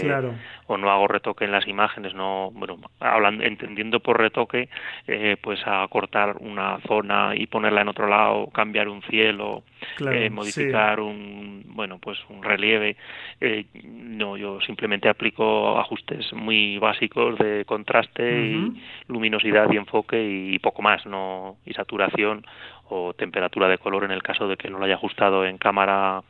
o 0.67 0.77
no 0.77 0.91
hago 0.91 1.07
retoque 1.07 1.45
en 1.45 1.51
las 1.51 1.67
imágenes, 1.67 2.13
no, 2.13 2.51
bueno, 2.53 2.77
hablando, 2.99 3.43
entendiendo 3.43 3.99
por 3.99 4.19
retoque, 4.19 4.69
eh, 5.07 5.37
pues 5.41 5.59
a 5.65 5.87
cortar 5.89 6.37
una 6.39 6.79
zona 6.87 7.33
y 7.35 7.47
ponerla 7.47 7.81
en 7.81 7.89
otro 7.89 8.07
lado, 8.07 8.47
cambiar 8.47 8.87
un 8.87 9.01
cielo, 9.03 9.63
eh, 10.11 10.29
modificar 10.29 10.99
un, 10.99 11.63
bueno, 11.67 11.99
pues 11.99 12.17
un 12.29 12.43
relieve. 12.43 12.95
Eh, 13.39 13.65
no, 13.83 14.37
yo 14.37 14.61
simplemente 14.61 15.09
aplico 15.09 15.79
ajustes 15.79 16.31
muy 16.33 16.77
básicos 16.77 17.37
de 17.39 17.65
contraste 17.65 18.23
y 18.23 18.81
luminosidad 19.07 19.71
y 19.71 19.77
enfoque 19.77 20.21
y 20.23 20.59
poco 20.59 20.81
más, 20.81 21.05
no 21.05 21.57
y 21.65 21.73
saturación 21.73 22.45
o 22.89 23.13
temperatura 23.13 23.67
de 23.69 23.77
color 23.77 24.03
en 24.03 24.11
el 24.11 24.21
caso 24.21 24.47
de 24.47 24.57
que 24.57 24.69
no 24.69 24.77
lo 24.77 24.85
haya 24.85 24.95
ajustado 24.95 25.45
en 25.45 25.57
cámara 25.57 26.21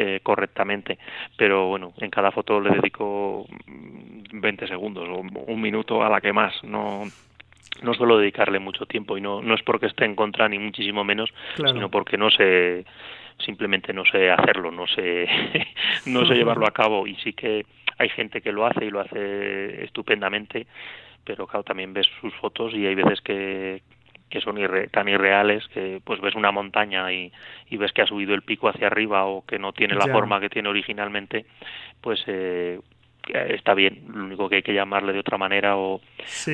eh, 0.00 0.20
correctamente. 0.22 0.96
Pero 1.36 1.66
bueno, 1.66 1.92
en 1.98 2.08
cada 2.08 2.30
foto 2.30 2.60
le 2.60 2.70
dedico 2.70 3.46
20 4.32 4.68
segundos 4.68 5.08
o 5.08 5.24
un 5.50 5.60
minuto 5.60 6.04
a 6.04 6.08
la 6.08 6.20
que 6.20 6.32
más. 6.32 6.62
No, 6.62 7.02
no 7.82 7.94
suelo 7.94 8.16
dedicarle 8.16 8.60
mucho 8.60 8.86
tiempo 8.86 9.18
y 9.18 9.20
no, 9.20 9.42
no 9.42 9.54
es 9.56 9.62
porque 9.62 9.86
esté 9.86 10.04
en 10.04 10.14
contra 10.14 10.48
ni 10.48 10.60
muchísimo 10.60 11.02
menos, 11.02 11.34
sino 11.56 11.90
porque 11.90 12.16
no 12.16 12.30
sé, 12.30 12.84
simplemente 13.44 13.92
no 13.92 14.04
sé 14.04 14.30
hacerlo, 14.30 14.70
no 14.70 14.86
sé, 14.86 15.26
no 16.06 16.24
sé 16.26 16.34
llevarlo 16.34 16.68
a 16.68 16.72
cabo 16.72 17.08
y 17.08 17.16
sí 17.16 17.32
que 17.32 17.66
hay 17.98 18.08
gente 18.10 18.40
que 18.40 18.52
lo 18.52 18.66
hace 18.66 18.84
y 18.84 18.90
lo 18.90 19.00
hace 19.00 19.82
estupendamente, 19.82 20.68
pero 21.24 21.48
claro, 21.48 21.64
también 21.64 21.92
ves 21.92 22.06
sus 22.20 22.32
fotos 22.34 22.72
y 22.72 22.86
hay 22.86 22.94
veces 22.94 23.20
que, 23.20 23.82
que 24.28 24.40
son 24.40 24.56
tan 24.90 25.08
irreales 25.08 25.66
que 25.68 26.00
pues 26.04 26.20
ves 26.20 26.34
una 26.34 26.50
montaña 26.50 27.12
y, 27.12 27.32
y, 27.70 27.76
ves 27.76 27.92
que 27.92 28.02
ha 28.02 28.06
subido 28.06 28.34
el 28.34 28.42
pico 28.42 28.68
hacia 28.68 28.86
arriba 28.86 29.24
o 29.24 29.44
que 29.44 29.58
no 29.58 29.72
tiene 29.72 29.94
la 29.94 30.06
forma 30.06 30.40
que 30.40 30.50
tiene 30.50 30.68
originalmente, 30.68 31.46
pues 32.00 32.22
eh, 32.26 32.80
está 33.34 33.74
bien. 33.74 34.02
Lo 34.12 34.24
único 34.24 34.48
que 34.48 34.56
hay 34.56 34.62
que 34.62 34.74
llamarle 34.74 35.12
de 35.12 35.20
otra 35.20 35.38
manera 35.38 35.76
o, 35.76 36.00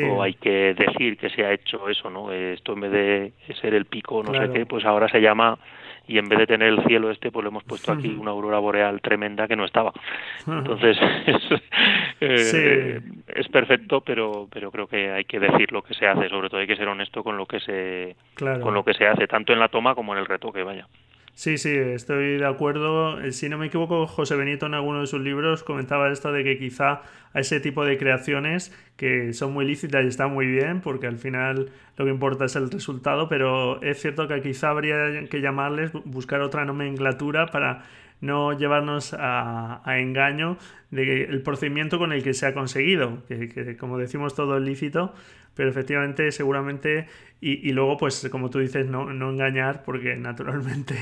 o 0.08 0.22
hay 0.22 0.34
que 0.34 0.74
decir 0.74 1.16
que 1.16 1.30
se 1.30 1.44
ha 1.44 1.52
hecho 1.52 1.88
eso, 1.88 2.10
¿no? 2.10 2.32
Esto 2.32 2.72
en 2.72 2.80
vez 2.80 2.92
de 2.92 3.32
ser 3.60 3.74
el 3.74 3.86
pico, 3.86 4.22
no 4.22 4.32
sé 4.32 4.52
qué, 4.52 4.66
pues 4.66 4.84
ahora 4.84 5.08
se 5.08 5.20
llama 5.20 5.58
y 6.06 6.18
en 6.18 6.28
vez 6.28 6.38
de 6.38 6.46
tener 6.46 6.68
el 6.68 6.84
cielo 6.84 7.10
este, 7.10 7.30
pues 7.30 7.44
le 7.44 7.48
hemos 7.48 7.64
puesto 7.64 7.92
aquí 7.92 8.08
una 8.08 8.30
aurora 8.30 8.58
boreal 8.58 9.00
tremenda 9.00 9.48
que 9.48 9.56
no 9.56 9.64
estaba. 9.64 9.92
Entonces, 10.46 10.98
es, 12.20 12.54
eh, 12.54 13.00
es 13.28 13.48
perfecto, 13.48 14.02
pero, 14.02 14.46
pero 14.52 14.70
creo 14.70 14.86
que 14.86 15.10
hay 15.10 15.24
que 15.24 15.40
decir 15.40 15.72
lo 15.72 15.82
que 15.82 15.94
se 15.94 16.06
hace, 16.06 16.28
sobre 16.28 16.50
todo 16.50 16.60
hay 16.60 16.66
que 16.66 16.76
ser 16.76 16.88
honesto 16.88 17.24
con 17.24 17.36
lo 17.36 17.46
que 17.46 17.60
se, 17.60 18.16
con 18.36 18.74
lo 18.74 18.84
que 18.84 18.94
se 18.94 19.06
hace, 19.06 19.26
tanto 19.26 19.52
en 19.52 19.60
la 19.60 19.68
toma 19.68 19.94
como 19.94 20.12
en 20.12 20.20
el 20.20 20.26
retoque, 20.26 20.62
vaya. 20.62 20.86
Sí, 21.36 21.58
sí, 21.58 21.70
estoy 21.70 22.38
de 22.38 22.46
acuerdo. 22.46 23.20
Eh, 23.20 23.32
si 23.32 23.48
no 23.48 23.58
me 23.58 23.66
equivoco, 23.66 24.06
José 24.06 24.36
Benito 24.36 24.66
en 24.66 24.74
alguno 24.74 25.00
de 25.00 25.06
sus 25.08 25.20
libros 25.20 25.64
comentaba 25.64 26.10
esto 26.12 26.30
de 26.32 26.44
que 26.44 26.58
quizá 26.58 27.02
a 27.32 27.40
ese 27.40 27.58
tipo 27.58 27.84
de 27.84 27.98
creaciones 27.98 28.72
que 28.96 29.32
son 29.32 29.52
muy 29.52 29.64
lícitas 29.66 30.04
y 30.04 30.08
están 30.08 30.32
muy 30.32 30.46
bien, 30.46 30.80
porque 30.80 31.08
al 31.08 31.18
final 31.18 31.70
lo 31.96 32.04
que 32.04 32.10
importa 32.12 32.44
es 32.44 32.54
el 32.54 32.70
resultado, 32.70 33.28
pero 33.28 33.82
es 33.82 34.00
cierto 34.00 34.28
que 34.28 34.40
quizá 34.42 34.70
habría 34.70 35.24
que 35.28 35.40
llamarles, 35.40 35.90
buscar 36.04 36.40
otra 36.40 36.64
nomenclatura 36.64 37.46
para 37.46 37.82
no 38.24 38.56
llevarnos 38.56 39.14
a, 39.18 39.82
engaño 39.98 40.56
del 40.90 41.42
procedimiento 41.42 41.98
con 41.98 42.12
el 42.12 42.22
que 42.22 42.34
se 42.34 42.46
ha 42.46 42.54
conseguido, 42.54 43.24
que, 43.26 43.48
que 43.48 43.76
como 43.76 43.98
decimos 43.98 44.34
todo 44.34 44.56
es 44.56 44.62
lícito, 44.62 45.14
pero 45.54 45.70
efectivamente 45.70 46.30
seguramente 46.32 47.06
y, 47.46 47.72
luego, 47.72 47.98
pues 47.98 48.26
como 48.32 48.48
tú 48.48 48.60
dices, 48.60 48.86
no, 48.86 49.12
no 49.12 49.28
engañar, 49.28 49.82
porque 49.84 50.16
naturalmente 50.16 50.94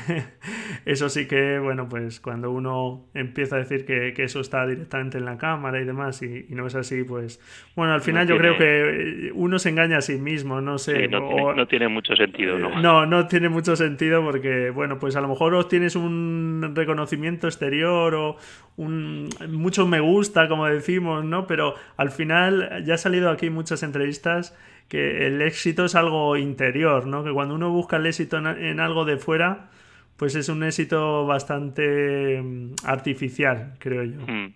eso 0.85 1.09
sí 1.09 1.29
que, 1.29 1.61
bueno, 1.61 1.89
pues 1.89 2.19
cuando 2.19 2.51
uno 2.51 3.05
empieza 3.15 3.55
a 3.55 3.59
decir 3.61 3.87
que, 3.87 4.13
eso 4.21 4.41
está 4.41 4.67
directamente 4.67 5.19
en 5.19 5.25
la 5.25 5.39
cámara 5.39 5.81
y 5.81 5.85
demás, 5.85 6.21
y, 6.21 6.47
no 6.49 6.67
es 6.67 6.75
así, 6.75 7.05
pues 7.05 7.41
bueno, 7.77 7.93
al 7.93 8.01
final 8.01 8.27
yo 8.27 8.37
creo 8.39 8.59
que 8.59 9.31
uno 9.35 9.61
se 9.61 9.69
engaña 9.69 9.99
a 9.99 10.01
sí 10.01 10.17
mismo, 10.19 10.61
no 10.61 10.79
sé. 10.79 11.07
no, 11.07 11.69
tiene, 11.69 11.87
mucho 11.87 12.17
sentido, 12.17 12.59
¿no? 12.59 12.83
No, 12.83 13.07
no 13.07 13.29
tiene 13.29 13.49
mucho 13.49 13.77
sentido 13.77 14.25
porque, 14.25 14.71
bueno, 14.71 14.99
pues 14.99 15.15
a 15.15 15.21
lo 15.21 15.29
mejor 15.29 15.55
obtienes 15.55 15.95
un 15.95 16.73
reconocimiento 16.75 17.12
exterior 17.13 18.15
o 18.15 18.37
un, 18.77 19.29
mucho 19.49 19.87
me 19.87 20.01
gusta, 20.01 20.49
como 20.49 20.67
decimos, 20.67 21.25
¿no? 21.25 21.47
Pero 21.47 21.75
al 21.97 22.11
final 22.11 22.83
ya 22.85 22.95
ha 22.95 22.99
salido 22.99 23.31
aquí 23.31 23.51
muchas 23.51 23.83
entrevistas 23.83 24.57
que 24.89 25.27
el 25.27 25.41
éxito 25.43 25.85
es 25.85 25.95
algo 25.95 26.37
interior, 26.37 27.07
¿no? 27.07 27.25
Que 27.25 27.33
cuando 27.33 27.55
uno 27.55 27.71
busca 27.71 27.97
el 27.97 28.07
éxito 28.07 28.39
en, 28.39 28.81
algo 28.81 29.05
de 29.05 29.17
fuera, 29.17 29.71
pues 30.17 30.35
es 30.35 30.49
un 30.49 30.63
éxito 30.63 31.27
bastante 31.27 32.41
mm, 32.43 32.75
artificial, 32.85 33.75
creo 33.79 34.05
yo. 34.05 34.21
Hmm. 34.27 34.53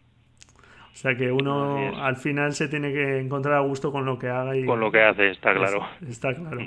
O 0.93 0.99
sea 0.99 1.15
que 1.15 1.31
uno 1.31 2.03
al 2.03 2.17
final 2.17 2.55
se 2.55 2.69
tiene 2.69 2.91
que 2.91 3.19
encontrar 3.19 3.57
a 3.57 3.61
gusto 3.61 3.93
con 3.93 4.07
lo 4.07 4.19
que 4.19 4.29
haga 4.29 4.57
y 4.57 4.65
con 4.65 4.81
lo 4.81 4.91
que 4.91 5.03
hace, 5.03 5.29
está 5.29 5.53
claro. 5.53 5.87
está 6.09 6.35
claro. 6.35 6.59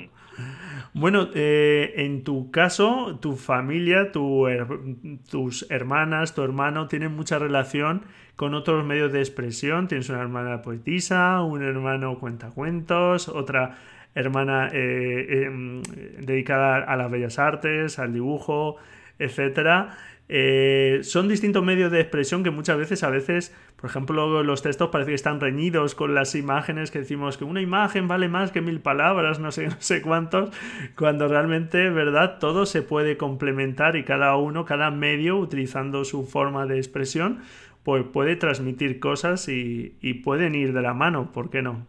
Bueno, 0.92 1.28
eh, 1.34 1.92
en 1.96 2.24
tu 2.24 2.50
caso, 2.50 3.18
tu 3.20 3.36
familia, 3.36 4.10
tus 4.10 5.70
hermanas, 5.70 6.34
tu 6.34 6.42
hermano 6.42 6.88
tienen 6.88 7.14
mucha 7.14 7.38
relación 7.38 8.02
con 8.34 8.54
otros 8.54 8.84
medios 8.84 9.12
de 9.12 9.20
expresión. 9.20 9.86
Tienes 9.86 10.08
una 10.08 10.20
hermana 10.20 10.62
poetisa, 10.62 11.42
un 11.42 11.62
hermano 11.62 12.18
cuentacuentos, 12.18 13.28
otra 13.28 13.78
hermana 14.16 14.68
eh, 14.72 15.44
em, 15.44 15.82
dedicada 15.82 16.78
a 16.78 16.96
las 16.96 17.08
bellas 17.08 17.38
artes, 17.38 18.00
al 18.00 18.12
dibujo, 18.12 18.76
etcétera. 19.20 19.96
Eh, 20.28 21.00
son 21.02 21.28
distintos 21.28 21.64
medios 21.64 21.90
de 21.92 22.00
expresión 22.00 22.42
que 22.44 22.50
muchas 22.50 22.78
veces, 22.78 23.02
a 23.04 23.10
veces, 23.10 23.54
por 23.80 23.88
ejemplo, 23.88 24.42
los 24.42 24.62
textos 24.62 24.90
parece 24.90 25.12
que 25.12 25.14
están 25.14 25.40
reñidos 25.40 25.94
con 25.94 26.14
las 26.14 26.34
imágenes 26.34 26.90
que 26.90 26.98
decimos 26.98 27.38
que 27.38 27.44
una 27.44 27.62
imagen 27.62 28.08
vale 28.08 28.28
más 28.28 28.52
que 28.52 28.60
mil 28.60 28.80
palabras, 28.80 29.40
no 29.40 29.52
sé, 29.52 29.66
no 29.68 29.76
sé 29.78 30.02
cuántos, 30.02 30.50
cuando 30.96 31.28
realmente, 31.28 31.88
¿verdad? 31.88 32.38
Todo 32.38 32.66
se 32.66 32.82
puede 32.82 33.16
complementar 33.16 33.96
y 33.96 34.04
cada 34.04 34.36
uno, 34.36 34.66
cada 34.66 34.90
medio, 34.90 35.38
utilizando 35.38 36.04
su 36.04 36.26
forma 36.26 36.66
de 36.66 36.76
expresión, 36.76 37.40
pues 37.82 38.04
puede 38.04 38.36
transmitir 38.36 39.00
cosas 39.00 39.48
y, 39.48 39.96
pueden 40.24 40.54
ir 40.54 40.74
de 40.74 40.82
la 40.82 40.92
mano, 40.92 41.32
¿por 41.32 41.48
qué 41.48 41.62
no? 41.62 41.86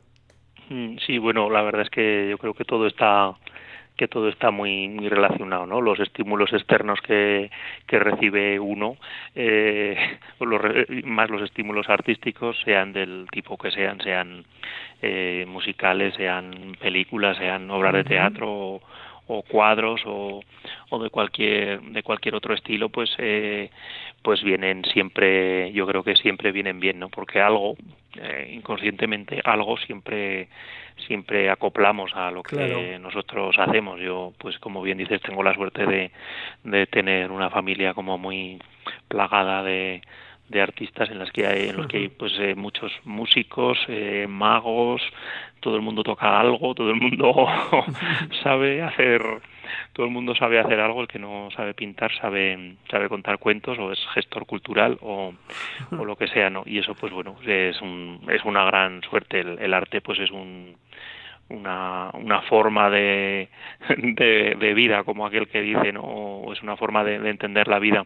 Mm, 0.69 0.95
sí, 1.05 1.17
bueno, 1.17 1.49
la 1.49 1.61
verdad 1.61 1.81
es 1.81 1.89
que 1.89 2.29
yo 2.29 2.37
creo 2.37 2.53
que 2.53 2.63
todo 2.63 2.87
está 2.87 3.33
que 4.01 4.07
todo 4.07 4.29
está 4.29 4.49
muy, 4.49 4.87
muy 4.87 5.09
relacionado, 5.09 5.67
¿no? 5.67 5.79
Los 5.79 5.99
estímulos 5.99 6.51
externos 6.53 6.99
que, 7.01 7.51
que 7.85 7.99
recibe 7.99 8.59
uno, 8.59 8.97
eh, 9.35 10.17
más 11.05 11.29
los 11.29 11.43
estímulos 11.43 11.87
artísticos, 11.87 12.57
sean 12.65 12.93
del 12.93 13.27
tipo 13.31 13.59
que 13.59 13.69
sean, 13.69 14.01
sean 14.01 14.43
eh, 15.03 15.45
musicales, 15.47 16.15
sean 16.15 16.75
películas, 16.81 17.37
sean 17.37 17.69
obras 17.69 17.93
de 17.93 18.03
teatro 18.03 18.81
o, 19.27 19.43
cuadros 19.43 20.01
o, 20.07 20.41
o, 20.89 21.03
de 21.03 21.11
cualquier 21.11 21.79
de 21.81 22.01
cualquier 22.01 22.33
otro 22.33 22.55
estilo, 22.55 22.89
pues 22.89 23.13
eh, 23.19 23.69
pues 24.23 24.41
vienen 24.41 24.83
siempre, 24.85 25.71
yo 25.73 25.85
creo 25.85 26.01
que 26.01 26.15
siempre 26.15 26.51
vienen 26.51 26.79
bien, 26.79 26.97
¿no? 26.97 27.09
Porque 27.09 27.39
algo, 27.39 27.75
eh, 28.15 28.51
inconscientemente, 28.53 29.41
algo 29.43 29.77
siempre 29.77 30.49
siempre 31.07 31.49
acoplamos 31.49 32.11
a 32.15 32.29
lo 32.29 32.43
que 32.43 32.99
nosotros 32.99 33.57
hacemos. 33.57 33.99
Yo, 33.99 34.33
pues 34.37 34.59
como 34.59 34.81
bien 34.83 34.99
dices, 34.99 35.21
tengo 35.21 35.41
la 35.41 35.53
suerte 35.53 35.85
de, 35.85 36.11
de 36.63 36.85
tener 36.85 37.31
una 37.31 37.49
familia 37.49 37.93
como 37.93 38.17
muy 38.19 38.59
plagada 39.07 39.63
de, 39.63 40.01
de 40.51 40.61
artistas 40.61 41.09
en 41.09 41.19
las 41.19 41.31
que 41.31 41.47
hay 41.47 41.69
en 41.69 41.77
los 41.77 41.87
que 41.87 41.97
hay 41.97 42.07
pues 42.09 42.33
eh, 42.39 42.55
muchos 42.55 42.91
músicos 43.05 43.77
eh, 43.87 44.27
magos 44.27 45.01
todo 45.61 45.77
el 45.77 45.81
mundo 45.81 46.03
toca 46.03 46.39
algo 46.39 46.75
todo 46.75 46.89
el 46.89 46.97
mundo 46.97 47.47
sabe 48.43 48.81
hacer 48.81 49.21
todo 49.93 50.05
el 50.05 50.11
mundo 50.11 50.35
sabe 50.35 50.59
hacer 50.59 50.79
algo, 50.79 51.01
el 51.01 51.07
que 51.07 51.19
no 51.19 51.49
sabe 51.55 51.73
pintar 51.73 52.11
sabe, 52.15 52.75
sabe 52.89 53.09
contar 53.09 53.37
cuentos 53.37 53.77
o 53.79 53.91
es 53.91 53.99
gestor 54.13 54.45
cultural 54.45 54.97
o, 55.01 55.33
o 55.91 56.05
lo 56.05 56.15
que 56.15 56.27
sea, 56.27 56.49
¿no? 56.49 56.63
Y 56.65 56.79
eso, 56.79 56.95
pues 56.95 57.11
bueno, 57.11 57.35
es, 57.45 57.81
un, 57.81 58.21
es 58.29 58.43
una 58.45 58.63
gran 58.65 59.01
suerte. 59.03 59.41
El, 59.41 59.73
arte, 59.73 60.01
pues 60.01 60.19
es 60.19 60.31
un, 60.31 60.75
una, 61.49 62.09
una 62.13 62.41
forma 62.41 62.89
de, 62.89 63.49
de, 63.97 64.73
vida, 64.73 65.03
como 65.03 65.25
aquel 65.25 65.47
que 65.47 65.61
dice, 65.61 65.91
¿no? 65.91 66.01
O 66.01 66.53
es 66.53 66.61
una 66.61 66.77
forma 66.77 67.03
de, 67.03 67.15
entender 67.29 67.67
la 67.67 67.79
vida. 67.79 68.05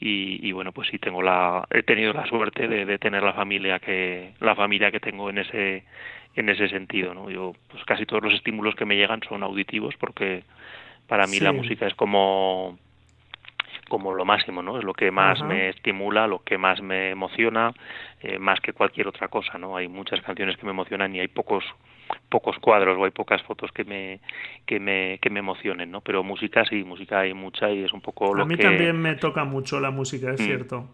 Y, 0.00 0.46
y, 0.46 0.52
bueno, 0.52 0.72
pues 0.72 0.88
sí 0.88 0.98
tengo 0.98 1.22
la, 1.22 1.64
he 1.70 1.84
tenido 1.84 2.12
la 2.12 2.26
suerte 2.26 2.66
de, 2.66 2.84
de 2.84 2.98
tener 2.98 3.22
la 3.22 3.34
familia 3.34 3.78
que, 3.78 4.32
la 4.40 4.56
familia 4.56 4.90
que 4.90 4.98
tengo 4.98 5.30
en 5.30 5.38
ese, 5.38 5.84
en 6.34 6.48
ese 6.48 6.68
sentido, 6.68 7.14
¿no? 7.14 7.30
Yo, 7.30 7.52
pues 7.68 7.84
casi 7.84 8.06
todos 8.06 8.22
los 8.22 8.34
estímulos 8.34 8.74
que 8.74 8.84
me 8.84 8.96
llegan 8.96 9.20
son 9.28 9.42
auditivos 9.42 9.94
porque 9.98 10.44
para 11.12 11.26
mí 11.26 11.40
la 11.40 11.52
música 11.52 11.86
es 11.86 11.94
como 11.94 12.78
como 13.90 14.14
lo 14.14 14.24
máximo, 14.24 14.62
¿no? 14.62 14.78
Es 14.78 14.84
lo 14.84 14.94
que 14.94 15.10
más 15.10 15.42
me 15.42 15.68
estimula, 15.68 16.26
lo 16.26 16.38
que 16.38 16.56
más 16.56 16.80
me 16.80 17.10
emociona, 17.10 17.74
eh, 18.22 18.38
más 18.38 18.58
que 18.60 18.72
cualquier 18.72 19.08
otra 19.08 19.28
cosa, 19.28 19.58
¿no? 19.58 19.76
Hay 19.76 19.88
muchas 19.88 20.22
canciones 20.22 20.56
que 20.56 20.64
me 20.64 20.70
emocionan 20.70 21.14
y 21.14 21.20
hay 21.20 21.28
pocos 21.28 21.64
pocos 22.30 22.56
cuadros 22.60 22.96
o 22.96 23.04
hay 23.04 23.10
pocas 23.10 23.42
fotos 23.42 23.70
que 23.72 23.84
me 23.84 24.20
que 24.64 24.80
me 24.80 25.18
que 25.20 25.28
me 25.28 25.40
emocionen, 25.40 25.90
¿no? 25.90 26.00
Pero 26.00 26.24
música 26.24 26.64
sí, 26.64 26.82
música 26.82 27.20
hay 27.20 27.34
mucha 27.34 27.70
y 27.70 27.84
es 27.84 27.92
un 27.92 28.00
poco 28.00 28.32
lo 28.32 28.46
que 28.46 28.54
A 28.54 28.56
mí 28.56 28.56
también 28.56 28.98
me 28.98 29.14
toca 29.16 29.44
mucho 29.44 29.80
la 29.80 29.90
música, 29.90 30.32
es 30.32 30.40
mm. 30.40 30.44
cierto 30.44 30.88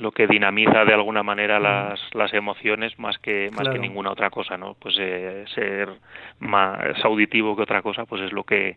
lo 0.00 0.12
que 0.12 0.26
dinamiza 0.26 0.84
de 0.84 0.94
alguna 0.94 1.22
manera 1.22 1.60
las, 1.60 2.00
las 2.14 2.32
emociones 2.32 2.98
más 2.98 3.18
que 3.18 3.50
más 3.52 3.68
que 3.68 3.78
ninguna 3.78 4.10
otra 4.10 4.30
cosa 4.30 4.56
no 4.56 4.74
pues 4.74 4.96
eh, 4.98 5.44
ser 5.54 5.90
más 6.38 7.04
auditivo 7.04 7.54
que 7.54 7.62
otra 7.62 7.82
cosa 7.82 8.06
pues 8.06 8.22
es 8.22 8.32
lo 8.32 8.44
que 8.44 8.76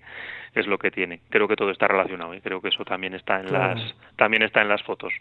es 0.53 0.67
lo 0.67 0.77
que 0.77 0.91
tiene. 0.91 1.21
Creo 1.29 1.47
que 1.47 1.55
todo 1.55 1.71
está 1.71 1.87
relacionado 1.87 2.33
y 2.35 2.41
creo 2.41 2.61
que 2.61 2.69
eso 2.69 2.83
también 2.85 3.13
está 3.13 3.39
en 3.39 3.51
las 3.51 3.95
también 4.17 4.43
está 4.43 4.61
en 4.61 4.69
las 4.69 4.83
fotos. 4.83 5.13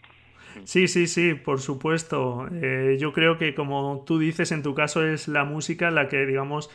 Sí, 0.65 0.87
sí, 0.87 1.07
sí, 1.07 1.33
por 1.33 1.59
supuesto. 1.59 2.47
Eh, 2.61 2.97
yo 2.99 3.11
creo 3.11 3.37
que 3.37 3.55
como 3.55 4.03
tú 4.05 4.19
dices, 4.19 4.51
en 4.51 4.61
tu 4.61 4.75
caso 4.75 5.03
es 5.05 5.27
la 5.27 5.45
música 5.45 5.89
la 5.89 6.07
que, 6.09 6.25
digamos, 6.25 6.69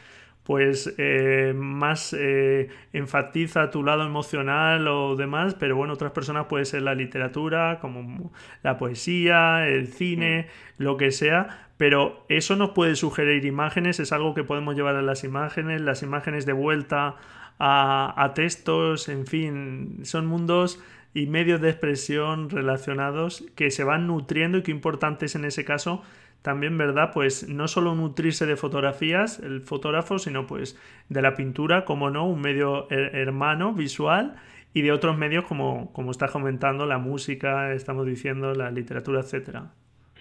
pues 0.49 0.95
eh, 0.97 1.53
más 1.55 2.17
eh, 2.19 2.71
enfatiza 2.95 3.71
tu 3.71 3.85
lado 3.85 4.03
emocional 4.07 4.89
o 4.89 5.15
demás, 5.15 5.53
pero 5.53 5.77
bueno, 5.77 5.93
otras 5.93 6.13
personas 6.13 6.47
puede 6.47 6.65
ser 6.65 6.81
la 6.81 6.95
literatura, 6.95 7.81
como 7.83 8.33
la 8.63 8.79
poesía, 8.79 9.69
el 9.69 9.89
cine, 9.89 10.49
mm. 10.79 10.83
lo 10.83 10.97
que 10.97 11.11
sea, 11.11 11.69
pero 11.77 12.25
eso 12.31 12.57
nos 12.57 12.71
puede 12.71 12.97
sugerir 12.97 13.45
imágenes, 13.45 14.01
es 14.01 14.11
algo 14.11 14.33
que 14.33 14.43
podemos 14.43 14.75
llevar 14.75 14.97
a 14.97 15.03
las 15.03 15.23
imágenes, 15.23 15.83
las 15.83 16.03
imágenes 16.03 16.47
de 16.47 16.55
vuelta 16.55 17.17
a, 17.59 18.15
a 18.17 18.33
textos, 18.33 19.11
en 19.11 19.27
fin, 19.27 20.01
son 20.05 20.25
mundos 20.25 20.83
y 21.13 21.27
medios 21.27 21.61
de 21.61 21.69
expresión 21.69 22.49
relacionados 22.49 23.45
que 23.55 23.71
se 23.71 23.85
van 23.85 24.07
nutriendo 24.07 24.57
y 24.57 24.63
que 24.63 24.71
importantes 24.71 25.35
en 25.35 25.45
ese 25.45 25.67
caso 25.67 26.03
también, 26.43 26.79
¿verdad? 26.79 27.11
Pues 27.13 27.49
no 27.49 27.69
solo 27.69 27.95
nutrirse 27.95 28.47
de 28.47 28.57
fotografías, 28.57 29.39
el 29.41 29.61
fotógrafo, 29.63 30.19
sino 30.19 30.47
pues 30.47 30.79
de 31.09 31.23
la 31.23 31.35
pintura, 31.35 31.85
como 31.85 32.11
no, 32.11 32.27
un 32.27 32.41
medio 32.41 32.89
hermano 32.91 33.75
visual 33.75 34.37
y 34.73 34.83
de 34.83 34.93
otros 34.93 35.17
medios 35.19 35.45
como, 35.45 35.93
como 35.93 36.11
estás 36.11 36.31
comentando, 36.31 36.87
la 36.87 36.99
música, 36.99 37.73
estamos 37.73 38.07
diciendo, 38.07 38.55
la 38.55 38.71
literatura, 38.71 39.21
etcétera. 39.21 39.73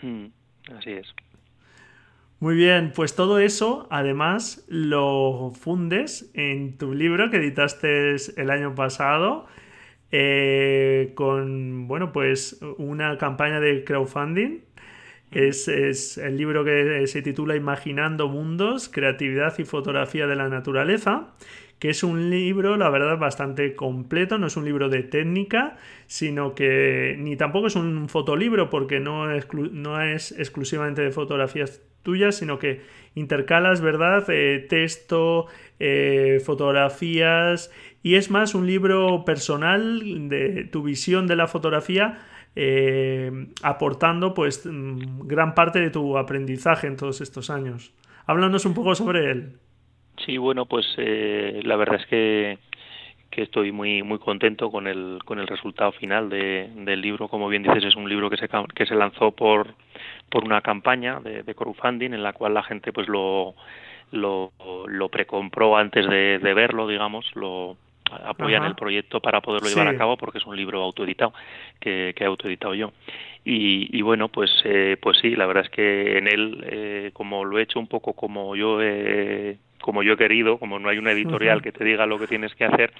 Hmm, 0.02 0.26
así 0.76 0.92
es. 0.92 1.14
Muy 2.40 2.56
bien, 2.56 2.92
pues 2.96 3.16
todo 3.16 3.40
eso 3.40 3.88
además 3.90 4.64
lo 4.68 5.52
fundes 5.60 6.30
en 6.36 6.78
tu 6.78 6.94
libro 6.94 7.32
que 7.32 7.38
editaste 7.38 8.16
el 8.36 8.52
año 8.52 8.76
pasado 8.76 9.48
eh, 10.12 11.14
con, 11.16 11.88
bueno, 11.88 12.12
pues 12.12 12.62
una 12.78 13.18
campaña 13.18 13.60
de 13.60 13.84
crowdfunding 13.84 14.67
es, 15.32 16.18
el 16.18 16.38
libro 16.38 16.64
que 16.64 17.06
se 17.08 17.22
titula 17.22 17.56
Imaginando 17.56 18.28
Mundos, 18.28 18.90
Creatividad 18.90 19.58
y 19.60 19.66
Fotografía 19.66 20.28
de 20.28 20.36
la 20.36 20.50
Naturaleza, 20.50 21.34
que 21.80 21.90
es 21.90 22.04
un 22.04 22.30
libro, 22.30 22.76
la 22.78 22.90
verdad, 22.90 23.18
bastante 23.18 23.76
completo, 23.76 24.38
no 24.38 24.48
es 24.48 24.58
un 24.58 24.66
libro 24.66 24.90
de 24.90 25.04
técnica, 25.04 25.78
sino 26.08 26.56
que 26.56 27.16
ni 27.20 27.36
tampoco 27.36 27.68
es 27.68 27.76
un 27.76 28.10
fotolibro 28.10 28.70
porque 28.70 29.00
no 29.00 29.32
es, 29.32 29.48
no 29.54 30.02
es 30.02 30.32
exclusivamente 30.32 31.02
de 31.02 31.12
fotografías 31.12 31.82
tuyas, 32.02 32.38
sino 32.38 32.58
que 32.58 32.82
intercalas, 33.16 33.82
¿verdad? 33.82 34.26
Eh, 34.30 34.66
texto, 34.70 35.48
eh, 35.80 36.42
fotografías 36.44 37.70
y 38.02 38.16
es 38.16 38.32
más 38.32 38.56
un 38.56 38.66
libro 38.66 39.26
personal 39.26 40.30
de 40.30 40.64
tu 40.64 40.84
visión 40.84 41.28
de 41.28 41.36
la 41.36 41.48
fotografía. 41.48 42.20
Eh, 42.60 43.32
aportando 43.62 44.34
pues 44.34 44.66
mm, 44.66 45.28
gran 45.28 45.54
parte 45.54 45.80
de 45.80 45.92
tu 45.92 46.18
aprendizaje 46.18 46.88
en 46.88 46.98
todos 46.98 47.22
estos 47.22 47.52
años. 47.52 47.94
Háblanos 48.26 48.66
un 48.66 48.74
poco 48.74 48.96
sobre 48.96 49.30
él. 49.30 49.60
Sí, 50.26 50.38
bueno, 50.38 50.66
pues 50.66 50.88
eh, 50.98 51.62
la 51.64 51.76
verdad 51.76 52.02
es 52.02 52.08
que, 52.08 52.58
que 53.30 53.44
estoy 53.44 53.72
muy 53.72 54.02
muy 54.02 54.18
contento 54.18 54.72
con 54.72 54.88
el 54.88 55.20
con 55.24 55.38
el 55.38 55.46
resultado 55.46 55.92
final 55.92 56.30
de, 56.30 56.68
del 56.78 57.00
libro. 57.00 57.28
Como 57.28 57.48
bien 57.48 57.62
dices, 57.62 57.84
es 57.84 57.96
un 57.96 58.10
libro 58.10 58.28
que 58.32 58.38
se 58.38 58.50
que 58.74 58.88
se 58.88 58.96
lanzó 58.96 59.34
por 59.34 59.76
por 60.32 60.44
una 60.44 60.62
campaña 60.62 61.20
de, 61.20 61.44
de 61.44 61.54
crowdfunding 61.54 62.14
en 62.14 62.24
la 62.24 62.34
cual 62.34 62.56
la 62.56 62.64
gente 62.64 62.92
pues 62.92 63.08
lo 63.08 63.54
lo, 64.12 64.52
lo 64.88 65.10
precompró 65.10 65.78
antes 65.78 66.10
de, 66.10 66.40
de 66.40 66.54
verlo, 66.56 66.88
digamos, 66.88 67.26
lo 67.36 67.78
apoyan 68.26 68.64
el 68.64 68.76
proyecto 68.76 69.20
para 69.22 69.42
poderlo 69.42 69.70
llevar 69.70 69.88
a 69.88 69.98
cabo 69.98 70.18
porque 70.18 70.38
es 70.38 70.46
un 70.46 70.56
libro 70.56 70.82
autoeditado 70.84 71.34
que, 71.80 72.14
que 72.16 72.24
he 72.24 72.28
autoeditado 72.28 72.74
yo. 72.76 72.94
Y, 73.44 73.96
y 73.98 74.02
bueno 74.02 74.30
pues 74.30 74.52
eh, 74.66 74.98
pues 75.02 75.18
sí 75.20 75.36
la 75.36 75.46
verdad 75.46 75.64
es 75.66 75.70
que 75.70 76.18
en 76.18 76.28
él 76.28 76.66
eh, 76.70 77.12
como 77.14 77.46
lo 77.46 77.60
he 77.60 77.64
hecho 77.64 77.80
un 77.80 77.88
poco 77.88 78.14
como 78.14 78.56
yo 78.56 78.82
he 78.82 79.58
como 79.82 80.04
yo 80.04 80.14
he 80.14 80.18
querido, 80.18 80.58
como 80.58 80.80
no 80.80 80.90
hay 80.90 80.98
una 80.98 81.12
editorial 81.12 81.62
que 81.62 81.72
te 81.72 81.84
diga 81.86 82.06
lo 82.06 82.20
que 82.20 82.28
tienes 82.28 82.54
que 82.56 82.66
hacer, 82.66 82.92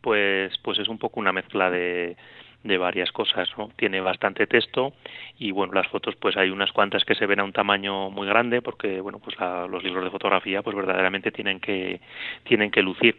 pues, 0.00 0.56
pues 0.62 0.78
es 0.78 0.88
un 0.88 0.98
poco 0.98 1.20
una 1.20 1.32
mezcla 1.32 1.70
de, 1.70 2.16
de 2.64 2.78
varias 2.78 3.12
cosas, 3.12 3.48
¿no? 3.58 3.68
Tiene 3.76 4.00
bastante 4.00 4.46
texto 4.46 4.94
y 5.38 5.50
bueno, 5.50 5.74
las 5.74 5.86
fotos 5.88 6.16
pues 6.16 6.36
hay 6.36 6.48
unas 6.48 6.72
cuantas 6.72 7.04
que 7.04 7.14
se 7.14 7.26
ven 7.26 7.40
a 7.40 7.44
un 7.44 7.52
tamaño 7.52 8.10
muy 8.10 8.26
grande 8.26 8.62
porque 8.62 9.00
bueno, 9.02 9.18
pues 9.18 9.36
los 9.38 9.84
libros 9.84 10.02
de 10.02 10.10
fotografía 10.10 10.62
pues 10.62 10.74
verdaderamente 10.74 11.30
tienen 11.30 11.60
que 11.60 12.00
tienen 12.44 12.70
que 12.70 12.82
lucir. 12.82 13.16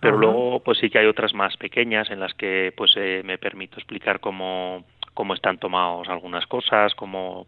Pero 0.00 0.18
luego 0.18 0.60
pues 0.64 0.78
sí 0.78 0.90
que 0.90 0.98
hay 0.98 1.06
otras 1.06 1.32
más 1.32 1.56
pequeñas 1.56 2.10
en 2.10 2.18
las 2.18 2.34
que 2.34 2.72
pues 2.76 2.92
eh, 2.96 3.22
me 3.24 3.38
permito 3.38 3.76
explicar 3.76 4.18
cómo 4.18 4.84
cómo 5.14 5.34
están 5.34 5.58
tomados 5.58 6.08
algunas 6.08 6.46
cosas, 6.46 6.94
como 6.94 7.46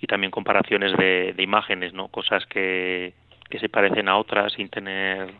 y 0.00 0.06
también 0.06 0.32
comparaciones 0.32 0.96
de, 0.96 1.32
de 1.32 1.42
imágenes, 1.42 1.92
¿no? 1.92 2.08
Cosas 2.08 2.44
que 2.46 3.14
que 3.48 3.60
se 3.60 3.68
parecen 3.68 4.08
a 4.08 4.18
otras 4.18 4.52
sin 4.52 4.68
tener 4.68 5.32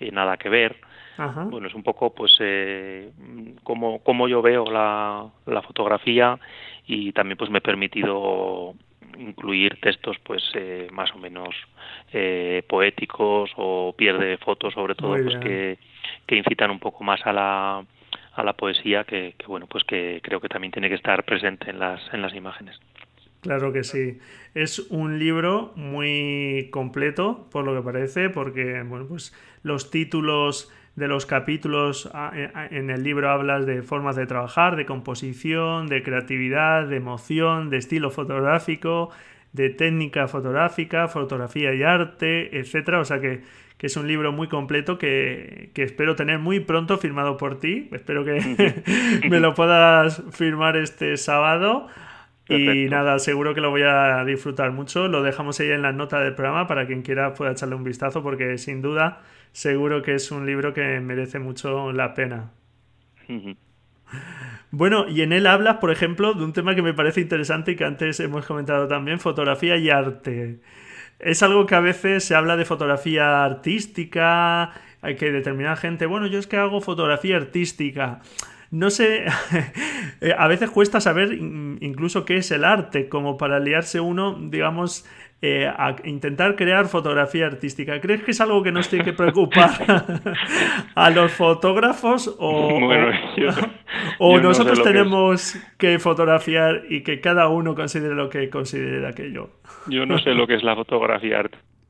eh, 0.00 0.10
nada 0.10 0.38
que 0.38 0.48
ver. 0.48 0.76
Bueno, 1.16 1.68
es 1.68 1.74
un 1.74 1.82
poco 1.82 2.14
pues 2.14 2.36
eh, 2.40 3.10
como, 3.62 4.00
como 4.00 4.28
yo 4.28 4.42
veo 4.42 4.70
la, 4.70 5.26
la 5.46 5.62
fotografía 5.62 6.38
y 6.86 7.12
también 7.12 7.36
pues 7.36 7.50
me 7.50 7.58
he 7.58 7.62
permitido 7.62 8.74
incluir 9.18 9.78
textos 9.80 10.16
pues 10.24 10.42
eh, 10.54 10.88
más 10.92 11.12
o 11.14 11.18
menos 11.18 11.54
eh, 12.12 12.62
poéticos 12.68 13.50
o 13.56 13.94
pierde 13.96 14.38
fotos 14.38 14.74
sobre 14.74 14.94
todo 14.94 15.16
pues 15.22 15.36
que, 15.38 15.78
que 16.26 16.36
incitan 16.36 16.70
un 16.70 16.80
poco 16.80 17.04
más 17.04 17.24
a 17.24 17.32
la 17.32 17.84
a 18.34 18.42
la 18.42 18.52
poesía 18.54 19.04
que, 19.04 19.34
que 19.38 19.46
bueno 19.46 19.66
pues 19.68 19.84
que 19.84 20.20
creo 20.22 20.40
que 20.40 20.48
también 20.48 20.72
tiene 20.72 20.88
que 20.88 20.96
estar 20.96 21.22
presente 21.24 21.70
en 21.70 21.78
las 21.78 22.02
en 22.12 22.22
las 22.22 22.34
imágenes. 22.34 22.80
Claro 23.44 23.74
que 23.74 23.84
sí. 23.84 24.18
Es 24.54 24.78
un 24.88 25.18
libro 25.18 25.72
muy 25.76 26.70
completo, 26.72 27.46
por 27.52 27.66
lo 27.66 27.74
que 27.74 27.82
parece, 27.82 28.30
porque 28.30 28.82
bueno, 28.82 29.06
pues 29.06 29.34
los 29.62 29.90
títulos 29.90 30.72
de 30.96 31.08
los 31.08 31.26
capítulos 31.26 32.08
en 32.70 32.90
el 32.90 33.02
libro 33.02 33.30
hablas 33.30 33.66
de 33.66 33.82
formas 33.82 34.14
de 34.14 34.26
trabajar, 34.26 34.76
de 34.76 34.86
composición, 34.86 35.88
de 35.88 36.02
creatividad, 36.02 36.86
de 36.86 36.96
emoción, 36.96 37.68
de 37.68 37.78
estilo 37.78 38.10
fotográfico, 38.10 39.10
de 39.52 39.70
técnica 39.70 40.28
fotográfica, 40.28 41.08
fotografía 41.08 41.74
y 41.74 41.82
arte, 41.82 42.58
etcétera. 42.58 43.00
O 43.00 43.04
sea 43.04 43.20
que, 43.20 43.42
que 43.76 43.88
es 43.88 43.96
un 43.96 44.06
libro 44.06 44.30
muy 44.32 44.46
completo 44.46 44.96
que, 44.96 45.70
que, 45.74 45.82
espero 45.82 46.14
tener 46.14 46.38
muy 46.38 46.60
pronto 46.60 46.96
firmado 46.98 47.36
por 47.36 47.58
ti. 47.58 47.88
Espero 47.92 48.24
que 48.24 48.82
me 49.28 49.40
lo 49.40 49.54
puedas 49.54 50.22
firmar 50.30 50.76
este 50.76 51.16
sábado. 51.16 51.88
Y 52.48 52.86
nada, 52.90 53.18
seguro 53.20 53.54
que 53.54 53.62
lo 53.62 53.70
voy 53.70 53.82
a 53.82 54.22
disfrutar 54.24 54.70
mucho. 54.70 55.08
Lo 55.08 55.22
dejamos 55.22 55.58
ahí 55.60 55.70
en 55.70 55.82
la 55.82 55.92
nota 55.92 56.20
del 56.20 56.34
programa 56.34 56.66
para 56.66 56.86
quien 56.86 57.02
quiera 57.02 57.34
pueda 57.34 57.52
echarle 57.52 57.74
un 57.74 57.84
vistazo 57.84 58.22
porque 58.22 58.58
sin 58.58 58.82
duda 58.82 59.22
seguro 59.54 60.02
que 60.02 60.14
es 60.16 60.30
un 60.32 60.44
libro 60.44 60.74
que 60.74 61.00
merece 61.00 61.38
mucho 61.38 61.92
la 61.92 62.12
pena. 62.12 62.50
Bueno, 64.70 65.08
y 65.08 65.22
en 65.22 65.32
él 65.32 65.46
hablas, 65.46 65.76
por 65.76 65.90
ejemplo, 65.90 66.34
de 66.34 66.44
un 66.44 66.52
tema 66.52 66.74
que 66.74 66.82
me 66.82 66.92
parece 66.92 67.20
interesante 67.20 67.72
y 67.72 67.76
que 67.76 67.84
antes 67.84 68.18
hemos 68.20 68.44
comentado 68.44 68.88
también, 68.88 69.20
fotografía 69.20 69.76
y 69.76 69.88
arte. 69.88 70.60
Es 71.20 71.42
algo 71.42 71.66
que 71.66 71.76
a 71.76 71.80
veces 71.80 72.24
se 72.24 72.34
habla 72.34 72.56
de 72.56 72.64
fotografía 72.64 73.44
artística, 73.44 74.72
hay 75.00 75.14
que 75.14 75.30
determinar 75.30 75.78
gente, 75.78 76.06
bueno, 76.06 76.26
yo 76.26 76.40
es 76.40 76.48
que 76.48 76.56
hago 76.56 76.80
fotografía 76.80 77.36
artística 77.36 78.20
no 78.74 78.90
sé, 78.90 79.24
eh, 80.20 80.34
a 80.36 80.48
veces 80.48 80.68
cuesta 80.68 81.00
saber 81.00 81.32
incluso 81.32 82.24
qué 82.24 82.38
es 82.38 82.50
el 82.50 82.64
arte, 82.64 83.08
como 83.08 83.38
para 83.38 83.60
liarse 83.60 84.00
uno, 84.00 84.36
digamos, 84.50 85.06
eh, 85.46 85.66
a 85.66 85.94
intentar 86.04 86.56
crear 86.56 86.86
fotografía 86.86 87.44
artística. 87.44 88.00
¿Crees 88.00 88.22
que 88.22 88.30
es 88.30 88.40
algo 88.40 88.62
que 88.62 88.72
nos 88.72 88.88
tiene 88.88 89.04
que 89.04 89.12
preocupar 89.12 89.72
a 90.94 91.10
los 91.10 91.32
fotógrafos 91.32 92.34
o, 92.38 92.80
o, 94.20 94.40
nosotros 94.40 94.82
tenemos 94.82 95.54
que 95.76 95.98
fotografiar 95.98 96.84
y 96.88 97.02
que 97.02 97.20
cada 97.20 97.48
uno 97.48 97.74
considere 97.74 98.14
lo 98.14 98.30
que 98.30 98.48
considere 98.48 99.00
de 99.00 99.06
aquello? 99.06 99.50
Yo 99.86 100.06
no 100.06 100.18
sé 100.18 100.30
lo 100.30 100.46
que 100.46 100.54
es 100.54 100.62
la 100.62 100.76
fotografía 100.76 101.40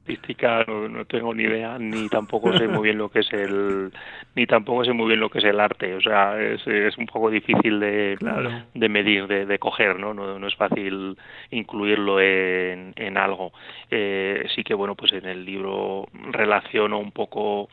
artística 0.04 0.58
artística 0.58 0.88
no, 0.88 1.04
tengo 1.06 1.34
ni 1.34 1.44
idea 1.44 1.78
ni 1.78 2.08
tampoco 2.08 2.56
sé 2.56 2.68
muy 2.68 2.82
bien 2.84 2.98
lo 2.98 3.08
que 3.08 3.20
es 3.20 3.32
el 3.32 3.90
ni 4.34 4.46
tampoco 4.46 4.84
sé 4.84 4.92
muy 4.92 5.08
bien 5.08 5.20
lo 5.20 5.30
que 5.30 5.38
es 5.38 5.44
el 5.44 5.58
arte 5.58 5.94
o 5.94 6.00
sea 6.00 6.40
es, 6.40 6.66
es 6.66 6.96
un 6.98 7.06
poco 7.06 7.30
difícil 7.30 7.80
de, 7.80 8.16
de 8.74 8.88
medir 8.88 9.26
de, 9.26 9.46
de 9.46 9.58
coger 9.58 9.98
¿no? 9.98 10.12
¿no? 10.12 10.38
no 10.38 10.46
es 10.46 10.54
fácil 10.56 11.16
incluirlo 11.50 12.20
en, 12.20 12.92
en 12.96 13.16
algo 13.16 13.52
eh, 13.90 14.46
sí 14.54 14.62
que 14.62 14.74
bueno 14.74 14.94
pues 14.94 15.12
en 15.12 15.24
el 15.24 15.44
libro 15.44 16.06
relaciono 16.12 16.98
un 16.98 17.12
poco 17.12 17.68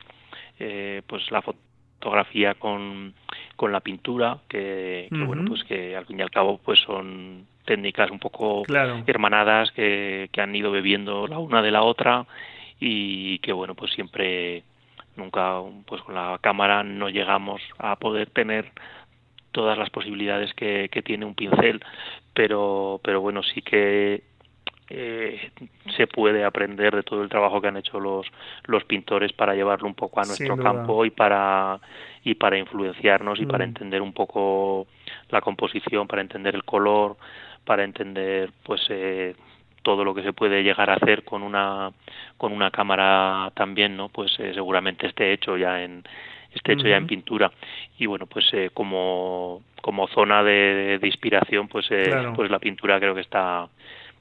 eh, 0.59 1.01
pues 1.07 1.29
la 1.31 1.41
fotografía 1.41 2.53
con 2.53 3.13
con 3.57 3.71
la 3.71 3.81
pintura 3.81 4.39
que, 4.47 5.07
que 5.09 5.23
bueno 5.23 5.43
pues 5.47 5.63
que 5.65 5.97
al 5.97 6.05
fin 6.05 6.19
y 6.19 6.21
al 6.21 6.31
cabo 6.31 6.59
pues 6.63 6.79
son 6.79 7.45
técnicas 7.71 8.11
un 8.11 8.19
poco 8.19 8.63
hermanadas 9.07 9.71
que, 9.71 10.29
que 10.33 10.41
han 10.41 10.53
ido 10.53 10.71
bebiendo 10.71 11.25
la 11.25 11.39
una 11.39 11.61
de 11.61 11.71
la 11.71 11.83
otra 11.83 12.25
y 12.81 13.39
que 13.39 13.53
bueno 13.53 13.75
pues 13.75 13.93
siempre 13.93 14.63
nunca 15.15 15.61
pues 15.85 16.01
con 16.01 16.15
la 16.15 16.37
cámara 16.41 16.83
no 16.83 17.07
llegamos 17.07 17.61
a 17.79 17.95
poder 17.95 18.29
tener 18.31 18.73
todas 19.53 19.77
las 19.77 19.89
posibilidades 19.89 20.53
que, 20.53 20.89
que 20.91 21.01
tiene 21.01 21.23
un 21.23 21.33
pincel 21.33 21.79
pero 22.33 22.99
pero 23.05 23.21
bueno 23.21 23.41
sí 23.41 23.61
que 23.61 24.23
eh, 24.89 25.51
se 25.95 26.07
puede 26.07 26.43
aprender 26.43 26.93
de 26.93 27.03
todo 27.03 27.23
el 27.23 27.29
trabajo 27.29 27.61
que 27.61 27.69
han 27.69 27.77
hecho 27.77 28.01
los 28.01 28.27
los 28.65 28.83
pintores 28.83 29.31
para 29.31 29.55
llevarlo 29.55 29.87
un 29.87 29.95
poco 29.95 30.19
a 30.19 30.25
nuestro 30.25 30.57
campo 30.57 31.05
y 31.05 31.09
para 31.09 31.79
y 32.25 32.35
para 32.35 32.57
influenciarnos 32.57 33.39
y 33.39 33.45
para 33.45 33.65
mm. 33.65 33.69
entender 33.69 34.01
un 34.01 34.11
poco 34.11 34.87
la 35.29 35.39
composición 35.39 36.07
para 36.07 36.21
entender 36.21 36.55
el 36.55 36.65
color 36.65 37.15
para 37.65 37.83
entender 37.83 38.51
pues 38.63 38.81
eh, 38.89 39.35
todo 39.83 40.03
lo 40.03 40.13
que 40.13 40.23
se 40.23 40.33
puede 40.33 40.63
llegar 40.63 40.89
a 40.89 40.95
hacer 40.95 41.23
con 41.23 41.43
una 41.43 41.91
con 42.37 42.51
una 42.51 42.71
cámara 42.71 43.51
también 43.55 43.95
no 43.97 44.09
pues 44.09 44.31
eh, 44.39 44.51
seguramente 44.53 45.07
esté 45.07 45.33
hecho 45.33 45.57
ya 45.57 45.83
en 45.83 46.03
esté 46.53 46.73
hecho 46.73 46.87
ya 46.87 46.97
en 46.97 47.07
pintura. 47.07 47.51
Y 47.97 48.05
bueno 48.05 48.25
pues 48.25 48.45
eh, 48.53 48.71
como 48.73 49.61
como 49.81 50.07
zona 50.07 50.43
de, 50.43 50.99
de 50.99 51.07
inspiración 51.07 51.67
pues 51.67 51.87
pues 52.35 52.51
la 52.51 52.59
pintura 52.59 52.99
creo 52.99 53.15
que 53.15 53.21
está 53.21 53.67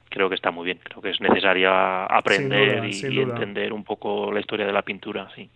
creo 0.09 0.29
que 0.29 0.35
está 0.35 0.51
muy 0.51 0.65
bien. 0.65 0.79
Creo 0.83 1.01
que 1.01 1.09
es 1.09 1.21
necesaria 1.21 2.05
aprender 2.05 2.85
y, 2.85 3.19
entender 3.19 3.71
un 3.73 3.83
poco 3.83 4.31
la 4.31 4.39
historia 4.39 4.65
de 4.65 4.73
la 4.73 4.81
pintura 4.81 5.29
sí. 5.35 5.49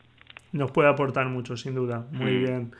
Nos 0.54 0.72
puede 0.72 0.90
aportar 0.90 1.28
mucho 1.28 1.58
sin 1.58 1.76
duda. 1.76 2.06
Muy 2.12 2.32
mm. 2.32 2.44
bien 2.44 2.72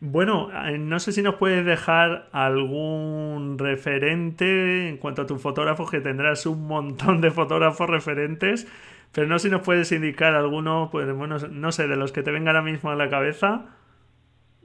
bueno, 0.00 0.50
eh, 0.66 0.78
no 0.78 0.98
sé 1.00 1.12
si 1.12 1.22
nos 1.22 1.36
puedes 1.36 1.64
dejar 1.64 2.28
algún 2.32 3.58
referente 3.58 4.88
en 4.88 4.98
cuanto 4.98 5.22
a 5.22 5.26
tus 5.26 5.40
fotógrafos, 5.40 5.90
que 5.90 6.00
tendrás 6.00 6.44
un 6.46 6.66
montón 6.66 7.20
de 7.20 7.30
fotógrafos 7.30 7.88
referentes, 7.88 8.70
pero 9.12 9.26
no 9.26 9.38
sé 9.38 9.48
si 9.48 9.52
nos 9.52 9.62
puedes 9.62 9.90
indicar 9.92 10.34
alguno, 10.34 10.90
pues 10.92 11.10
bueno, 11.14 11.38
no 11.38 11.72
sé, 11.72 11.88
de 11.88 11.96
los 11.96 12.12
que 12.12 12.22
te 12.22 12.30
vengan 12.30 12.56
ahora 12.56 12.70
mismo 12.70 12.90
a 12.90 12.96
la 12.96 13.08
cabeza. 13.08 13.66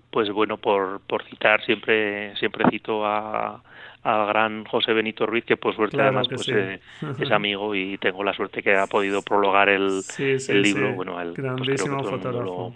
Pues 0.09 0.29
bueno, 0.29 0.57
por, 0.57 0.99
por 1.07 1.23
citar, 1.23 1.63
siempre, 1.63 2.35
siempre 2.35 2.65
cito 2.69 3.05
a, 3.05 3.63
al 4.03 4.27
gran 4.27 4.65
José 4.65 4.91
Benito 4.91 5.25
Ruiz, 5.25 5.45
que 5.45 5.55
por 5.55 5.73
suerte 5.75 6.01
además 6.01 6.27
pues, 6.27 6.49
eh, 6.49 6.81
es 7.17 7.31
amigo 7.31 7.73
y 7.75 7.97
tengo 7.99 8.23
la 8.23 8.33
suerte 8.33 8.61
que 8.61 8.75
ha 8.75 8.87
podido 8.87 9.21
prologar 9.21 9.69
el, 9.69 10.01
el 10.17 10.61
libro. 10.61 10.93
Bueno, 10.93 11.21
el, 11.21 11.29
pues, 11.29 11.37
Grandísimo 11.41 12.03
fotógrafo 12.03 12.43
lo 12.43 12.73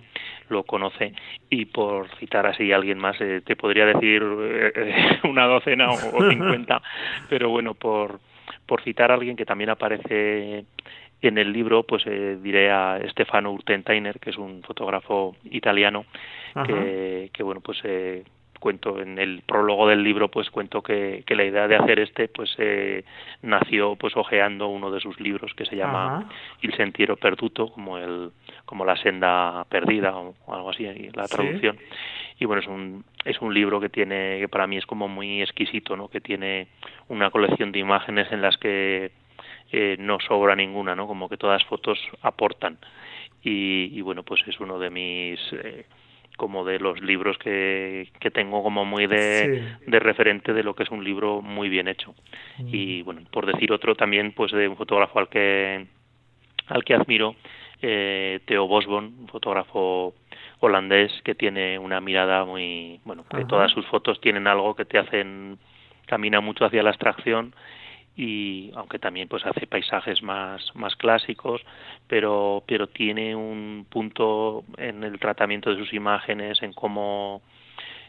conoce. 0.65 1.13
Y 1.49 1.65
por 1.65 2.07
citar 2.17 2.45
así 2.45 2.71
a 2.71 2.75
alguien 2.75 2.99
más 2.99 3.19
eh, 3.21 3.41
te 3.45 3.55
podría 3.55 3.85
decir 3.85 4.23
eh, 4.23 5.19
una 5.23 5.45
docena 5.45 5.89
o, 5.89 6.29
cincuenta. 6.29 6.81
Pero 7.29 7.49
bueno 7.49 7.73
por 7.73 8.19
por 8.65 8.81
citar 8.81 9.11
a 9.11 9.13
alguien 9.13 9.35
que 9.35 9.45
también 9.45 9.69
aparece 9.69 10.65
en 11.21 11.37
el 11.37 11.51
libro 11.51 11.83
pues 11.83 12.03
eh, 12.05 12.37
diré 12.41 12.71
a 12.71 12.99
Stefano 13.09 13.51
Urtentainer 13.51 14.19
que 14.19 14.31
es 14.31 14.37
un 14.37 14.63
fotógrafo 14.63 15.35
italiano 15.45 16.05
que, 16.65 17.29
que, 17.33 17.43
bueno 17.43 17.61
pues 17.61 17.79
eh, 17.83 18.23
cuento 18.65 18.99
en 18.99 19.19
el 19.19 19.43
prólogo 19.45 19.87
del 19.87 20.01
libro 20.01 20.31
pues 20.31 20.49
cuento 20.49 20.81
que, 20.81 21.21
que 21.27 21.35
la 21.35 21.43
idea 21.43 21.67
de 21.67 21.75
hacer 21.75 21.99
este 21.99 22.27
pues 22.29 22.55
eh, 22.57 23.03
nació 23.43 23.95
pues 23.95 24.17
ojeando 24.17 24.69
uno 24.69 24.89
de 24.89 24.99
sus 24.99 25.19
libros 25.19 25.53
que 25.53 25.65
se 25.65 25.75
llama 25.75 26.27
Il 26.63 26.73
sentiero 26.73 27.15
perduto 27.15 27.67
como 27.71 27.99
el 27.99 28.31
como 28.65 28.83
la 28.83 28.97
senda 28.97 29.67
perdida 29.69 30.17
o 30.17 30.33
algo 30.51 30.71
así 30.71 30.83
la 31.13 31.27
traducción. 31.27 31.77
Y 32.39 32.45
bueno 32.45 32.63
es 32.63 32.67
un 32.67 33.05
es 33.23 33.39
un 33.39 33.53
libro 33.53 33.79
que 33.79 33.89
tiene 33.89 34.39
que 34.39 34.47
para 34.47 34.65
mí 34.65 34.77
es 34.77 34.87
como 34.87 35.07
muy 35.07 35.43
exquisito 35.43 35.95
no 35.95 36.07
que 36.07 36.19
tiene 36.19 36.67
una 37.07 37.29
colección 37.29 37.71
de 37.71 37.77
imágenes 37.77 38.31
en 38.31 38.41
las 38.41 38.57
que 38.57 39.11
eh, 39.71 39.95
no 39.99 40.17
sobra 40.21 40.55
ninguna 40.55 40.95
no 40.95 41.05
como 41.05 41.29
que 41.29 41.37
todas 41.37 41.63
fotos 41.65 41.99
aportan. 42.23 42.79
Y, 43.43 43.91
y 43.95 44.01
bueno 44.01 44.23
pues 44.23 44.41
es 44.47 44.59
uno 44.59 44.79
de 44.79 44.89
mis 44.89 45.39
eh, 45.53 45.85
como 46.37 46.65
de 46.65 46.79
los 46.79 47.01
libros 47.01 47.37
que, 47.37 48.09
que 48.19 48.31
tengo 48.31 48.63
como 48.63 48.85
muy 48.85 49.07
de, 49.07 49.77
de, 49.85 49.99
referente 49.99 50.53
de 50.53 50.63
lo 50.63 50.75
que 50.75 50.83
es 50.83 50.91
un 50.91 51.03
libro 51.03 51.41
muy 51.41 51.69
bien 51.69 51.87
hecho. 51.87 52.13
Mm. 52.57 52.67
Y 52.71 53.01
bueno, 53.03 53.21
por 53.31 53.45
decir 53.45 53.71
otro 53.71 53.95
también, 53.95 54.33
pues 54.33 54.51
de 54.51 54.67
un 54.67 54.77
fotógrafo 54.77 55.19
al 55.19 55.29
que, 55.29 55.85
al 56.67 56.83
que 56.83 56.93
admiro, 56.93 57.35
eh, 57.81 58.39
Theo 58.45 58.67
Bosbon, 58.67 59.15
un 59.19 59.27
fotógrafo 59.27 60.13
holandés 60.59 61.11
que 61.23 61.35
tiene 61.35 61.77
una 61.79 62.01
mirada 62.01 62.45
muy, 62.45 62.99
bueno, 63.05 63.25
que 63.29 63.45
todas 63.45 63.71
sus 63.71 63.85
fotos 63.87 64.19
tienen 64.21 64.47
algo 64.47 64.75
que 64.75 64.85
te 64.85 64.97
hacen, 64.97 65.57
camina 66.05 66.39
mucho 66.39 66.65
hacia 66.65 66.83
la 66.83 66.89
abstracción 66.89 67.53
y 68.15 68.71
aunque 68.75 68.97
también 68.97 69.27
pues 69.27 69.45
hace 69.45 69.67
paisajes 69.67 70.23
más 70.23 70.73
más 70.75 70.95
clásicos 70.95 71.61
pero 72.07 72.63
pero 72.65 72.87
tiene 72.87 73.35
un 73.35 73.85
punto 73.89 74.63
en 74.77 75.03
el 75.03 75.19
tratamiento 75.19 75.69
de 75.69 75.77
sus 75.77 75.93
imágenes 75.93 76.61
en 76.63 76.71
cómo 76.71 77.41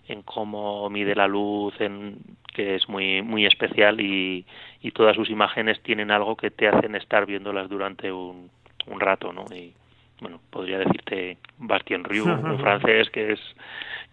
en 0.08 0.22
cómo 0.22 0.88
mide 0.90 1.16
la 1.16 1.26
luz 1.26 1.74
en 1.80 2.18
que 2.54 2.76
es 2.76 2.88
muy 2.88 3.22
muy 3.22 3.46
especial 3.46 4.00
y, 4.00 4.46
y 4.80 4.92
todas 4.92 5.16
sus 5.16 5.28
imágenes 5.28 5.82
tienen 5.82 6.12
algo 6.12 6.36
que 6.36 6.50
te 6.52 6.68
hacen 6.68 6.94
estar 6.94 7.26
viéndolas 7.26 7.68
durante 7.68 8.12
un, 8.12 8.48
un 8.86 9.00
rato 9.00 9.32
no 9.32 9.44
y 9.52 9.72
bueno 10.20 10.40
podría 10.50 10.78
decirte 10.78 11.38
Bastien 11.58 12.04
Rieu 12.04 12.26
un 12.26 12.58
francés 12.60 13.10
que 13.10 13.32
es 13.32 13.40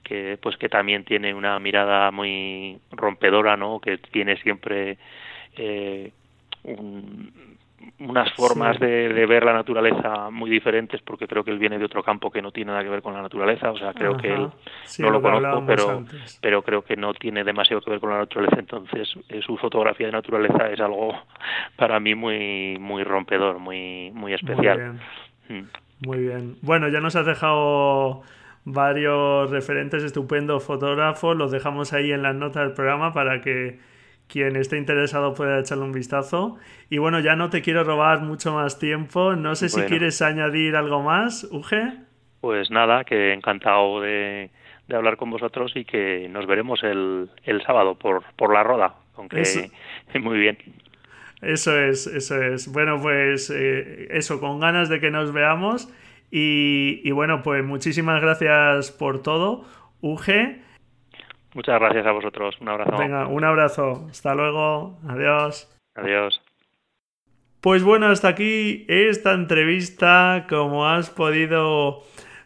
que 0.03 0.39
pues 0.41 0.57
que 0.57 0.69
también 0.69 1.05
tiene 1.05 1.35
una 1.35 1.59
mirada 1.59 2.09
muy 2.09 2.79
rompedora 2.91 3.55
no 3.57 3.79
que 3.79 3.99
tiene 3.99 4.37
siempre 4.37 4.97
eh, 5.57 6.11
unas 7.99 8.31
formas 8.33 8.79
de, 8.79 9.25
ver 9.25 9.43
la 9.43 9.53
naturaleza 9.53 10.29
muy 10.29 10.49
diferentes 10.49 11.01
porque 11.01 11.27
creo 11.27 11.43
que 11.43 11.51
él 11.51 11.59
viene 11.59 11.77
de 11.77 11.85
otro 11.85 12.03
campo 12.03 12.31
que 12.31 12.41
no 12.41 12.51
tiene 12.51 12.71
nada 12.71 12.83
que 12.83 12.89
ver 12.89 13.01
con 13.01 13.13
la 13.13 13.21
naturaleza 13.21 13.71
o 13.71 13.77
sea 13.77 13.93
creo 13.93 14.17
que 14.17 14.33
él 14.33 14.47
no 14.99 15.09
lo, 15.09 15.21
conozco 15.21 15.63
pero 15.65 16.05
pero 16.41 16.61
creo 16.61 16.83
que 16.83 16.95
no 16.95 17.13
tiene 17.13 17.43
demasiado 17.43 17.81
que 17.81 17.91
ver 17.91 17.99
con 17.99 18.09
la 18.09 18.19
naturaleza 18.19 18.57
entonces 18.59 19.13
eh, 19.29 19.41
su 19.41 19.57
fotografía 19.57 20.07
de 20.07 20.13
naturaleza 20.13 20.69
es 20.69 20.79
algo 20.79 21.13
para 21.75 21.99
mí 21.99 22.15
muy 22.15 22.77
muy 22.79 23.03
rompedor 23.03 23.59
muy 23.59 24.11
muy 24.13 24.33
especial. 24.33 24.77
muy 24.77 24.87
bien, 25.49 25.63
mm. 25.63 26.07
muy 26.07 26.17
bien. 26.19 26.55
bueno 26.61 26.87
ya 26.89 26.99
nos 26.99 27.15
has 27.15 27.25
dejado 27.25 28.21
varios 28.65 29.49
referentes 29.51 30.03
estupendos 30.03 30.63
fotógrafos 30.63 31.35
los 31.35 31.51
dejamos 31.51 31.91
ahí 31.93 32.11
en 32.11 32.23
las 32.23 32.35
notas 32.35 32.63
del 32.63 32.73
programa 32.73 33.13
para 33.13 33.41
que 33.41 33.79
quien 34.33 34.55
esté 34.55 34.79
interesado 34.79 35.35
puede 35.35 35.59
echarle 35.59 35.83
un 35.83 35.91
vistazo. 35.91 36.57
Y 36.89 36.97
bueno, 36.97 37.19
ya 37.19 37.35
no 37.35 37.51
te 37.51 37.61
quiero 37.61 37.83
robar 37.83 38.21
mucho 38.21 38.51
más 38.51 38.79
tiempo. 38.79 39.35
No 39.35 39.53
sé 39.53 39.69
si 39.69 39.79
quieres 39.83 40.23
añadir 40.23 40.75
algo 40.75 41.03
más, 41.03 41.47
Uge. 41.51 41.93
Pues 42.41 42.71
nada, 42.71 43.03
que 43.03 43.31
encantado 43.31 44.01
de, 44.01 44.49
hablar 44.91 45.17
con 45.17 45.29
vosotros 45.29 45.73
y 45.75 45.85
que 45.85 46.27
nos 46.29 46.47
veremos 46.47 46.81
el, 46.81 47.29
el 47.43 47.61
sábado 47.61 47.93
por, 47.93 48.23
por 48.35 48.51
la 48.51 48.63
roda, 48.63 48.95
aunque 49.17 49.43
muy 50.19 50.39
bien. 50.39 50.57
Eso 51.43 51.79
es, 51.79 52.07
eso 52.07 52.41
es. 52.41 52.71
Bueno, 52.71 52.99
pues 52.99 53.51
eh, 53.51 54.07
eso, 54.17 54.39
con 54.39 54.59
ganas 54.59 54.89
de 54.89 54.99
que 54.99 55.11
nos 55.11 55.31
veamos. 55.31 55.93
Y, 56.31 57.01
y 57.03 57.11
bueno, 57.11 57.43
pues 57.43 57.63
muchísimas 57.63 58.19
gracias 58.19 58.91
por 58.91 59.21
todo, 59.21 59.65
Uge. 60.01 60.59
Muchas 61.53 61.79
gracias 61.79 62.05
a 62.05 62.11
vosotros. 62.11 62.55
Un 62.61 62.69
abrazo. 62.69 62.97
Venga, 62.97 63.27
un 63.27 63.43
abrazo. 63.43 64.07
Hasta 64.09 64.33
luego. 64.33 64.99
Adiós. 65.07 65.69
Adiós. 65.95 66.41
Pues 67.61 67.83
bueno, 67.83 68.07
hasta 68.07 68.29
aquí 68.29 68.85
esta 68.87 69.33
entrevista. 69.33 70.45
Como 70.49 70.87
has 70.87 71.09
podido 71.09 72.03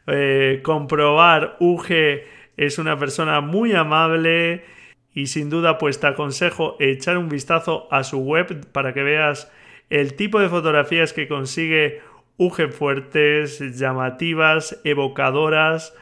eh, 0.07 0.61
comprobar, 0.63 1.55
Uge 1.59 2.25
es 2.57 2.79
una 2.79 2.97
persona 2.97 3.41
muy 3.41 3.73
amable 3.73 4.65
y 5.13 5.27
sin 5.27 5.49
duda 5.49 5.77
pues 5.77 5.99
te 5.99 6.07
aconsejo 6.07 6.75
echar 6.79 7.17
un 7.17 7.29
vistazo 7.29 7.87
a 7.91 8.03
su 8.03 8.19
web 8.19 8.71
para 8.71 8.93
que 8.93 9.03
veas 9.03 9.51
el 9.89 10.15
tipo 10.15 10.39
de 10.39 10.49
fotografías 10.49 11.13
que 11.13 11.27
consigue 11.27 12.01
Uge 12.37 12.67
fuertes, 12.67 13.79
llamativas, 13.79 14.79
evocadoras 14.83 15.95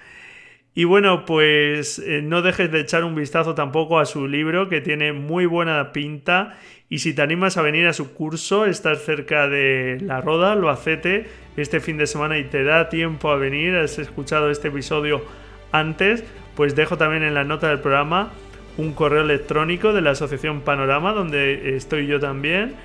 y 0.77 0.83
bueno, 0.83 1.23
pues 1.23 1.99
eh, 1.99 2.21
no 2.21 2.41
dejes 2.41 2.69
de 2.69 2.81
echar 2.81 3.05
un 3.05 3.15
vistazo 3.15 3.55
tampoco 3.55 3.97
a 3.97 4.05
su 4.05 4.27
libro, 4.27 4.67
que 4.67 4.81
tiene 4.81 5.13
muy 5.13 5.45
buena 5.45 5.93
pinta. 5.93 6.57
Y 6.89 6.99
si 6.99 7.13
te 7.13 7.21
animas 7.21 7.55
a 7.55 7.61
venir 7.61 7.87
a 7.87 7.93
su 7.93 8.13
curso, 8.13 8.65
estás 8.65 9.01
cerca 9.05 9.47
de 9.47 9.97
La 10.01 10.19
Roda, 10.19 10.53
lo 10.55 10.69
acete 10.69 11.27
este 11.55 11.79
fin 11.79 11.97
de 11.97 12.07
semana 12.07 12.37
y 12.37 12.43
te 12.43 12.65
da 12.65 12.89
tiempo 12.89 13.29
a 13.29 13.37
venir, 13.37 13.73
has 13.75 13.97
escuchado 13.99 14.51
este 14.51 14.67
episodio 14.67 15.23
antes, 15.71 16.25
pues 16.55 16.75
dejo 16.75 16.97
también 16.97 17.23
en 17.23 17.33
la 17.33 17.45
nota 17.45 17.69
del 17.69 17.79
programa 17.79 18.33
un 18.77 18.91
correo 18.91 19.21
electrónico 19.21 19.93
de 19.93 20.01
la 20.01 20.11
Asociación 20.11 20.59
Panorama, 20.59 21.13
donde 21.13 21.77
estoy 21.77 22.05
yo 22.07 22.19
también, 22.19 22.75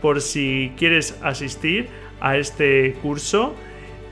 por 0.00 0.22
si 0.22 0.72
quieres 0.78 1.18
asistir 1.22 1.88
a 2.20 2.38
este 2.38 2.94
curso 3.02 3.54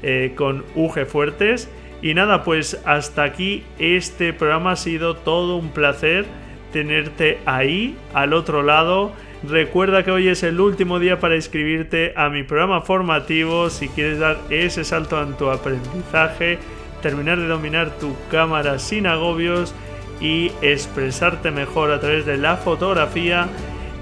eh, 0.02 0.34
con 0.36 0.66
UG 0.74 1.06
Fuertes 1.06 1.70
y 2.02 2.14
nada, 2.14 2.42
pues 2.42 2.80
hasta 2.84 3.22
aquí 3.22 3.62
este 3.78 4.32
programa 4.32 4.72
ha 4.72 4.76
sido 4.76 5.16
todo 5.16 5.56
un 5.56 5.70
placer 5.70 6.26
tenerte 6.72 7.38
ahí, 7.46 7.96
al 8.12 8.32
otro 8.32 8.62
lado. 8.62 9.12
Recuerda 9.48 10.02
que 10.02 10.10
hoy 10.10 10.28
es 10.28 10.42
el 10.42 10.60
último 10.60 10.98
día 10.98 11.20
para 11.20 11.36
inscribirte 11.36 12.12
a 12.16 12.28
mi 12.28 12.42
programa 12.42 12.80
formativo 12.80 13.70
si 13.70 13.88
quieres 13.88 14.18
dar 14.18 14.38
ese 14.50 14.84
salto 14.84 15.22
en 15.22 15.34
tu 15.34 15.48
aprendizaje, 15.48 16.58
terminar 17.02 17.38
de 17.38 17.46
dominar 17.46 17.90
tu 17.98 18.16
cámara 18.30 18.78
sin 18.78 19.06
agobios 19.06 19.74
y 20.20 20.52
expresarte 20.60 21.50
mejor 21.50 21.92
a 21.92 22.00
través 22.00 22.26
de 22.26 22.36
la 22.36 22.56
fotografía. 22.56 23.46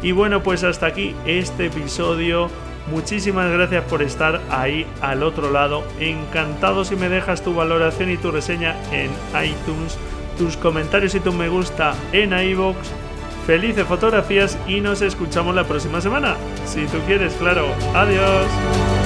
Y 0.02 0.12
bueno, 0.12 0.42
pues 0.42 0.64
hasta 0.64 0.86
aquí 0.86 1.14
este 1.26 1.66
episodio 1.66 2.48
Muchísimas 2.90 3.50
gracias 3.50 3.84
por 3.84 4.02
estar 4.02 4.40
ahí 4.50 4.86
al 5.00 5.22
otro 5.22 5.50
lado. 5.50 5.84
Encantado 6.00 6.84
si 6.84 6.96
me 6.96 7.08
dejas 7.08 7.42
tu 7.42 7.54
valoración 7.54 8.10
y 8.10 8.16
tu 8.16 8.30
reseña 8.30 8.74
en 8.92 9.10
iTunes, 9.44 9.98
tus 10.38 10.56
comentarios 10.56 11.14
y 11.14 11.20
tu 11.20 11.32
me 11.32 11.48
gusta 11.48 11.94
en 12.12 12.32
iVoox. 12.32 12.76
Felices 13.46 13.86
fotografías 13.86 14.58
y 14.66 14.80
nos 14.80 15.02
escuchamos 15.02 15.54
la 15.54 15.64
próxima 15.64 16.00
semana. 16.00 16.36
Si 16.66 16.86
tú 16.86 16.98
quieres, 17.06 17.34
claro. 17.34 17.66
Adiós. 17.94 18.99